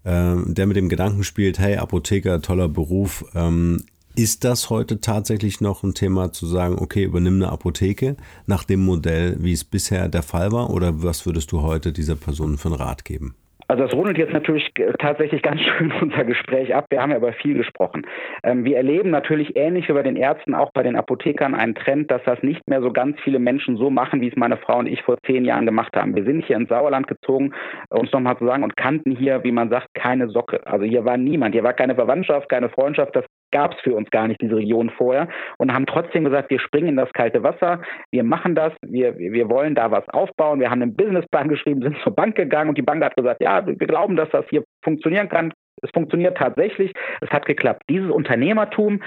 äh, 0.04 0.34
der 0.46 0.66
mit 0.66 0.76
dem 0.76 0.88
Gedanken 0.88 1.24
spielt, 1.24 1.58
hey, 1.58 1.76
Apotheker, 1.76 2.42
toller 2.42 2.68
Beruf, 2.68 3.24
ähm, 3.34 3.84
ist 4.14 4.44
das 4.44 4.68
heute 4.68 5.00
tatsächlich 5.00 5.60
noch 5.60 5.82
ein 5.82 5.94
Thema 5.94 6.32
zu 6.32 6.46
sagen, 6.46 6.76
okay, 6.78 7.04
übernimm 7.04 7.36
eine 7.36 7.50
Apotheke 7.50 8.16
nach 8.46 8.64
dem 8.64 8.84
Modell, 8.84 9.36
wie 9.40 9.52
es 9.52 9.64
bisher 9.64 10.08
der 10.08 10.22
Fall 10.22 10.52
war? 10.52 10.70
Oder 10.70 11.02
was 11.02 11.24
würdest 11.24 11.50
du 11.52 11.62
heute 11.62 11.92
dieser 11.92 12.16
Person 12.16 12.58
für 12.58 12.68
einen 12.68 12.76
Rat 12.76 13.04
geben? 13.04 13.34
Also 13.72 13.84
das 13.84 13.94
rundet 13.94 14.18
jetzt 14.18 14.34
natürlich 14.34 14.70
tatsächlich 14.98 15.40
ganz 15.40 15.58
schön 15.78 15.90
unser 15.98 16.24
Gespräch 16.24 16.74
ab. 16.74 16.84
Wir 16.90 17.00
haben 17.00 17.10
ja 17.10 17.16
über 17.16 17.32
viel 17.32 17.54
gesprochen. 17.54 18.06
Ähm, 18.42 18.66
wir 18.66 18.76
erleben 18.76 19.08
natürlich 19.08 19.56
ähnlich 19.56 19.88
wie 19.88 19.94
bei 19.94 20.02
den 20.02 20.16
Ärzten, 20.16 20.54
auch 20.54 20.70
bei 20.74 20.82
den 20.82 20.94
Apothekern 20.94 21.54
einen 21.54 21.74
Trend, 21.74 22.10
dass 22.10 22.22
das 22.24 22.42
nicht 22.42 22.68
mehr 22.68 22.82
so 22.82 22.92
ganz 22.92 23.18
viele 23.20 23.38
Menschen 23.38 23.78
so 23.78 23.88
machen, 23.88 24.20
wie 24.20 24.28
es 24.28 24.36
meine 24.36 24.58
Frau 24.58 24.76
und 24.76 24.88
ich 24.88 25.00
vor 25.00 25.16
zehn 25.24 25.46
Jahren 25.46 25.64
gemacht 25.64 25.96
haben. 25.96 26.14
Wir 26.14 26.24
sind 26.24 26.44
hier 26.44 26.56
ins 26.56 26.68
Sauerland 26.68 27.06
gezogen, 27.06 27.54
uns 27.88 28.12
nochmal 28.12 28.36
zu 28.36 28.44
sagen, 28.44 28.62
und 28.62 28.76
kannten 28.76 29.16
hier, 29.16 29.42
wie 29.42 29.52
man 29.52 29.70
sagt, 29.70 29.86
keine 29.94 30.28
Socke. 30.28 30.60
Also 30.66 30.84
hier 30.84 31.06
war 31.06 31.16
niemand, 31.16 31.54
hier 31.54 31.64
war 31.64 31.72
keine 31.72 31.94
Verwandtschaft, 31.94 32.50
keine 32.50 32.68
Freundschaft. 32.68 33.16
Das 33.16 33.24
gab 33.52 33.74
es 33.74 33.80
für 33.80 33.94
uns 33.94 34.10
gar 34.10 34.26
nicht, 34.26 34.40
diese 34.40 34.56
Region 34.56 34.90
vorher, 34.90 35.28
und 35.58 35.72
haben 35.72 35.86
trotzdem 35.86 36.24
gesagt, 36.24 36.50
wir 36.50 36.58
springen 36.58 36.88
in 36.88 36.96
das 36.96 37.12
kalte 37.12 37.42
Wasser, 37.42 37.82
wir 38.10 38.24
machen 38.24 38.54
das, 38.54 38.72
wir, 38.82 39.16
wir 39.16 39.48
wollen 39.48 39.74
da 39.74 39.90
was 39.90 40.08
aufbauen, 40.08 40.60
wir 40.60 40.70
haben 40.70 40.82
einen 40.82 40.96
Businessplan 40.96 41.48
geschrieben, 41.48 41.82
sind 41.82 41.96
zur 42.02 42.14
Bank 42.14 42.34
gegangen 42.34 42.70
und 42.70 42.78
die 42.78 42.82
Bank 42.82 43.04
hat 43.04 43.16
gesagt, 43.16 43.42
ja, 43.42 43.64
wir 43.66 43.76
glauben, 43.76 44.16
dass 44.16 44.30
das 44.30 44.44
hier 44.50 44.64
funktionieren 44.82 45.28
kann. 45.28 45.52
Es 45.82 45.90
funktioniert 45.90 46.36
tatsächlich, 46.36 46.92
es 47.20 47.30
hat 47.30 47.46
geklappt. 47.46 47.82
Dieses 47.88 48.10
Unternehmertum 48.10 49.02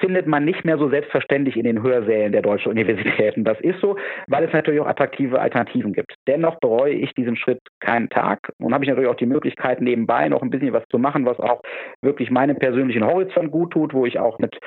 findet 0.00 0.26
man 0.26 0.44
nicht 0.44 0.64
mehr 0.64 0.78
so 0.78 0.88
selbstverständlich 0.88 1.56
in 1.56 1.64
den 1.64 1.82
Hörsälen 1.82 2.32
der 2.32 2.42
deutschen 2.42 2.70
Universitäten. 2.70 3.44
Das 3.44 3.60
ist 3.60 3.80
so, 3.80 3.96
weil 4.26 4.44
es 4.44 4.52
natürlich 4.52 4.80
auch 4.80 4.86
attraktive 4.86 5.40
Alternativen 5.40 5.92
gibt. 5.92 6.14
Dennoch 6.26 6.58
bereue 6.60 6.94
ich 6.94 7.12
diesen 7.14 7.36
Schritt 7.36 7.60
keinen 7.80 8.08
Tag 8.08 8.52
und 8.58 8.72
habe 8.72 8.84
ich 8.84 8.88
natürlich 8.88 9.10
auch 9.10 9.16
die 9.16 9.26
Möglichkeit, 9.26 9.80
nebenbei 9.80 10.28
noch 10.28 10.42
ein 10.42 10.50
bisschen 10.50 10.72
was 10.72 10.84
zu 10.90 10.98
machen, 10.98 11.26
was 11.26 11.38
auch 11.40 11.62
wirklich 12.02 12.30
meinem 12.30 12.56
persönlichen 12.56 13.04
Horizont 13.04 13.50
gut 13.50 13.72
tut, 13.72 13.94
wo 13.94 14.06
ich 14.06 14.18
auch 14.18 14.38
mit 14.38 14.58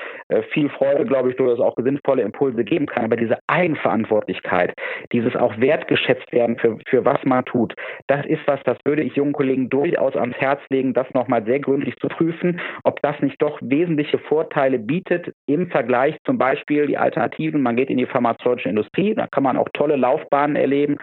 viel 0.51 0.69
Freude, 0.69 1.05
glaube 1.05 1.29
ich, 1.29 1.35
durchaus 1.35 1.59
auch 1.59 1.75
sinnvolle 1.77 2.21
Impulse 2.21 2.63
geben 2.63 2.85
kann. 2.85 3.05
Aber 3.05 3.15
diese 3.15 3.37
Eigenverantwortlichkeit, 3.47 4.73
dieses 5.11 5.35
auch 5.35 5.57
wertgeschätzt 5.57 6.31
werden 6.31 6.57
für, 6.57 6.77
für 6.87 7.05
was 7.05 7.19
man 7.23 7.45
tut, 7.45 7.73
das 8.07 8.25
ist 8.25 8.41
was, 8.45 8.59
das 8.63 8.77
würde 8.85 9.03
ich 9.03 9.15
jungen 9.15 9.33
Kollegen 9.33 9.69
durchaus 9.69 10.15
ans 10.15 10.35
Herz 10.37 10.61
legen, 10.69 10.93
das 10.93 11.07
nochmal 11.13 11.43
sehr 11.45 11.59
gründlich 11.59 11.95
zu 11.97 12.07
prüfen, 12.07 12.59
ob 12.83 13.01
das 13.01 13.19
nicht 13.21 13.41
doch 13.41 13.59
wesentliche 13.61 14.17
Vorteile 14.19 14.79
bietet 14.79 15.33
im 15.45 15.69
Vergleich 15.69 16.17
zum 16.25 16.37
Beispiel 16.37 16.87
die 16.87 16.97
Alternativen. 16.97 17.61
Man 17.61 17.75
geht 17.75 17.89
in 17.89 17.97
die 17.97 18.05
pharmazeutische 18.05 18.69
Industrie, 18.69 19.13
da 19.15 19.27
kann 19.27 19.43
man 19.43 19.57
auch 19.57 19.69
tolle 19.73 19.95
Laufbahnen 19.95 20.55
erleben. 20.55 20.97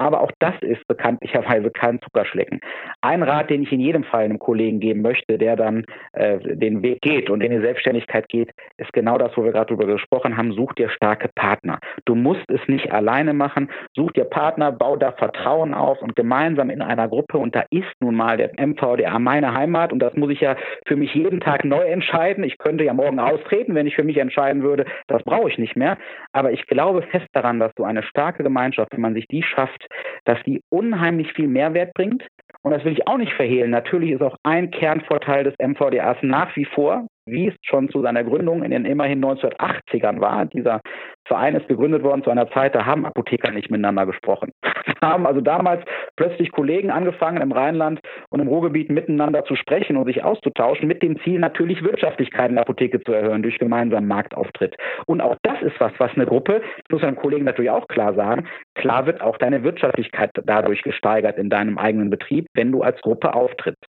Aber 0.00 0.22
auch 0.22 0.32
das 0.38 0.54
ist 0.62 0.86
bekanntlicherweise 0.88 1.70
kein 1.70 2.00
Zuckerschlecken. 2.00 2.60
Ein 3.02 3.22
Rat, 3.22 3.50
den 3.50 3.64
ich 3.64 3.70
in 3.70 3.80
jedem 3.80 4.02
Fall 4.02 4.24
einem 4.24 4.38
Kollegen 4.38 4.80
geben 4.80 5.02
möchte, 5.02 5.36
der 5.36 5.56
dann 5.56 5.84
äh, 6.14 6.38
den 6.56 6.82
Weg 6.82 7.02
geht 7.02 7.28
und 7.28 7.42
in 7.42 7.50
die 7.50 7.60
Selbstständigkeit 7.60 8.26
geht, 8.30 8.50
ist 8.78 8.94
genau 8.94 9.18
das, 9.18 9.36
wo 9.36 9.44
wir 9.44 9.52
gerade 9.52 9.66
drüber 9.66 9.84
gesprochen 9.84 10.38
haben. 10.38 10.52
Such 10.52 10.72
dir 10.72 10.88
starke 10.88 11.28
Partner. 11.34 11.78
Du 12.06 12.14
musst 12.14 12.48
es 12.48 12.66
nicht 12.66 12.90
alleine 12.90 13.34
machen. 13.34 13.70
Such 13.94 14.12
dir 14.12 14.24
Partner, 14.24 14.72
bau 14.72 14.96
da 14.96 15.12
Vertrauen 15.12 15.74
auf 15.74 16.00
und 16.00 16.16
gemeinsam 16.16 16.70
in 16.70 16.80
einer 16.80 17.06
Gruppe. 17.06 17.36
Und 17.36 17.54
da 17.54 17.64
ist 17.70 17.92
nun 18.00 18.14
mal 18.14 18.38
der 18.38 18.52
MVDA 18.56 19.18
meine 19.18 19.52
Heimat. 19.52 19.92
Und 19.92 19.98
das 19.98 20.14
muss 20.14 20.30
ich 20.30 20.40
ja 20.40 20.56
für 20.86 20.96
mich 20.96 21.12
jeden 21.12 21.40
Tag 21.40 21.66
neu 21.66 21.84
entscheiden. 21.84 22.42
Ich 22.42 22.56
könnte 22.56 22.84
ja 22.84 22.94
morgen 22.94 23.18
austreten, 23.18 23.74
wenn 23.74 23.86
ich 23.86 23.96
für 23.96 24.04
mich 24.04 24.16
entscheiden 24.16 24.62
würde. 24.62 24.86
Das 25.08 25.22
brauche 25.24 25.50
ich 25.50 25.58
nicht 25.58 25.76
mehr. 25.76 25.98
Aber 26.32 26.52
ich 26.52 26.66
glaube 26.66 27.02
fest 27.02 27.28
daran, 27.34 27.60
dass 27.60 27.74
du 27.74 27.84
eine 27.84 28.02
starke 28.02 28.42
Gemeinschaft, 28.42 28.94
wenn 28.94 29.02
man 29.02 29.12
sich 29.12 29.26
die 29.26 29.42
schafft, 29.42 29.89
dass 30.24 30.42
die 30.44 30.62
unheimlich 30.70 31.32
viel 31.32 31.48
Mehrwert 31.48 31.94
bringt. 31.94 32.26
Und 32.62 32.72
das 32.72 32.84
will 32.84 32.92
ich 32.92 33.06
auch 33.06 33.16
nicht 33.16 33.32
verhehlen. 33.32 33.70
Natürlich 33.70 34.10
ist 34.10 34.22
auch 34.22 34.36
ein 34.42 34.70
Kernvorteil 34.70 35.44
des 35.44 35.54
MVDAs 35.58 36.18
nach 36.22 36.54
wie 36.56 36.66
vor, 36.66 37.06
wie 37.26 37.48
es 37.48 37.54
schon 37.62 37.88
zu 37.88 38.02
seiner 38.02 38.24
Gründung 38.24 38.62
in 38.62 38.70
den 38.70 38.84
immerhin 38.84 39.24
1980ern 39.24 40.20
war. 40.20 40.46
Dieser 40.46 40.80
Verein 41.26 41.54
ist 41.54 41.68
gegründet 41.68 42.02
worden 42.02 42.24
zu 42.24 42.30
einer 42.30 42.50
Zeit, 42.50 42.74
da 42.74 42.86
haben 42.86 43.06
Apotheker 43.06 43.50
nicht 43.52 43.70
miteinander 43.70 44.06
gesprochen. 44.06 44.52
Da 45.00 45.10
haben 45.10 45.26
also 45.26 45.40
damals 45.40 45.82
plötzlich 46.16 46.52
Kollegen 46.52 46.90
angefangen 46.90 47.40
im 47.40 47.52
Rheinland 47.52 48.00
und 48.28 48.40
im 48.40 48.48
Ruhrgebiet 48.48 48.90
miteinander 48.90 49.44
zu 49.44 49.56
sprechen 49.56 49.96
und 49.96 50.06
sich 50.06 50.24
auszutauschen, 50.24 50.88
mit 50.88 51.02
dem 51.02 51.18
Ziel 51.20 51.38
natürlich 51.38 51.82
Wirtschaftlichkeit 51.82 52.50
in 52.50 52.56
der 52.56 52.64
Apotheke 52.64 53.00
zu 53.00 53.12
erhöhen 53.12 53.42
durch 53.42 53.58
gemeinsamen 53.58 54.06
Marktauftritt. 54.08 54.76
Und 55.06 55.22
auch 55.22 55.36
das 55.42 55.62
ist 55.62 55.80
was, 55.80 55.92
was 55.98 56.12
eine 56.14 56.26
Gruppe, 56.26 56.60
das 56.60 56.90
muss 56.90 57.02
einem 57.02 57.16
Kollegen 57.16 57.44
natürlich 57.44 57.70
auch 57.70 57.88
klar 57.88 58.14
sagen, 58.14 58.46
klar 58.74 59.06
wird 59.06 59.22
auch 59.22 59.38
deine 59.38 59.62
Wirtschaftlichkeit 59.62 60.30
dadurch 60.44 60.82
gesteigert 60.82 61.38
in 61.38 61.48
deinem 61.48 61.78
eigenen 61.78 62.10
Betrieb, 62.10 62.46
wenn 62.54 62.72
du 62.72 62.82
als 62.82 63.00
Gruppe 63.00 63.32
auftrittst. 63.32 63.89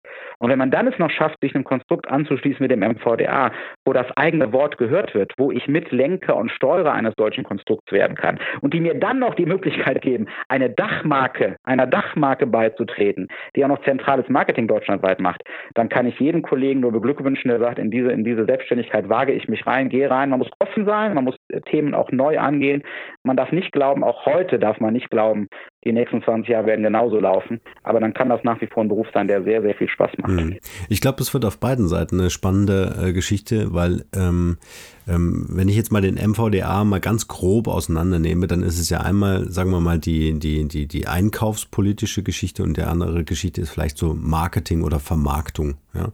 Und 0.42 0.50
wenn 0.50 0.58
man 0.58 0.72
dann 0.72 0.88
es 0.88 0.98
noch 0.98 1.10
schafft, 1.10 1.38
sich 1.40 1.54
einem 1.54 1.62
Konstrukt 1.62 2.10
anzuschließen 2.10 2.58
mit 2.58 2.72
dem 2.72 2.80
MVDA, 2.80 3.52
wo 3.84 3.92
das 3.92 4.08
eigene 4.16 4.52
Wort 4.52 4.76
gehört 4.76 5.14
wird, 5.14 5.32
wo 5.36 5.52
ich 5.52 5.68
Mitlenker 5.68 6.34
und 6.34 6.50
Steuerer 6.50 6.92
eines 6.92 7.14
solchen 7.16 7.44
Konstrukts 7.44 7.92
werden 7.92 8.16
kann 8.16 8.40
und 8.60 8.74
die 8.74 8.80
mir 8.80 8.94
dann 8.94 9.20
noch 9.20 9.36
die 9.36 9.46
Möglichkeit 9.46 10.02
geben, 10.02 10.26
eine 10.48 10.68
Dachmarke, 10.68 11.54
einer 11.62 11.86
Dachmarke 11.86 12.48
beizutreten, 12.48 13.28
die 13.54 13.64
auch 13.64 13.68
noch 13.68 13.84
zentrales 13.84 14.28
Marketing 14.28 14.66
deutschlandweit 14.66 15.20
macht, 15.20 15.42
dann 15.74 15.88
kann 15.88 16.06
ich 16.06 16.18
jedem 16.18 16.42
Kollegen 16.42 16.80
nur 16.80 16.90
beglückwünschen, 16.90 17.48
der 17.48 17.60
sagt, 17.60 17.78
in 17.78 17.92
diese, 17.92 18.10
in 18.10 18.24
diese 18.24 18.44
Selbstständigkeit 18.44 19.08
wage 19.08 19.30
ich 19.30 19.46
mich 19.48 19.64
rein, 19.64 19.90
gehe 19.90 20.10
rein. 20.10 20.30
Man 20.30 20.40
muss 20.40 20.50
offen 20.58 20.86
sein, 20.86 21.14
man 21.14 21.22
muss 21.22 21.36
äh, 21.50 21.60
Themen 21.60 21.94
auch 21.94 22.10
neu 22.10 22.40
angehen. 22.40 22.82
Man 23.22 23.36
darf 23.36 23.52
nicht 23.52 23.70
glauben, 23.70 24.02
auch 24.02 24.26
heute 24.26 24.58
darf 24.58 24.80
man 24.80 24.92
nicht 24.92 25.08
glauben, 25.08 25.46
die 25.84 25.92
nächsten 25.92 26.22
20 26.22 26.48
Jahre 26.48 26.66
werden 26.66 26.82
genauso 26.82 27.18
laufen. 27.18 27.60
Aber 27.82 28.00
dann 28.00 28.14
kann 28.14 28.28
das 28.28 28.44
nach 28.44 28.60
wie 28.60 28.66
vor 28.66 28.84
ein 28.84 28.88
Beruf 28.88 29.08
sein, 29.12 29.26
der 29.26 29.42
sehr, 29.42 29.62
sehr 29.62 29.74
viel 29.74 29.88
Spaß 29.88 30.10
macht. 30.18 30.30
Hm. 30.30 30.58
Ich 30.88 31.00
glaube, 31.00 31.18
das 31.18 31.34
wird 31.34 31.44
auf 31.44 31.58
beiden 31.58 31.88
Seiten 31.88 32.20
eine 32.20 32.30
spannende 32.30 32.96
äh, 33.00 33.12
Geschichte, 33.12 33.74
weil 33.74 34.04
ähm, 34.14 34.58
ähm, 35.08 35.46
wenn 35.48 35.68
ich 35.68 35.74
jetzt 35.74 35.90
mal 35.90 36.00
den 36.00 36.14
MVDA 36.14 36.84
mal 36.84 37.00
ganz 37.00 37.26
grob 37.26 37.66
auseinandernehme, 37.66 38.46
dann 38.46 38.62
ist 38.62 38.78
es 38.78 38.88
ja 38.90 39.00
einmal, 39.00 39.50
sagen 39.50 39.70
wir 39.70 39.80
mal, 39.80 39.98
die, 39.98 40.38
die, 40.38 40.68
die, 40.68 40.86
die 40.86 41.08
einkaufspolitische 41.08 42.22
Geschichte 42.22 42.62
und 42.62 42.76
der 42.76 42.88
andere 42.88 43.24
Geschichte 43.24 43.60
ist 43.60 43.70
vielleicht 43.70 43.98
so 43.98 44.14
Marketing 44.14 44.82
oder 44.82 45.00
Vermarktung. 45.00 45.74
Ja? 45.94 46.12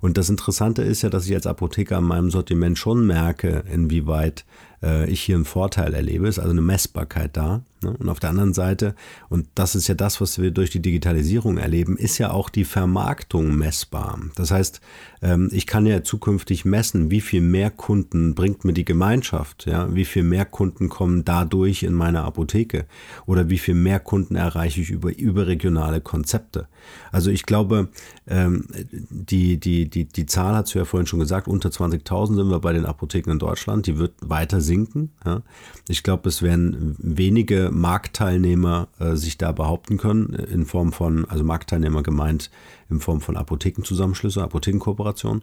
Und 0.00 0.18
das 0.18 0.28
Interessante 0.28 0.82
ist 0.82 1.02
ja, 1.02 1.10
dass 1.10 1.28
ich 1.28 1.34
als 1.34 1.46
Apotheker 1.46 1.98
an 1.98 2.04
meinem 2.04 2.30
Sortiment 2.30 2.76
schon 2.78 3.06
merke, 3.06 3.62
inwieweit 3.72 4.44
äh, 4.82 5.08
ich 5.08 5.20
hier 5.20 5.36
einen 5.36 5.44
Vorteil 5.44 5.94
erlebe, 5.94 6.26
ist 6.26 6.40
also 6.40 6.50
eine 6.50 6.60
Messbarkeit 6.60 7.36
da. 7.36 7.62
Ne? 7.84 7.96
Und 7.98 8.08
auf 8.08 8.20
der 8.20 8.30
anderen 8.30 8.54
Seite, 8.54 8.94
und 9.28 9.46
das 9.54 9.74
ist 9.74 9.88
ja 9.88 9.94
das, 9.94 10.20
was 10.20 10.40
wir 10.40 10.50
durch 10.50 10.70
die 10.70 10.82
Digitalisierung 10.82 11.58
erleben, 11.58 11.96
ist 11.96 12.18
ja 12.18 12.30
auch 12.30 12.50
die 12.50 12.64
Vermarktung 12.64 13.54
messbar. 13.54 14.18
Das 14.34 14.50
heißt, 14.50 14.80
ähm, 15.22 15.48
ich 15.52 15.66
kann 15.66 15.86
ja 15.86 16.02
zukünftig 16.02 16.64
messen, 16.64 17.10
wie 17.10 17.20
viel 17.20 17.40
mehr 17.40 17.70
Kunden 17.70 18.34
bringt 18.34 18.64
mir 18.64 18.72
die 18.72 18.84
Gemeinschaft, 18.84 19.66
ja, 19.66 19.94
wie 19.94 20.04
viel 20.04 20.22
mehr 20.22 20.44
Kunden 20.44 20.88
kommen 20.88 21.24
dadurch 21.24 21.82
in 21.82 21.94
meine 21.94 22.22
Apotheke 22.22 22.86
oder 23.26 23.48
wie 23.48 23.58
viel 23.58 23.74
mehr 23.74 24.00
Kunden 24.00 24.36
erreiche 24.36 24.80
ich 24.80 24.90
über 24.90 25.16
überregionale 25.16 26.00
Konzepte. 26.00 26.68
Also 27.12 27.30
ich 27.30 27.44
glaube, 27.44 27.88
ähm, 28.26 28.66
die, 29.10 29.58
die, 29.58 29.88
die, 29.88 30.04
die 30.04 30.26
Zahl 30.26 30.54
hast 30.54 30.74
du 30.74 30.78
ja 30.78 30.84
vorhin 30.84 31.06
schon 31.06 31.20
gesagt, 31.20 31.48
unter 31.48 31.68
20.000 31.68 32.36
sind 32.36 32.50
wir 32.50 32.60
bei 32.60 32.72
den 32.72 32.84
Apotheken 32.84 33.30
in 33.32 33.38
Deutschland, 33.38 33.86
die 33.86 33.98
wird 33.98 34.12
weiter 34.20 34.60
sinken. 34.60 35.12
Ja. 35.24 35.42
Ich 35.88 36.02
glaube, 36.02 36.28
es 36.28 36.42
werden 36.42 36.96
wenige 36.98 37.70
Marktteilnehmer 37.74 38.88
äh, 38.98 39.14
sich 39.14 39.38
da 39.38 39.52
behaupten 39.52 39.98
können, 39.98 40.34
in 40.34 40.64
Form 40.64 40.92
von, 40.92 41.26
also 41.28 41.44
Marktteilnehmer 41.44 42.02
gemeint, 42.02 42.50
in 42.90 43.00
Form 43.00 43.20
von 43.20 43.36
Apothekenzusammenschlüsse, 43.36 44.42
Apothekenkooperationen. 44.42 45.42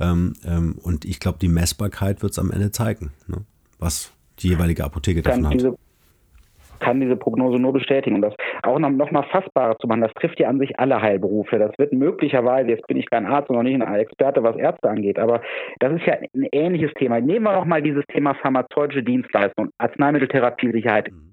Ähm, 0.00 0.34
ähm, 0.46 0.78
und 0.82 1.04
ich 1.04 1.20
glaube, 1.20 1.38
die 1.40 1.48
Messbarkeit 1.48 2.22
wird 2.22 2.32
es 2.32 2.38
am 2.38 2.50
Ende 2.50 2.70
zeigen, 2.70 3.12
ne? 3.26 3.38
was 3.78 4.12
die 4.40 4.48
jeweilige 4.48 4.84
Apotheke 4.84 5.22
davon 5.22 5.48
hat 5.48 5.78
kann 6.80 7.00
diese 7.00 7.16
Prognose 7.16 7.60
nur 7.60 7.72
bestätigen. 7.72 8.16
Und 8.16 8.22
das, 8.22 8.34
auch 8.62 8.78
noch, 8.78 8.90
noch 8.90 9.10
mal 9.10 9.24
fassbarer 9.24 9.76
zu 9.78 9.86
machen. 9.86 10.00
Das 10.00 10.12
trifft 10.14 10.40
ja 10.40 10.48
an 10.48 10.58
sich 10.58 10.78
alle 10.78 11.00
Heilberufe. 11.00 11.58
Das 11.58 11.72
wird 11.78 11.92
möglicherweise, 11.92 12.70
jetzt 12.70 12.86
bin 12.86 12.96
ich 12.96 13.08
kein 13.10 13.26
Arzt 13.26 13.50
und 13.50 13.56
noch 13.56 13.62
nicht 13.62 13.80
ein 13.80 13.94
Experte, 13.94 14.42
was 14.42 14.56
Ärzte 14.56 14.88
angeht, 14.88 15.18
aber 15.18 15.42
das 15.80 15.92
ist 15.94 16.06
ja 16.06 16.14
ein 16.14 16.46
ähnliches 16.52 16.92
Thema. 16.94 17.20
Nehmen 17.20 17.44
wir 17.44 17.52
noch 17.52 17.64
mal 17.64 17.82
dieses 17.82 18.04
Thema 18.06 18.34
pharmazeutische 18.34 19.02
Dienstleistung, 19.02 19.70
Arzneimitteltherapiesicherheit. 19.78 21.10
Mhm. 21.10 21.27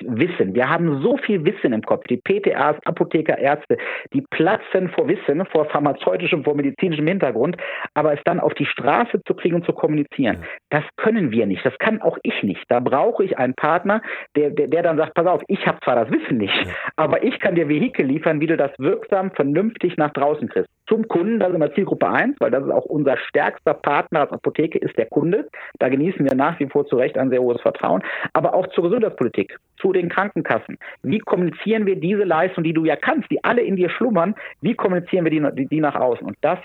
Wissen. 0.00 0.54
Wir 0.54 0.68
haben 0.68 1.02
so 1.02 1.16
viel 1.16 1.44
Wissen 1.44 1.72
im 1.72 1.82
Kopf. 1.82 2.04
Die 2.04 2.16
PTAs, 2.16 2.76
Apotheker, 2.84 3.38
Ärzte, 3.38 3.76
die 4.12 4.22
platzen 4.30 4.88
vor 4.90 5.08
Wissen, 5.08 5.44
vor 5.46 5.64
pharmazeutischem, 5.66 6.44
vor 6.44 6.54
medizinischem 6.54 7.06
Hintergrund, 7.06 7.56
aber 7.94 8.12
es 8.12 8.20
dann 8.24 8.40
auf 8.40 8.54
die 8.54 8.66
Straße 8.66 9.20
zu 9.26 9.34
kriegen 9.34 9.56
und 9.56 9.64
zu 9.64 9.72
kommunizieren, 9.72 10.38
ja. 10.40 10.48
das 10.70 10.84
können 10.96 11.30
wir 11.30 11.46
nicht. 11.46 11.64
Das 11.64 11.76
kann 11.78 12.00
auch 12.02 12.18
ich 12.22 12.42
nicht. 12.42 12.62
Da 12.68 12.80
brauche 12.80 13.24
ich 13.24 13.36
einen 13.38 13.54
Partner, 13.54 14.00
der, 14.36 14.50
der, 14.50 14.68
der 14.68 14.82
dann 14.82 14.96
sagt, 14.96 15.14
pass 15.14 15.26
auf, 15.26 15.42
ich 15.48 15.66
habe 15.66 15.78
zwar 15.84 15.96
das 15.96 16.10
Wissen 16.10 16.38
nicht, 16.38 16.54
ja. 16.54 16.72
aber 16.96 17.24
ich 17.24 17.38
kann 17.40 17.54
dir 17.54 17.68
Vehikel 17.68 18.06
liefern, 18.06 18.40
wie 18.40 18.46
du 18.46 18.56
das 18.56 18.70
wirksam, 18.78 19.30
vernünftig 19.32 19.96
nach 19.96 20.12
draußen 20.12 20.48
kriegst. 20.48 20.70
Zum 20.86 21.08
Kunden, 21.08 21.38
das 21.38 21.48
ist 21.48 21.54
immer 21.54 21.72
Zielgruppe 21.72 22.08
1, 22.08 22.36
weil 22.40 22.50
das 22.50 22.64
ist 22.64 22.70
auch 22.70 22.84
unser 22.84 23.16
stärkster 23.16 23.72
Partner 23.72 24.20
als 24.20 24.32
Apotheke, 24.32 24.78
ist 24.78 24.96
der 24.98 25.06
Kunde. 25.06 25.48
Da 25.78 25.88
genießen 25.88 26.24
wir 26.24 26.34
nach 26.34 26.60
wie 26.60 26.68
vor 26.68 26.86
zu 26.86 26.96
Recht 26.96 27.16
ein 27.16 27.30
sehr 27.30 27.40
hohes 27.40 27.60
Vertrauen, 27.62 28.02
aber 28.34 28.54
auch 28.54 28.66
zur 28.68 28.84
Gesundheitspolitik 28.84 29.58
zu 29.78 29.92
den 29.92 30.08
Krankenkassen. 30.08 30.78
Wie 31.02 31.18
kommunizieren 31.18 31.86
wir 31.86 31.96
diese 31.96 32.24
Leistung, 32.24 32.64
die 32.64 32.74
du 32.74 32.84
ja 32.84 32.96
kannst, 32.96 33.30
die 33.30 33.42
alle 33.42 33.62
in 33.62 33.76
dir 33.76 33.88
schlummern, 33.88 34.34
wie 34.60 34.74
kommunizieren 34.74 35.24
wir 35.24 35.52
die, 35.52 35.66
die 35.66 35.80
nach 35.80 35.94
außen? 35.94 36.26
Und 36.26 36.36
das 36.42 36.58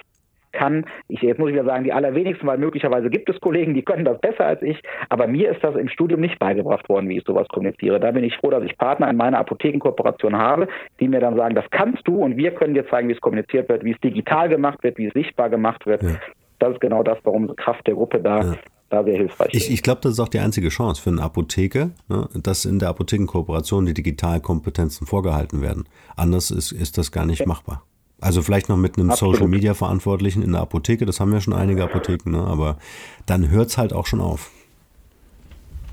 kann, 0.51 0.85
ich 1.07 1.21
jetzt 1.21 1.39
muss 1.39 1.49
ich 1.49 1.55
wieder 1.55 1.65
sagen, 1.65 1.83
die 1.83 1.93
allerwenigsten, 1.93 2.47
weil 2.47 2.57
möglicherweise 2.57 3.09
gibt 3.09 3.29
es 3.29 3.39
Kollegen, 3.39 3.73
die 3.73 3.83
können 3.83 4.05
das 4.05 4.19
besser 4.19 4.45
als 4.45 4.61
ich, 4.61 4.81
aber 5.09 5.27
mir 5.27 5.51
ist 5.51 5.63
das 5.63 5.75
im 5.75 5.89
Studium 5.89 6.21
nicht 6.21 6.39
beigebracht 6.39 6.87
worden, 6.89 7.09
wie 7.09 7.17
ich 7.17 7.23
sowas 7.25 7.47
kommuniziere. 7.49 7.99
Da 7.99 8.11
bin 8.11 8.23
ich 8.23 8.35
froh, 8.37 8.49
dass 8.49 8.63
ich 8.63 8.77
Partner 8.77 9.09
in 9.09 9.17
meiner 9.17 9.39
Apothekenkooperation 9.39 10.37
habe, 10.37 10.67
die 10.99 11.07
mir 11.07 11.19
dann 11.19 11.35
sagen, 11.35 11.55
das 11.55 11.65
kannst 11.71 12.07
du 12.07 12.15
und 12.15 12.37
wir 12.37 12.51
können 12.51 12.73
dir 12.73 12.87
zeigen, 12.89 13.09
wie 13.09 13.13
es 13.13 13.21
kommuniziert 13.21 13.69
wird, 13.69 13.83
wie 13.83 13.91
es 13.91 13.99
digital 13.99 14.49
gemacht 14.49 14.83
wird, 14.83 14.97
wie 14.97 15.07
es 15.07 15.13
sichtbar 15.13 15.49
gemacht 15.49 15.85
wird. 15.85 16.03
Ja. 16.03 16.15
Das 16.59 16.73
ist 16.73 16.81
genau 16.81 17.03
das, 17.03 17.17
warum 17.23 17.55
Kraft 17.55 17.87
der 17.87 17.95
Gruppe 17.95 18.19
da 18.19 18.41
ja 18.41 18.53
da 18.89 19.03
sehr 19.03 19.17
hilfreich 19.17 19.49
Ich, 19.53 19.71
ich 19.71 19.83
glaube, 19.83 20.01
das 20.01 20.13
ist 20.13 20.19
auch 20.19 20.29
die 20.29 20.39
einzige 20.39 20.69
Chance 20.69 21.01
für 21.01 21.09
eine 21.09 21.21
Apotheke, 21.21 21.91
ne, 22.07 22.27
dass 22.33 22.65
in 22.65 22.79
der 22.79 22.89
Apothekenkooperation 22.89 23.85
die 23.85 23.93
Digitalkompetenzen 23.93 25.07
vorgehalten 25.07 25.61
werden. 25.61 25.87
Anders 26.15 26.51
ist, 26.51 26.71
ist 26.71 26.97
das 26.97 27.11
gar 27.11 27.25
nicht 27.25 27.41
ja. 27.41 27.45
machbar. 27.45 27.83
Also 28.21 28.41
vielleicht 28.41 28.69
noch 28.69 28.77
mit 28.77 28.97
einem 28.97 29.11
Absolut. 29.11 29.35
Social 29.35 29.47
Media 29.47 29.73
Verantwortlichen 29.73 30.43
in 30.43 30.51
der 30.51 30.61
Apotheke, 30.61 31.05
das 31.05 31.19
haben 31.19 31.33
ja 31.33 31.39
schon 31.39 31.53
einige 31.53 31.83
Apotheken, 31.83 32.31
ne, 32.31 32.43
aber 32.43 32.77
dann 33.25 33.49
hört 33.49 33.69
es 33.69 33.77
halt 33.77 33.93
auch 33.93 34.07
schon 34.07 34.19
auf. 34.19 34.51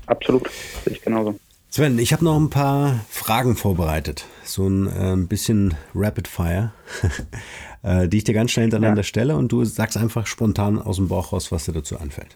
Absolut, 0.07 0.49
sehe 0.83 0.93
ich 0.93 1.01
genauso. 1.01 1.39
Sven, 1.69 1.99
ich 1.99 2.13
habe 2.13 2.23
noch 2.23 2.37
ein 2.37 2.49
paar 2.49 3.01
Fragen 3.09 3.55
vorbereitet. 3.55 4.25
So 4.43 4.67
ein 4.67 4.87
äh, 4.87 5.15
bisschen 5.25 5.75
Rapid 5.93 6.27
Fire, 6.27 6.71
äh, 7.83 8.07
die 8.07 8.17
ich 8.17 8.23
dir 8.23 8.33
ganz 8.33 8.51
schnell 8.51 8.63
hintereinander 8.63 9.01
ja. 9.01 9.03
stelle 9.03 9.35
und 9.35 9.51
du 9.51 9.63
sagst 9.65 9.97
einfach 9.97 10.27
spontan 10.27 10.81
aus 10.81 10.95
dem 10.95 11.09
Bauch 11.09 11.33
raus, 11.33 11.51
was 11.51 11.65
dir 11.65 11.73
dazu 11.73 11.99
einfällt. 11.99 12.35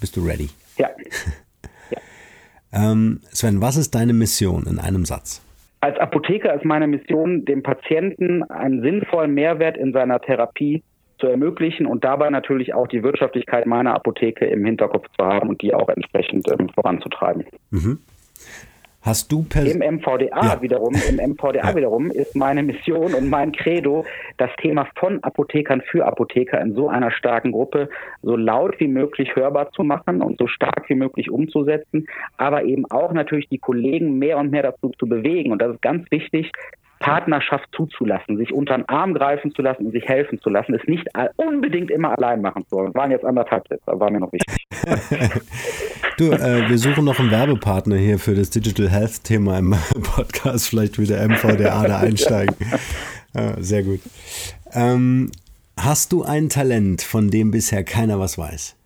Bist 0.00 0.16
du 0.16 0.24
ready? 0.24 0.50
Ja. 0.76 0.88
ja. 1.90 1.98
ähm, 2.72 3.20
Sven, 3.32 3.60
was 3.60 3.76
ist 3.76 3.94
deine 3.94 4.12
Mission 4.12 4.66
in 4.66 4.78
einem 4.80 5.04
Satz? 5.04 5.40
Als 5.82 5.98
Apotheker 5.98 6.54
ist 6.54 6.64
meine 6.64 6.86
Mission, 6.86 7.44
dem 7.44 7.64
Patienten 7.64 8.44
einen 8.44 8.82
sinnvollen 8.82 9.34
Mehrwert 9.34 9.76
in 9.76 9.92
seiner 9.92 10.20
Therapie 10.20 10.84
zu 11.18 11.26
ermöglichen 11.26 11.86
und 11.86 12.04
dabei 12.04 12.30
natürlich 12.30 12.72
auch 12.72 12.86
die 12.86 13.02
Wirtschaftlichkeit 13.02 13.66
meiner 13.66 13.92
Apotheke 13.92 14.44
im 14.46 14.64
Hinterkopf 14.64 15.08
zu 15.18 15.26
haben 15.26 15.48
und 15.48 15.60
die 15.60 15.74
auch 15.74 15.88
entsprechend 15.88 16.48
ähm, 16.48 16.68
voranzutreiben. 16.68 17.46
Mhm. 17.70 17.98
Hast 19.04 19.32
du 19.32 19.44
Im 19.52 19.96
MVDA 19.96 20.28
ja. 20.30 20.62
wiederum, 20.62 20.94
im 20.94 21.16
MVDA 21.32 21.70
ja. 21.70 21.74
wiederum 21.74 22.12
ist 22.12 22.36
meine 22.36 22.62
Mission 22.62 23.14
und 23.14 23.28
mein 23.28 23.50
Credo, 23.50 24.04
das 24.36 24.50
Thema 24.60 24.86
von 24.94 25.20
Apothekern 25.24 25.82
für 25.90 26.06
Apotheker 26.06 26.60
in 26.60 26.76
so 26.76 26.88
einer 26.88 27.10
starken 27.10 27.50
Gruppe 27.50 27.88
so 28.22 28.36
laut 28.36 28.78
wie 28.78 28.86
möglich 28.86 29.34
hörbar 29.34 29.72
zu 29.72 29.82
machen 29.82 30.22
und 30.22 30.38
so 30.38 30.46
stark 30.46 30.88
wie 30.88 30.94
möglich 30.94 31.30
umzusetzen, 31.32 32.06
aber 32.36 32.62
eben 32.62 32.88
auch 32.92 33.12
natürlich 33.12 33.48
die 33.48 33.58
Kollegen 33.58 34.20
mehr 34.20 34.38
und 34.38 34.52
mehr 34.52 34.62
dazu 34.62 34.90
zu 34.96 35.08
bewegen. 35.08 35.50
Und 35.50 35.60
das 35.60 35.74
ist 35.74 35.82
ganz 35.82 36.08
wichtig, 36.12 36.52
Partnerschaft 37.02 37.68
zuzulassen, 37.76 38.36
sich 38.38 38.52
unter 38.52 38.76
den 38.76 38.88
Arm 38.88 39.12
greifen 39.12 39.52
zu 39.54 39.60
lassen 39.60 39.86
und 39.86 39.92
sich 39.92 40.06
helfen 40.06 40.40
zu 40.40 40.48
lassen, 40.48 40.72
ist 40.74 40.88
nicht 40.88 41.06
unbedingt 41.36 41.90
immer 41.90 42.16
allein 42.16 42.40
machen 42.40 42.64
zu 42.68 42.76
wollen. 42.76 42.94
Waren 42.94 43.10
jetzt 43.10 43.24
anderthalb 43.24 43.66
Sätze, 43.68 43.82
aber 43.86 44.00
war 44.00 44.10
mir 44.10 44.20
noch 44.20 44.32
wichtig. 44.32 44.56
du, 46.16 46.30
äh, 46.30 46.68
wir 46.68 46.78
suchen 46.78 47.04
noch 47.04 47.18
einen 47.18 47.30
Werbepartner 47.30 47.96
hier 47.96 48.18
für 48.18 48.34
das 48.34 48.50
Digital 48.50 48.88
Health 48.88 49.24
Thema 49.24 49.58
im 49.58 49.70
Podcast. 50.02 50.68
Vielleicht 50.68 50.98
wieder 50.98 51.26
MVDA 51.28 51.86
da 51.86 51.98
einsteigen. 51.98 52.54
Ja, 53.34 53.54
sehr 53.58 53.82
gut. 53.82 54.00
Ähm, 54.72 55.30
hast 55.76 56.12
du 56.12 56.22
ein 56.22 56.48
Talent, 56.48 57.02
von 57.02 57.30
dem 57.30 57.50
bisher 57.50 57.82
keiner 57.82 58.20
was 58.20 58.38
weiß? 58.38 58.76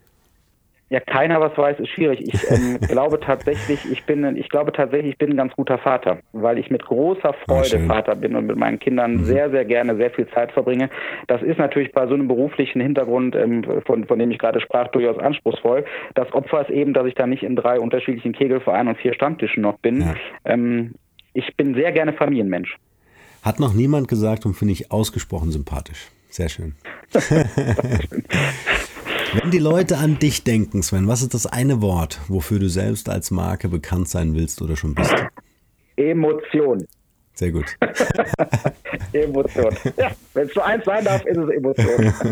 Ja, 0.89 1.01
keiner 1.01 1.41
was 1.41 1.57
weiß, 1.57 1.79
ist 1.79 1.89
schwierig. 1.89 2.21
Ich 2.21 2.49
ähm, 2.49 2.79
glaube 2.87 3.19
tatsächlich, 3.19 3.79
ich 3.91 4.05
bin, 4.05 4.37
ich 4.37 4.47
glaube 4.49 4.71
tatsächlich, 4.71 5.11
ich 5.13 5.17
bin 5.17 5.31
ein 5.31 5.37
ganz 5.37 5.53
guter 5.53 5.77
Vater, 5.77 6.19
weil 6.31 6.57
ich 6.57 6.69
mit 6.69 6.85
großer 6.85 7.33
Freude 7.45 7.81
oh, 7.83 7.87
Vater 7.87 8.15
bin 8.15 8.35
und 8.37 8.45
mit 8.45 8.55
meinen 8.55 8.79
Kindern 8.79 9.15
mhm. 9.15 9.25
sehr, 9.25 9.49
sehr 9.49 9.65
gerne 9.65 9.97
sehr 9.97 10.11
viel 10.11 10.29
Zeit 10.29 10.53
verbringe. 10.53 10.89
Das 11.27 11.41
ist 11.41 11.57
natürlich 11.57 11.91
bei 11.91 12.07
so 12.07 12.13
einem 12.13 12.29
beruflichen 12.29 12.79
Hintergrund, 12.79 13.35
ähm, 13.35 13.65
von, 13.85 14.05
von 14.05 14.17
dem 14.17 14.31
ich 14.31 14.39
gerade 14.39 14.61
sprach, 14.61 14.87
durchaus 14.87 15.19
anspruchsvoll. 15.19 15.83
Das 16.15 16.31
Opfer 16.31 16.61
ist 16.61 16.69
eben, 16.69 16.93
dass 16.93 17.05
ich 17.05 17.15
da 17.15 17.27
nicht 17.27 17.43
in 17.43 17.57
drei 17.57 17.79
unterschiedlichen 17.79 18.31
Kegelvereinen 18.31 18.89
und 18.89 18.97
vier 18.97 19.13
Stammtischen 19.13 19.63
noch 19.63 19.79
bin. 19.79 20.01
Ja. 20.01 20.15
Ähm, 20.45 20.93
ich 21.33 21.55
bin 21.57 21.75
sehr 21.75 21.91
gerne 21.91 22.13
Familienmensch. 22.13 22.77
Hat 23.43 23.59
noch 23.59 23.73
niemand 23.73 24.07
gesagt 24.07 24.45
und 24.45 24.53
finde 24.53 24.71
ich 24.71 24.89
ausgesprochen 24.89 25.51
sympathisch. 25.51 26.07
Sehr 26.29 26.47
schön. 26.47 26.75
Wenn 29.33 29.51
die 29.51 29.59
Leute 29.59 29.97
an 29.97 30.19
dich 30.19 30.43
denken, 30.43 30.83
Sven, 30.83 31.07
was 31.07 31.21
ist 31.21 31.33
das 31.33 31.45
eine 31.45 31.81
Wort, 31.81 32.19
wofür 32.27 32.59
du 32.59 32.69
selbst 32.69 33.09
als 33.09 33.31
Marke 33.31 33.67
bekannt 33.67 34.09
sein 34.09 34.35
willst 34.35 34.61
oder 34.61 34.75
schon 34.75 34.95
bist? 34.95 35.13
Emotion. 35.95 36.87
Sehr 37.33 37.51
gut. 37.51 37.65
Emotion. 39.13 39.75
Ja, 39.97 40.11
wenn 40.33 40.47
es 40.47 40.55
nur 40.55 40.65
eins 40.65 40.85
sein 40.85 41.03
darf, 41.05 41.25
ist 41.25 41.37
es 41.37 41.49
Emotion. 41.49 42.13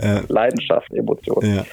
Äh, 0.00 0.20
Leidenschaft, 0.28 0.92
Emotion. 0.92 1.44
Ja. 1.44 1.66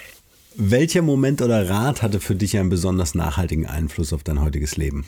Welcher 0.56 1.04
Moment 1.04 1.44
oder 1.44 1.70
Rat 1.70 2.02
hatte 2.02 2.20
für 2.20 2.34
dich 2.34 2.58
einen 2.58 2.70
besonders 2.70 3.14
nachhaltigen 3.14 3.68
Einfluss 3.68 4.14
auf 4.14 4.24
dein 4.24 4.42
heutiges 4.42 4.78
Leben? 4.78 5.06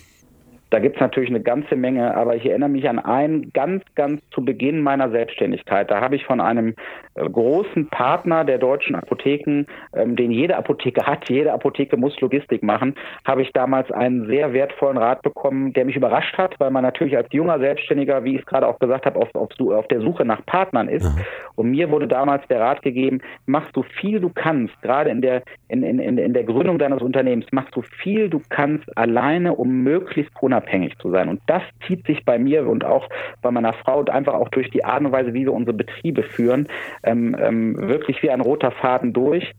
Da 0.69 0.79
gibt 0.79 0.95
es 0.95 1.01
natürlich 1.01 1.29
eine 1.29 1.41
ganze 1.41 1.75
Menge, 1.75 2.15
aber 2.15 2.35
ich 2.35 2.45
erinnere 2.45 2.69
mich 2.69 2.87
an 2.89 2.99
einen 2.99 3.51
ganz, 3.53 3.83
ganz 3.95 4.21
zu 4.31 4.43
Beginn 4.43 4.81
meiner 4.81 5.09
Selbstständigkeit. 5.09 5.89
Da 5.89 6.01
habe 6.01 6.15
ich 6.15 6.25
von 6.25 6.41
einem 6.41 6.75
äh, 7.15 7.29
großen 7.29 7.87
Partner 7.87 8.43
der 8.43 8.57
deutschen 8.57 8.95
Apotheken, 8.95 9.65
ähm, 9.93 10.15
den 10.15 10.31
jede 10.31 10.57
Apotheke 10.57 11.05
hat, 11.05 11.29
jede 11.29 11.53
Apotheke 11.53 11.95
muss 11.95 12.19
Logistik 12.19 12.63
machen, 12.63 12.95
habe 13.25 13.41
ich 13.41 13.53
damals 13.53 13.91
einen 13.91 14.27
sehr 14.27 14.53
wertvollen 14.53 14.97
Rat 14.97 15.21
bekommen, 15.21 15.73
der 15.73 15.85
mich 15.85 15.95
überrascht 15.95 16.37
hat, 16.37 16.59
weil 16.59 16.71
man 16.71 16.83
natürlich 16.83 17.15
als 17.15 17.31
junger 17.31 17.59
Selbstständiger, 17.59 18.23
wie 18.23 18.35
ich 18.35 18.41
es 18.41 18.45
gerade 18.45 18.67
auch 18.67 18.79
gesagt 18.79 19.05
habe, 19.05 19.19
auf, 19.19 19.33
auf, 19.35 19.49
auf 19.59 19.87
der 19.87 20.01
Suche 20.01 20.25
nach 20.25 20.45
Partnern 20.45 20.89
ist. 20.89 21.09
Und 21.55 21.71
mir 21.71 21.89
wurde 21.89 22.07
damals 22.07 22.45
der 22.47 22.59
Rat 22.59 22.81
gegeben, 22.81 23.21
mach 23.45 23.67
so 23.73 23.83
viel 23.83 24.19
du 24.19 24.29
kannst, 24.29 24.79
gerade 24.81 25.09
in 25.09 25.21
der, 25.21 25.43
in, 25.69 25.83
in, 25.83 25.99
in 25.99 26.33
der 26.33 26.43
Gründung 26.43 26.77
deines 26.77 27.01
Unternehmens, 27.01 27.47
mach 27.51 27.67
so 27.73 27.81
viel 27.81 28.29
du 28.29 28.41
kannst 28.49 28.85
alleine, 28.97 29.55
um 29.55 29.83
möglichst 29.83 30.33
unabhängig 30.57 30.97
zu 30.99 31.11
sein. 31.11 31.29
Und 31.29 31.41
das 31.47 31.61
zieht 31.85 32.05
sich 32.05 32.25
bei 32.25 32.39
mir 32.39 32.67
und 32.67 32.83
auch 32.83 33.07
bei 33.41 33.51
meiner 33.51 33.73
Frau 33.73 33.99
und 33.99 34.09
einfach 34.09 34.33
auch 34.33 34.49
durch 34.49 34.69
die 34.71 34.83
Art 34.83 35.01
und 35.01 35.11
Weise, 35.11 35.33
wie 35.33 35.45
wir 35.45 35.53
unsere 35.53 35.75
Betriebe 35.75 36.23
führen, 36.23 36.67
ähm, 37.03 37.35
ähm, 37.39 37.77
wirklich 37.77 38.23
wie 38.23 38.31
ein 38.31 38.41
roter 38.41 38.71
Faden 38.71 39.13
durch. 39.13 39.53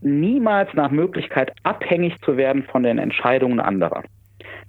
Niemals 0.00 0.72
nach 0.74 0.90
Möglichkeit 0.90 1.52
abhängig 1.62 2.20
zu 2.22 2.36
werden 2.36 2.62
von 2.64 2.82
den 2.82 2.98
Entscheidungen 2.98 3.60
anderer. 3.60 4.02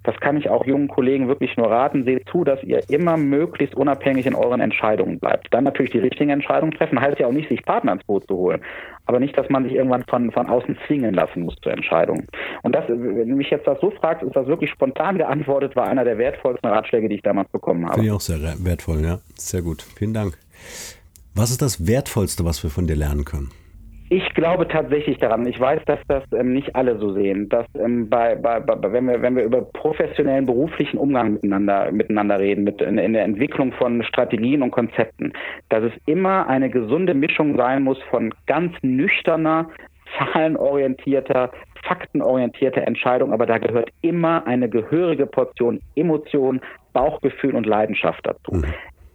Das 0.07 0.15
kann 0.21 0.37
ich 0.37 0.49
auch 0.49 0.65
jungen 0.65 0.87
Kollegen 0.87 1.27
wirklich 1.27 1.57
nur 1.57 1.69
raten. 1.69 2.05
Seht 2.05 2.29
zu, 2.29 2.45
dass 2.45 2.63
ihr 2.63 2.79
immer 2.89 3.17
möglichst 3.17 3.75
unabhängig 3.75 4.25
in 4.25 4.35
euren 4.35 4.61
Entscheidungen 4.61 5.19
bleibt. 5.19 5.53
Dann 5.53 5.65
natürlich 5.65 5.91
die 5.91 5.99
richtigen 5.99 6.29
Entscheidungen 6.29 6.71
treffen. 6.71 7.01
Heißt 7.01 7.19
ja 7.19 7.27
auch 7.27 7.33
nicht, 7.33 7.49
sich 7.49 7.61
Partner 7.65 7.91
ins 7.91 8.05
Boot 8.05 8.25
zu 8.25 8.37
holen. 8.37 8.61
Aber 9.05 9.19
nicht, 9.19 9.37
dass 9.37 9.49
man 9.49 9.65
sich 9.65 9.73
irgendwann 9.73 10.05
von, 10.09 10.31
von 10.31 10.47
außen 10.47 10.77
zwingen 10.87 11.13
lassen 11.13 11.41
muss 11.41 11.57
zur 11.61 11.73
Entscheidung. 11.73 12.25
Und 12.63 12.73
das, 12.73 12.85
wenn 12.87 13.27
du 13.27 13.35
mich 13.35 13.49
jetzt 13.49 13.67
das 13.67 13.81
so 13.81 13.91
fragst, 13.91 14.23
ist 14.23 14.33
das 14.33 14.47
wirklich 14.47 14.69
spontan 14.69 15.17
geantwortet, 15.17 15.75
war 15.75 15.87
einer 15.87 16.05
der 16.05 16.17
wertvollsten 16.17 16.69
Ratschläge, 16.69 17.09
die 17.09 17.15
ich 17.15 17.21
damals 17.23 17.49
bekommen 17.49 17.83
habe. 17.83 17.95
Finde 17.95 18.07
ich 18.07 18.13
auch 18.13 18.21
sehr 18.21 18.39
wertvoll, 18.63 19.03
ja. 19.03 19.19
Sehr 19.35 19.61
gut. 19.61 19.81
Vielen 19.97 20.13
Dank. 20.13 20.37
Was 21.35 21.51
ist 21.51 21.61
das 21.61 21.85
Wertvollste, 21.85 22.45
was 22.45 22.63
wir 22.63 22.69
von 22.69 22.87
dir 22.87 22.95
lernen 22.95 23.25
können? 23.25 23.51
Ich 24.09 24.33
glaube 24.33 24.67
tatsächlich 24.67 25.17
daran. 25.17 25.45
Ich 25.45 25.59
weiß, 25.59 25.81
dass 25.85 25.99
das 26.07 26.23
ähm, 26.33 26.53
nicht 26.53 26.75
alle 26.75 26.97
so 26.97 27.11
sehen. 27.13 27.49
Dass 27.49 27.65
ähm, 27.75 28.09
bei, 28.09 28.35
bei, 28.35 28.59
bei, 28.59 28.91
wenn 28.91 29.07
wir 29.07 29.21
wenn 29.21 29.35
wir 29.35 29.43
über 29.43 29.61
professionellen 29.61 30.45
beruflichen 30.45 30.97
Umgang 30.97 31.33
miteinander 31.33 31.91
miteinander 31.91 32.39
reden, 32.39 32.63
mit 32.63 32.81
in, 32.81 32.97
in 32.97 33.13
der 33.13 33.23
Entwicklung 33.23 33.73
von 33.73 34.03
Strategien 34.03 34.61
und 34.61 34.71
Konzepten, 34.71 35.33
dass 35.69 35.83
es 35.83 35.91
immer 36.05 36.47
eine 36.47 36.69
gesunde 36.69 37.13
Mischung 37.13 37.57
sein 37.57 37.83
muss 37.83 38.01
von 38.09 38.33
ganz 38.45 38.73
nüchterner, 38.81 39.69
zahlenorientierter, 40.17 41.51
faktenorientierter 41.83 42.83
Entscheidung, 42.83 43.33
aber 43.33 43.45
da 43.45 43.57
gehört 43.57 43.89
immer 44.01 44.47
eine 44.47 44.69
gehörige 44.69 45.25
Portion 45.25 45.81
Emotion, 45.95 46.61
Bauchgefühl 46.93 47.55
und 47.55 47.65
Leidenschaft 47.65 48.25
dazu. 48.25 48.53
Mhm. 48.53 48.65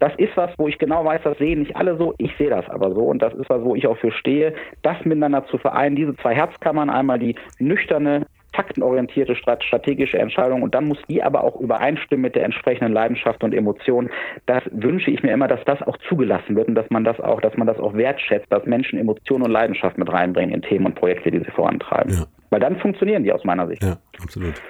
Das 0.02 0.12
ist 0.16 0.36
was, 0.36 0.50
wo 0.58 0.66
ich 0.66 0.78
genau 0.78 1.04
weiß, 1.04 1.20
das 1.22 1.38
sehen 1.38 1.60
nicht 1.60 1.76
alle 1.76 1.96
so, 1.96 2.12
ich 2.18 2.36
sehe 2.36 2.50
das 2.50 2.68
aber 2.68 2.92
so 2.92 3.02
und 3.02 3.22
das 3.22 3.32
ist 3.34 3.48
was, 3.48 3.62
wo 3.62 3.76
ich 3.76 3.86
auch 3.86 3.96
für 3.96 4.10
stehe, 4.10 4.52
das 4.82 4.96
miteinander 5.04 5.46
zu 5.46 5.58
vereinen, 5.58 5.94
diese 5.94 6.16
zwei 6.16 6.34
Herzkammern, 6.34 6.90
einmal 6.90 7.20
die 7.20 7.36
nüchterne 7.60 8.26
faktenorientierte 8.52 9.36
strategische 9.36 10.18
Entscheidung 10.18 10.62
und 10.62 10.74
dann 10.74 10.86
muss 10.86 10.98
die 11.08 11.22
aber 11.22 11.44
auch 11.44 11.60
übereinstimmen 11.60 12.22
mit 12.22 12.34
der 12.34 12.44
entsprechenden 12.44 12.92
Leidenschaft 12.92 13.44
und 13.44 13.54
Emotion. 13.54 14.10
Das 14.46 14.64
wünsche 14.72 15.12
ich 15.12 15.22
mir 15.22 15.30
immer, 15.30 15.46
dass 15.46 15.64
das 15.66 15.80
auch 15.82 15.96
zugelassen 16.08 16.56
wird 16.56 16.66
und 16.66 16.74
dass 16.74 16.90
man 16.90 17.04
das 17.04 17.20
auch, 17.20 17.40
dass 17.40 17.56
man 17.56 17.68
das 17.68 17.78
auch 17.78 17.94
wertschätzt, 17.94 18.52
dass 18.52 18.66
Menschen 18.66 18.98
Emotion 18.98 19.42
und 19.42 19.52
Leidenschaft 19.52 19.98
mit 19.98 20.12
reinbringen 20.12 20.52
in 20.52 20.62
Themen 20.62 20.86
und 20.86 20.96
Projekte, 20.96 21.30
die 21.30 21.38
sie 21.38 21.52
vorantreiben. 21.52 22.12
Ja. 22.12 22.24
Weil 22.50 22.58
dann 22.58 22.76
funktionieren 22.80 23.22
die 23.22 23.32
aus 23.32 23.44
meiner 23.44 23.68
Sicht. 23.68 23.84
Ja, 23.84 23.98
absolut. 24.20 24.60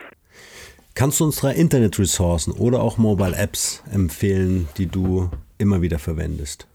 Kannst 0.94 1.20
du 1.20 1.24
uns 1.24 1.36
drei 1.36 1.54
Internetressourcen 1.54 2.52
oder 2.52 2.82
auch 2.82 2.98
Mobile 2.98 3.36
Apps 3.36 3.82
empfehlen, 3.90 4.68
die 4.76 4.86
du 4.86 5.30
immer 5.58 5.80
wieder 5.80 5.98
verwendest? 5.98 6.66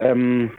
Ähm, 0.00 0.52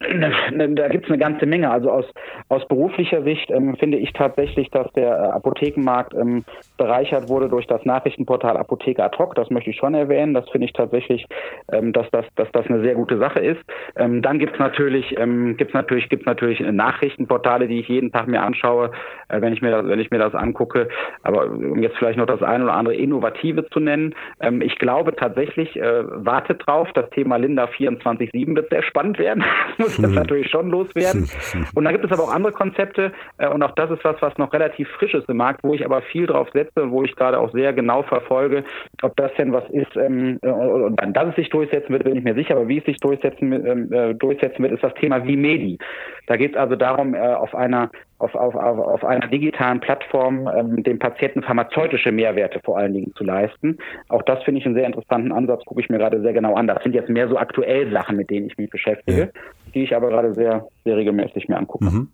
da 0.00 0.88
gibt 0.88 1.04
es 1.04 1.10
eine 1.10 1.18
ganze 1.18 1.44
Menge. 1.44 1.70
Also 1.70 1.90
aus, 1.90 2.06
aus 2.48 2.66
beruflicher 2.68 3.22
Sicht 3.22 3.50
ähm, 3.50 3.76
finde 3.76 3.98
ich 3.98 4.12
tatsächlich, 4.14 4.70
dass 4.70 4.90
der 4.92 5.10
äh, 5.10 5.28
Apothekenmarkt 5.32 6.14
ähm, 6.14 6.44
bereichert 6.78 7.28
wurde 7.28 7.50
durch 7.50 7.66
das 7.66 7.84
Nachrichtenportal 7.84 8.56
Apotheke 8.56 9.04
ad 9.04 9.18
hoc. 9.18 9.34
Das 9.34 9.50
möchte 9.50 9.70
ich 9.70 9.76
schon 9.76 9.92
erwähnen. 9.92 10.32
Das 10.32 10.48
finde 10.48 10.66
ich 10.66 10.72
tatsächlich, 10.72 11.26
ähm, 11.70 11.92
dass, 11.92 12.10
das, 12.12 12.24
dass 12.36 12.50
das 12.52 12.66
eine 12.66 12.80
sehr 12.80 12.94
gute 12.94 13.18
Sache 13.18 13.40
ist. 13.40 13.60
Ähm, 13.96 14.22
dann 14.22 14.38
gibt 14.38 14.54
es 14.54 14.58
natürlich, 14.58 15.18
ähm, 15.18 15.58
gibt's 15.58 15.74
natürlich, 15.74 16.08
gibt's 16.08 16.24
natürlich 16.24 16.60
Nachrichtenportale, 16.60 17.68
die 17.68 17.80
ich 17.80 17.88
jeden 17.88 18.10
Tag 18.10 18.26
mir 18.26 18.42
anschaue, 18.42 18.92
äh, 19.28 19.42
wenn 19.42 19.52
ich 19.52 19.60
mir 19.60 19.70
das, 19.70 19.86
wenn 19.86 20.00
ich 20.00 20.10
mir 20.10 20.18
das 20.18 20.34
angucke. 20.34 20.88
Aber 21.24 21.44
um 21.44 21.82
jetzt 21.82 21.98
vielleicht 21.98 22.18
noch 22.18 22.26
das 22.26 22.42
eine 22.42 22.64
oder 22.64 22.74
andere 22.74 22.94
Innovative 22.94 23.68
zu 23.68 23.80
nennen, 23.80 24.14
ähm, 24.40 24.62
ich 24.62 24.78
glaube 24.78 25.14
tatsächlich, 25.14 25.76
äh, 25.76 26.04
wartet 26.24 26.66
drauf. 26.66 26.88
Das 26.94 27.10
Thema 27.10 27.36
Linda 27.36 27.66
24/7 27.66 28.56
wird 28.56 28.70
sehr 28.70 28.82
spannend 28.82 29.18
werden. 29.18 29.44
muss 29.98 30.08
das 30.08 30.12
natürlich 30.12 30.50
schon 30.50 30.70
loswerden. 30.70 31.28
Und 31.74 31.84
dann 31.84 31.92
gibt 31.92 32.04
es 32.04 32.12
aber 32.12 32.24
auch 32.24 32.32
andere 32.32 32.52
Konzepte 32.52 33.12
äh, 33.38 33.48
und 33.48 33.62
auch 33.62 33.72
das 33.72 33.90
ist 33.90 34.04
was, 34.04 34.20
was 34.20 34.36
noch 34.38 34.52
relativ 34.52 34.88
frisch 34.98 35.14
ist 35.14 35.28
im 35.28 35.36
Markt, 35.36 35.62
wo 35.62 35.74
ich 35.74 35.84
aber 35.84 36.02
viel 36.02 36.26
drauf 36.26 36.48
setze 36.52 36.82
und 36.82 36.92
wo 36.92 37.02
ich 37.02 37.14
gerade 37.16 37.38
auch 37.38 37.52
sehr 37.52 37.72
genau 37.72 38.02
verfolge, 38.02 38.64
ob 39.02 39.16
das 39.16 39.32
denn 39.38 39.52
was 39.52 39.68
ist 39.70 39.96
ähm, 39.96 40.38
äh, 40.42 40.48
und 40.48 41.00
dann, 41.00 41.12
dass 41.12 41.28
es 41.30 41.36
sich 41.36 41.50
durchsetzen 41.50 41.92
wird, 41.92 42.04
bin 42.04 42.16
ich 42.16 42.24
mir 42.24 42.34
sicher, 42.34 42.56
aber 42.56 42.68
wie 42.68 42.78
es 42.78 42.84
sich 42.84 42.98
durchsetzen, 42.98 43.52
ähm, 43.52 43.92
äh, 43.92 44.14
durchsetzen 44.14 44.62
wird, 44.62 44.72
ist 44.72 44.84
das 44.84 44.94
Thema 44.94 45.24
Vimedi. 45.26 45.78
Da 46.26 46.36
geht 46.36 46.52
es 46.52 46.56
also 46.56 46.76
darum, 46.76 47.14
auf 47.14 47.54
einer 47.54 47.90
auf, 48.20 48.34
auf, 48.34 48.54
auf, 48.54 48.78
auf 48.78 49.04
einer 49.04 49.26
digitalen 49.28 49.80
Plattform 49.80 50.48
ähm, 50.54 50.82
dem 50.82 50.98
Patienten 50.98 51.42
pharmazeutische 51.42 52.12
Mehrwerte 52.12 52.60
vor 52.62 52.78
allen 52.78 52.92
Dingen 52.92 53.12
zu 53.14 53.24
leisten. 53.24 53.78
Auch 54.08 54.22
das 54.22 54.42
finde 54.44 54.60
ich 54.60 54.66
einen 54.66 54.74
sehr 54.74 54.86
interessanten 54.86 55.32
Ansatz, 55.32 55.64
gucke 55.64 55.80
ich 55.80 55.88
mir 55.88 55.98
gerade 55.98 56.20
sehr 56.20 56.32
genau 56.32 56.54
an. 56.54 56.66
Das 56.66 56.82
sind 56.82 56.94
jetzt 56.94 57.08
mehr 57.08 57.28
so 57.28 57.38
aktuell 57.38 57.90
Sachen, 57.90 58.16
mit 58.16 58.30
denen 58.30 58.46
ich 58.46 58.58
mich 58.58 58.70
beschäftige, 58.70 59.20
ja. 59.20 59.28
Die 59.72 59.84
ich 59.84 59.94
aber 59.94 60.08
gerade 60.08 60.34
sehr, 60.34 60.66
sehr 60.84 60.96
regelmäßig 60.96 61.48
mir 61.48 61.56
angucke. 61.56 61.84
Mhm. 61.84 62.08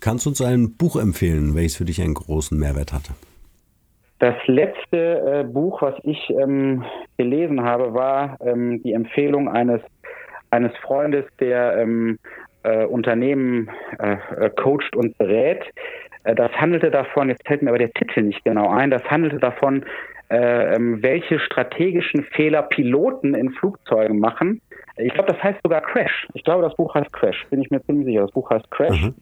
Kannst 0.00 0.26
du 0.26 0.30
uns 0.30 0.40
ein 0.40 0.76
Buch 0.76 0.96
empfehlen, 0.96 1.54
welches 1.54 1.76
für 1.76 1.84
dich 1.84 2.00
einen 2.00 2.14
großen 2.14 2.58
Mehrwert 2.58 2.92
hatte? 2.92 3.12
Das 4.18 4.36
letzte 4.46 5.42
äh, 5.42 5.44
Buch, 5.44 5.82
was 5.82 5.94
ich 6.02 6.30
ähm, 6.30 6.84
gelesen 7.18 7.62
habe, 7.62 7.92
war 7.92 8.38
ähm, 8.40 8.82
die 8.82 8.92
Empfehlung 8.92 9.48
eines 9.48 9.82
eines 10.50 10.74
Freundes, 10.78 11.24
der 11.40 11.76
ähm, 11.76 12.18
äh, 12.62 12.84
Unternehmen 12.84 13.70
äh, 13.98 14.16
äh, 14.36 14.50
coacht 14.50 14.94
und 14.96 15.16
berät. 15.18 15.64
Äh, 16.24 16.34
das 16.34 16.50
handelte 16.52 16.90
davon, 16.90 17.28
jetzt 17.28 17.46
fällt 17.46 17.62
mir 17.62 17.70
aber 17.70 17.78
der 17.78 17.92
Titel 17.92 18.22
nicht 18.22 18.44
genau 18.44 18.70
ein, 18.70 18.90
das 18.90 19.04
handelte 19.04 19.38
davon, 19.38 19.84
äh, 20.28 20.74
ähm, 20.74 21.02
welche 21.02 21.38
strategischen 21.38 22.24
Fehler 22.24 22.62
Piloten 22.62 23.34
in 23.34 23.50
Flugzeugen 23.50 24.18
machen. 24.18 24.60
Ich 24.98 25.12
glaube, 25.12 25.32
das 25.32 25.42
heißt 25.42 25.60
sogar 25.62 25.82
Crash. 25.82 26.26
Ich 26.34 26.42
glaube, 26.44 26.62
das 26.62 26.74
Buch 26.74 26.94
heißt 26.94 27.12
Crash, 27.12 27.46
bin 27.50 27.60
ich 27.60 27.70
mir 27.70 27.82
ziemlich 27.84 28.06
sicher. 28.06 28.22
Das 28.22 28.32
Buch 28.32 28.48
heißt 28.50 28.70
Crash. 28.70 29.02
Mhm. 29.02 29.14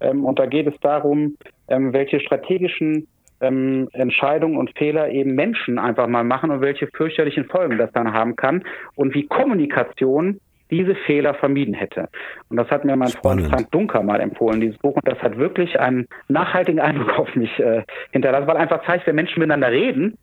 Ähm, 0.00 0.24
und 0.24 0.38
da 0.38 0.46
geht 0.46 0.66
es 0.66 0.78
darum, 0.80 1.36
ähm, 1.68 1.92
welche 1.92 2.20
strategischen 2.20 3.08
ähm, 3.40 3.88
Entscheidungen 3.92 4.56
und 4.56 4.76
Fehler 4.78 5.10
eben 5.10 5.34
Menschen 5.34 5.78
einfach 5.78 6.06
mal 6.06 6.24
machen 6.24 6.50
und 6.50 6.60
welche 6.60 6.86
fürchterlichen 6.88 7.44
Folgen 7.46 7.78
das 7.78 7.92
dann 7.92 8.12
haben 8.12 8.36
kann 8.36 8.64
und 8.94 9.14
wie 9.14 9.26
Kommunikation 9.26 10.40
diese 10.70 10.94
Fehler 10.94 11.34
vermieden 11.34 11.74
hätte. 11.74 12.08
Und 12.48 12.56
das 12.56 12.68
hat 12.70 12.84
mir 12.84 12.96
mein 12.96 13.08
Spannend. 13.08 13.42
Freund 13.42 13.54
Frank 13.54 13.70
Dunker 13.70 14.02
mal 14.02 14.20
empfohlen, 14.20 14.60
dieses 14.60 14.78
Buch. 14.78 14.96
Und 14.96 15.06
das 15.06 15.18
hat 15.22 15.38
wirklich 15.38 15.78
einen 15.78 16.08
nachhaltigen 16.28 16.80
Eindruck 16.86 17.18
auf 17.18 17.34
mich 17.36 17.56
äh, 17.60 17.82
hinterlassen, 18.10 18.46
weil 18.48 18.56
einfach 18.56 18.84
zeigt, 18.84 19.06
wenn 19.06 19.14
Menschen 19.14 19.40
miteinander 19.40 19.70
reden, 19.70 20.18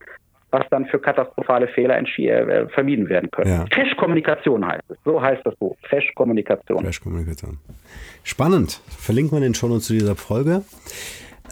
was 0.54 0.66
dann 0.70 0.86
für 0.86 0.99
katastrophale 0.99 1.68
Fehler 1.68 1.97
äh, 1.97 2.70
vermieden 2.70 3.10
werden 3.10 3.32
können. 3.32 3.49
Ja. 3.49 3.66
Cash-Kommunikation 3.66 4.66
heißt 4.66 4.84
es. 4.88 4.97
So 5.04 5.20
heißt 5.20 5.41
das 5.43 5.56
Buch. 5.56 5.76
Cash-Kommunikation. 5.89 6.84
Cash-Kommunikation. 6.84 7.58
Spannend. 8.24 8.80
Verlinken 8.99 9.36
wir 9.36 9.41
den 9.41 9.56
schon 9.56 9.78
zu 9.82 9.93
dieser 9.93 10.16
Folge. 10.16 10.62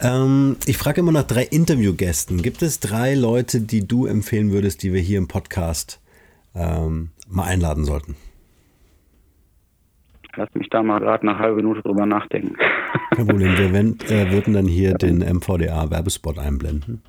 Ähm, 0.00 0.56
ich 0.66 0.78
frage 0.78 1.00
immer 1.00 1.10
nach 1.10 1.24
drei 1.24 1.42
Interviewgästen. 1.42 2.42
Gibt 2.42 2.62
es 2.62 2.78
drei 2.78 3.14
Leute, 3.14 3.60
die 3.60 3.86
du 3.86 4.06
empfehlen 4.06 4.52
würdest, 4.52 4.84
die 4.84 4.92
wir 4.92 5.00
hier 5.00 5.18
im 5.18 5.26
Podcast 5.26 6.00
ähm, 6.54 7.10
mal 7.28 7.46
einladen 7.46 7.84
sollten? 7.84 8.14
Lass 10.36 10.48
mich 10.54 10.70
da 10.70 10.82
mal 10.82 11.00
gerade 11.00 11.28
eine 11.28 11.38
halbe 11.40 11.56
Minute 11.56 11.82
drüber 11.82 12.06
nachdenken. 12.06 12.56
Kein 13.10 13.26
Problem, 13.26 13.58
wir 13.58 13.72
werden, 13.72 13.98
äh, 14.08 14.30
würden 14.30 14.54
dann 14.54 14.66
hier 14.66 14.94
den 14.94 15.18
MVDA-Werbespot 15.18 16.38
einblenden. 16.38 17.02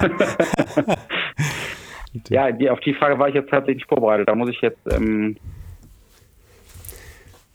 ja, 2.28 2.52
die, 2.52 2.70
auf 2.70 2.80
die 2.80 2.94
Frage 2.94 3.18
war 3.18 3.28
ich 3.28 3.34
jetzt 3.34 3.50
tatsächlich 3.50 3.86
vorbereitet. 3.86 4.28
Da 4.28 4.34
muss 4.34 4.50
ich 4.50 4.60
jetzt, 4.60 4.80
ähm, 4.92 5.36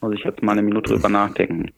muss 0.02 0.14
ich 0.14 0.24
jetzt 0.24 0.44
mal 0.44 0.54
eine 0.54 0.62
Minute 0.62 0.94
drüber 0.94 1.10
nachdenken. 1.10 1.72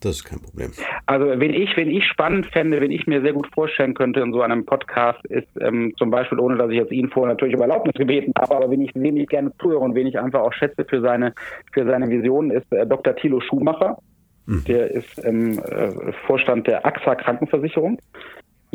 Das 0.00 0.16
ist 0.16 0.24
kein 0.24 0.40
Problem. 0.40 0.72
Also 1.06 1.26
wenn 1.26 1.54
ich, 1.54 1.76
wenn 1.76 1.90
ich 1.90 2.04
spannend 2.04 2.46
fände, 2.46 2.80
wenn 2.80 2.90
ich 2.90 3.06
mir 3.06 3.22
sehr 3.22 3.32
gut 3.32 3.48
vorstellen 3.54 3.94
könnte 3.94 4.20
in 4.20 4.32
so 4.32 4.42
einem 4.42 4.66
Podcast, 4.66 5.24
ist 5.26 5.48
ähm, 5.60 5.94
zum 5.96 6.10
Beispiel, 6.10 6.38
ohne 6.38 6.56
dass 6.56 6.70
ich 6.70 6.76
jetzt 6.76 6.92
ihn 6.92 7.08
vorher 7.08 7.32
natürlich 7.32 7.56
um 7.56 7.62
Erlaubnis 7.62 7.94
gebeten 7.94 8.32
habe, 8.38 8.56
aber 8.56 8.70
wenn 8.70 8.82
ich, 8.82 8.90
wen 8.94 9.16
ich 9.16 9.28
gerne 9.28 9.52
zuhöre 9.60 9.80
und 9.80 9.94
wen 9.94 10.06
ich 10.06 10.18
einfach 10.18 10.40
auch 10.40 10.52
schätze 10.52 10.84
für 10.84 11.00
seine, 11.00 11.34
für 11.72 11.86
seine 11.86 12.08
Vision, 12.08 12.50
ist 12.50 12.70
äh, 12.72 12.86
Dr. 12.86 13.16
Thilo 13.16 13.40
Schumacher. 13.40 13.98
Mhm. 14.46 14.64
Der 14.64 14.90
ist 14.90 15.24
ähm, 15.24 15.58
äh, 15.58 16.12
Vorstand 16.26 16.66
der 16.66 16.84
AXA 16.84 17.14
Krankenversicherung. 17.14 17.98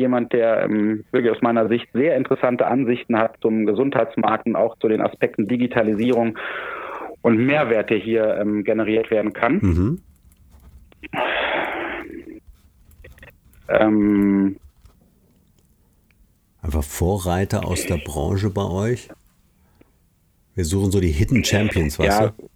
Jemand, 0.02 0.32
der 0.32 0.64
ähm, 0.64 1.04
wirklich 1.12 1.32
aus 1.32 1.42
meiner 1.42 1.68
Sicht 1.68 1.86
sehr 1.92 2.16
interessante 2.16 2.66
Ansichten 2.66 3.16
hat 3.16 3.36
zum 3.40 3.66
Gesundheitsmarkt 3.66 4.46
und 4.46 4.56
auch 4.56 4.76
zu 4.78 4.88
den 4.88 5.00
Aspekten 5.00 5.46
Digitalisierung 5.46 6.36
und 7.22 7.36
Mehrwerte 7.38 7.94
hier 7.94 8.36
ähm, 8.36 8.64
generiert 8.64 9.12
werden 9.12 9.32
kann. 9.32 9.60
Mhm. 9.62 10.00
Ähm, 13.68 14.56
Einfach 16.62 16.82
Vorreiter 16.82 17.64
aus 17.64 17.86
der 17.86 17.98
Branche 17.98 18.50
bei 18.50 18.64
euch? 18.64 19.08
Wir 20.56 20.64
suchen 20.64 20.90
so 20.90 20.98
die 20.98 21.12
Hidden 21.12 21.44
Champions, 21.44 21.98
weißt 21.98 22.20
ja, 22.20 22.28
du? 22.28 22.48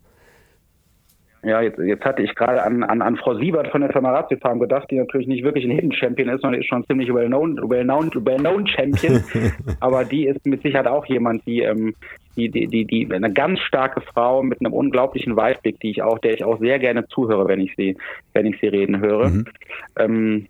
Ja, 1.47 1.61
jetzt, 1.61 1.79
jetzt 1.79 2.05
hatte 2.05 2.23
ich 2.23 2.35
gerade 2.35 2.61
an, 2.61 2.83
an, 2.83 3.01
an 3.01 3.17
Frau 3.17 3.37
Siebert 3.37 3.69
von 3.69 3.81
der 3.81 3.93
Farmarazzi 3.93 4.37
Farm 4.37 4.59
gedacht, 4.59 4.91
die 4.91 4.97
natürlich 4.97 5.29
nicht 5.29 5.45
wirklich 5.45 5.65
ein 5.65 5.71
Hidden 5.71 5.93
Champion 5.93 6.29
ist, 6.29 6.41
sondern 6.41 6.61
ist 6.61 6.67
schon 6.67 6.85
ziemlich 6.89 7.15
well-known 7.15 7.57
well 7.71 7.85
known, 7.85 8.11
well 8.27 8.39
known 8.39 8.67
Champion. 8.67 9.23
Aber 9.81 10.05
die 10.05 10.27
ist 10.27 10.45
mit 10.45 10.63
Sicherheit 10.63 10.89
auch 10.89 11.07
jemand, 11.07 11.47
die, 11.47 11.61
ähm, 11.61 11.95
die, 12.35 12.49
die, 12.49 12.67
die, 12.67 12.85
die, 12.85 13.09
eine 13.13 13.33
ganz 13.33 13.61
starke 13.61 14.01
Frau 14.01 14.43
mit 14.43 14.59
einem 14.59 14.73
unglaublichen 14.73 15.37
Weitblick, 15.37 15.79
die 15.79 15.91
ich 15.91 16.03
auch, 16.03 16.19
der 16.19 16.35
ich 16.35 16.43
auch 16.43 16.59
sehr 16.59 16.81
gerne 16.81 17.07
zuhöre, 17.07 17.47
wenn 17.47 17.61
ich 17.61 17.73
sie, 17.77 17.97
wenn 18.33 18.47
ich 18.47 18.59
sie 18.61 18.67
reden 18.67 18.99
höre. 18.99 19.29
Mhm. 19.29 19.45
Ähm, 20.01 20.47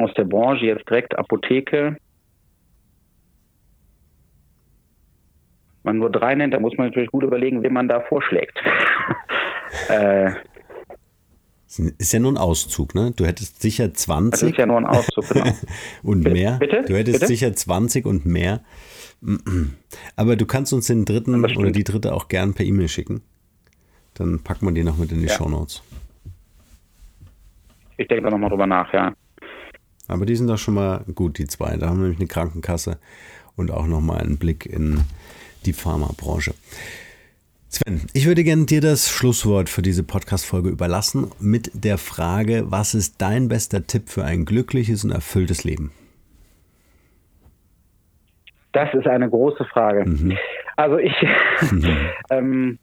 aus 0.00 0.14
der 0.14 0.24
Branche 0.24 0.64
jetzt 0.64 0.88
direkt 0.88 1.18
Apotheke. 1.18 1.98
Man 5.84 5.98
nur 5.98 6.10
drei 6.10 6.34
nennt, 6.34 6.54
da 6.54 6.60
muss 6.60 6.76
man 6.76 6.88
natürlich 6.88 7.10
gut 7.10 7.22
überlegen, 7.22 7.62
wen 7.62 7.72
man 7.72 7.88
da 7.88 8.00
vorschlägt. 8.00 8.58
äh, 9.88 10.32
ist 11.98 12.12
ja 12.12 12.20
nur 12.20 12.32
ein 12.32 12.36
Auszug, 12.36 12.94
ne? 12.94 13.12
Du 13.16 13.26
hättest 13.26 13.60
sicher 13.60 13.92
20. 13.92 14.30
Das 14.30 14.42
ist 14.50 14.58
ja 14.58 14.66
nur 14.66 14.76
ein 14.76 14.86
Auszug, 14.86 15.28
genau. 15.28 15.52
und 16.02 16.22
mehr. 16.22 16.58
Bitte? 16.58 16.82
Du 16.86 16.94
hättest 16.94 17.20
Bitte? 17.20 17.26
sicher 17.26 17.52
20 17.52 18.06
und 18.06 18.26
mehr. 18.26 18.60
Aber 20.16 20.36
du 20.36 20.46
kannst 20.46 20.72
uns 20.72 20.86
den 20.86 21.04
dritten 21.04 21.44
oder 21.44 21.70
die 21.70 21.84
dritte 21.84 22.14
auch 22.14 22.28
gern 22.28 22.54
per 22.54 22.64
E-Mail 22.64 22.88
schicken. 22.88 23.22
Dann 24.14 24.40
packen 24.40 24.66
wir 24.66 24.72
die 24.72 24.84
noch 24.84 24.98
mit 24.98 25.10
in 25.10 25.18
die 25.18 25.26
ja. 25.26 25.32
Show 25.32 25.48
Notes. 25.48 25.82
Ich 27.96 28.06
denke 28.08 28.24
da 28.24 28.30
nochmal 28.30 28.50
drüber 28.50 28.66
nach, 28.66 28.92
ja. 28.92 29.12
Aber 30.06 30.26
die 30.26 30.36
sind 30.36 30.48
doch 30.48 30.58
schon 30.58 30.74
mal 30.74 31.04
gut, 31.14 31.38
die 31.38 31.46
zwei. 31.46 31.76
Da 31.76 31.88
haben 31.88 31.96
wir 31.96 32.02
nämlich 32.02 32.20
eine 32.20 32.28
Krankenkasse 32.28 32.98
und 33.56 33.70
auch 33.70 33.86
nochmal 33.86 34.20
einen 34.20 34.36
Blick 34.36 34.66
in 34.66 35.00
die 35.66 35.72
Pharmabranche. 35.72 36.54
Sven, 37.68 38.02
ich 38.12 38.26
würde 38.26 38.44
gerne 38.44 38.66
dir 38.66 38.80
das 38.80 39.10
Schlusswort 39.10 39.68
für 39.68 39.82
diese 39.82 40.04
Podcast-Folge 40.04 40.68
überlassen 40.68 41.32
mit 41.40 41.72
der 41.74 41.98
Frage, 41.98 42.64
was 42.70 42.94
ist 42.94 43.20
dein 43.20 43.48
bester 43.48 43.84
Tipp 43.86 44.08
für 44.08 44.24
ein 44.24 44.44
glückliches 44.44 45.04
und 45.04 45.10
erfülltes 45.10 45.64
Leben? 45.64 45.90
Das 48.72 48.92
ist 48.94 49.06
eine 49.06 49.28
große 49.28 49.64
Frage. 49.64 50.08
Mhm. 50.08 50.36
Also 50.76 50.98
ich, 50.98 51.14
ähm, 52.30 52.78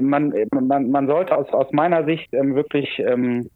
man, 0.00 0.32
man, 0.52 0.90
man 0.90 1.06
sollte 1.06 1.36
aus, 1.36 1.48
aus 1.50 1.72
meiner 1.72 2.04
Sicht 2.04 2.32
ähm, 2.32 2.54
wirklich 2.54 2.88
ähm, 2.98 3.48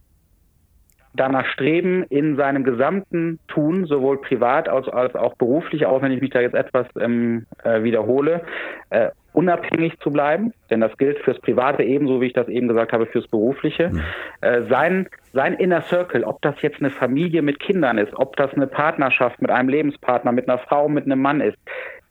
danach 1.17 1.47
streben, 1.47 2.05
in 2.05 2.37
seinem 2.37 2.65
gesamten 2.65 3.39
Tun, 3.49 3.87
sowohl 3.87 4.21
privat 4.21 4.69
als, 4.69 4.89
als 4.89 5.15
auch 5.15 5.35
beruflich, 5.37 5.87
auch 5.87 6.03
wenn 6.03 6.13
ich 6.13 6.21
mich 6.21 6.31
da 6.31 6.41
jetzt 6.41 6.55
etwas 6.55 6.87
ähm, 7.01 7.47
äh, 7.65 7.83
wiederhole, 7.83 8.43
äh, 8.91 9.11
unabhängig 9.37 9.99
zu 10.01 10.11
bleiben, 10.11 10.55
denn 10.71 10.81
das 10.81 10.97
gilt 10.97 11.19
fürs 11.19 11.39
Private 11.41 11.83
ebenso, 11.83 12.23
wie 12.23 12.27
ich 12.27 12.33
das 12.33 12.49
eben 12.49 12.69
gesagt 12.69 12.93
habe, 12.93 13.05
fürs 13.05 13.29
Berufliche. 13.29 13.91
Mhm. 13.91 14.03
Äh, 14.41 14.63
sein, 14.71 15.09
sein 15.35 15.53
Inner 15.55 15.83
Circle, 15.83 16.25
ob 16.25 16.41
das 16.41 16.55
jetzt 16.63 16.81
eine 16.81 16.91
Familie 16.91 17.43
mit 17.43 17.61
Kindern 17.61 17.99
ist, 17.99 18.15
ob 18.17 18.37
das 18.37 18.55
eine 18.55 18.67
Partnerschaft 18.67 19.43
mit 19.43 19.51
einem 19.51 19.69
Lebenspartner, 19.69 20.33
mit 20.33 20.49
einer 20.49 20.59
Frau, 20.59 20.89
mit 20.89 21.05
einem 21.05 21.21
Mann 21.21 21.43
ist, 21.43 21.59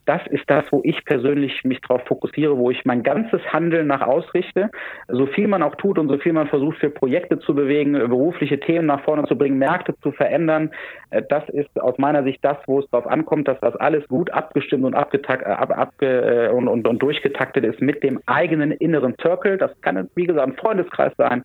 das 0.05 0.21
ist 0.27 0.49
das, 0.49 0.65
wo 0.71 0.81
ich 0.83 1.03
persönlich 1.05 1.63
mich 1.63 1.81
darauf 1.81 2.03
fokussiere, 2.03 2.57
wo 2.57 2.69
ich 2.71 2.85
mein 2.85 3.03
ganzes 3.03 3.41
Handeln 3.51 3.87
nach 3.87 4.01
ausrichte. 4.01 4.69
So 5.07 5.25
viel 5.25 5.47
man 5.47 5.63
auch 5.63 5.75
tut 5.75 5.97
und 5.97 6.09
so 6.09 6.17
viel 6.17 6.33
man 6.33 6.47
versucht, 6.47 6.77
für 6.77 6.89
Projekte 6.89 7.39
zu 7.39 7.55
bewegen, 7.55 7.93
berufliche 7.93 8.59
Themen 8.59 8.85
nach 8.85 9.01
vorne 9.01 9.25
zu 9.25 9.37
bringen, 9.37 9.57
Märkte 9.57 9.95
zu 10.01 10.11
verändern, 10.11 10.71
äh, 11.09 11.21
das 11.27 11.47
ist 11.49 11.81
aus 11.81 11.97
meiner 11.97 12.23
Sicht 12.23 12.43
das, 12.43 12.57
wo 12.67 12.79
es 12.79 12.89
darauf 12.89 13.07
ankommt, 13.07 13.47
dass 13.47 13.59
das 13.61 13.75
alles 13.75 14.07
gut 14.07 14.31
abgestimmt 14.31 14.85
und, 14.85 14.93
abgetakt, 14.93 15.43
äh, 15.43 15.49
ab, 15.49 15.71
ab, 15.75 15.93
äh, 16.01 16.49
und, 16.49 16.67
und, 16.67 16.87
und 16.87 17.01
durchgetaktet 17.01 17.63
ist 17.63 17.81
mit 17.81 18.03
dem 18.03 18.19
eigenen 18.25 18.71
inneren 18.71 19.15
Circle. 19.21 19.57
Das 19.57 19.71
kann, 19.81 20.09
wie 20.15 20.25
gesagt, 20.25 20.47
ein 20.47 20.57
Freundeskreis 20.57 21.13
sein, 21.17 21.43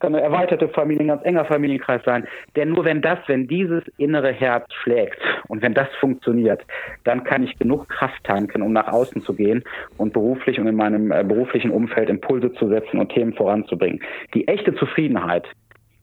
kann 0.00 0.14
eine 0.14 0.22
erweiterte 0.22 0.68
Familie, 0.68 1.04
ein 1.04 1.08
ganz 1.08 1.24
enger 1.24 1.44
Familienkreis 1.44 2.02
sein. 2.04 2.26
Denn 2.54 2.70
nur 2.70 2.84
wenn 2.84 3.00
das, 3.00 3.18
wenn 3.26 3.48
dieses 3.48 3.82
innere 3.96 4.32
Herz 4.32 4.66
schlägt 4.82 5.18
und 5.48 5.62
wenn 5.62 5.74
das 5.74 5.88
funktioniert, 6.00 6.62
dann 7.04 7.24
kann 7.24 7.42
ich 7.42 7.58
genug 7.58 7.85
Kraft 7.88 8.22
tanken, 8.24 8.62
um 8.62 8.72
nach 8.72 8.88
außen 8.88 9.22
zu 9.22 9.34
gehen 9.34 9.64
und 9.96 10.12
beruflich 10.12 10.58
und 10.58 10.66
in 10.66 10.76
meinem 10.76 11.10
äh, 11.10 11.24
beruflichen 11.24 11.70
Umfeld 11.70 12.08
Impulse 12.08 12.52
zu 12.54 12.68
setzen 12.68 12.98
und 12.98 13.10
Themen 13.10 13.34
voranzubringen. 13.34 14.00
Die 14.34 14.48
echte 14.48 14.74
Zufriedenheit, 14.74 15.46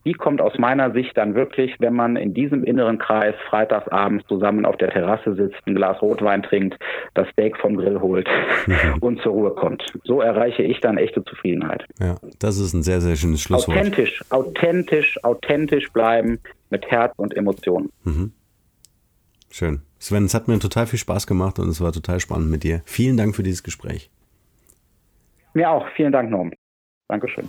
die 0.06 0.14
kommt 0.14 0.42
aus 0.42 0.58
meiner 0.58 0.92
Sicht 0.92 1.16
dann 1.18 1.36
wirklich, 1.36 1.76
wenn 1.80 1.94
man 1.94 2.16
in 2.16 2.34
diesem 2.34 2.64
inneren 2.64 2.98
Kreis 2.98 3.36
freitagsabends 3.50 4.28
zusammen 4.28 4.66
auf 4.66 4.78
der 4.78 4.90
Terrasse 4.90 5.36
sitzt, 5.36 5.56
ein 5.66 5.76
Glas 5.76 6.02
Rotwein 6.02 6.44
trinkt, 6.44 6.78
das 7.14 7.28
Steak 7.30 7.58
vom 7.58 7.78
Grill 7.78 8.02
holt 8.02 8.28
und 9.00 9.22
zur 9.22 9.32
Ruhe 9.32 9.52
kommt. 9.52 9.84
So 10.04 10.22
erreiche 10.22 10.64
ich 10.64 10.80
dann 10.82 10.98
echte 10.98 11.24
Zufriedenheit. 11.24 11.86
Ja, 12.00 12.18
das 12.40 12.58
ist 12.58 12.74
ein 12.74 12.84
sehr, 12.84 13.00
sehr 13.00 13.16
schönes 13.16 13.42
Schlusswort. 13.42 13.78
Authentisch, 13.78 14.22
authentisch, 14.30 15.24
authentisch 15.24 15.92
bleiben 15.92 16.40
mit 16.70 16.86
Herz 16.88 17.14
und 17.18 17.36
Emotionen. 17.36 17.90
Mhm. 18.04 18.34
Schön. 19.56 19.84
Sven, 20.00 20.26
es 20.26 20.34
hat 20.34 20.48
mir 20.48 20.58
total 20.58 20.88
viel 20.88 20.98
Spaß 20.98 21.28
gemacht 21.28 21.60
und 21.60 21.70
es 21.70 21.80
war 21.80 21.92
total 21.92 22.20
spannend 22.20 22.50
mit 22.50 22.64
dir. 22.64 22.82
Vielen 22.86 23.18
Dank 23.18 23.36
für 23.36 23.44
dieses 23.44 23.62
Gespräch. 23.62 24.10
Mir 25.54 25.70
auch. 25.70 25.86
Vielen 25.96 26.12
Dank, 26.12 26.32
Norm. 26.32 26.52
Dankeschön. 27.08 27.48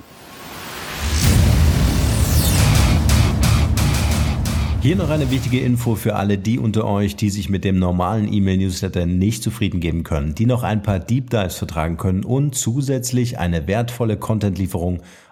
Hier 4.82 4.96
noch 4.96 5.08
eine 5.08 5.30
wichtige 5.30 5.60
Info 5.60 5.94
für 5.94 6.16
alle 6.16 6.36
die 6.36 6.58
unter 6.58 6.84
euch, 6.84 7.16
die 7.16 7.30
sich 7.30 7.48
mit 7.48 7.64
dem 7.64 7.78
normalen 7.78 8.30
E-Mail-Newsletter 8.30 9.06
nicht 9.06 9.42
zufrieden 9.42 9.80
geben 9.80 10.02
können, 10.02 10.34
die 10.34 10.44
noch 10.44 10.62
ein 10.62 10.82
paar 10.82 10.98
Deep 10.98 11.30
Dives 11.30 11.56
vertragen 11.56 11.96
können 11.96 12.22
und 12.22 12.54
zusätzlich 12.54 13.38
eine 13.38 13.66
wertvolle 13.66 14.18
Content-Lieferung 14.18 15.00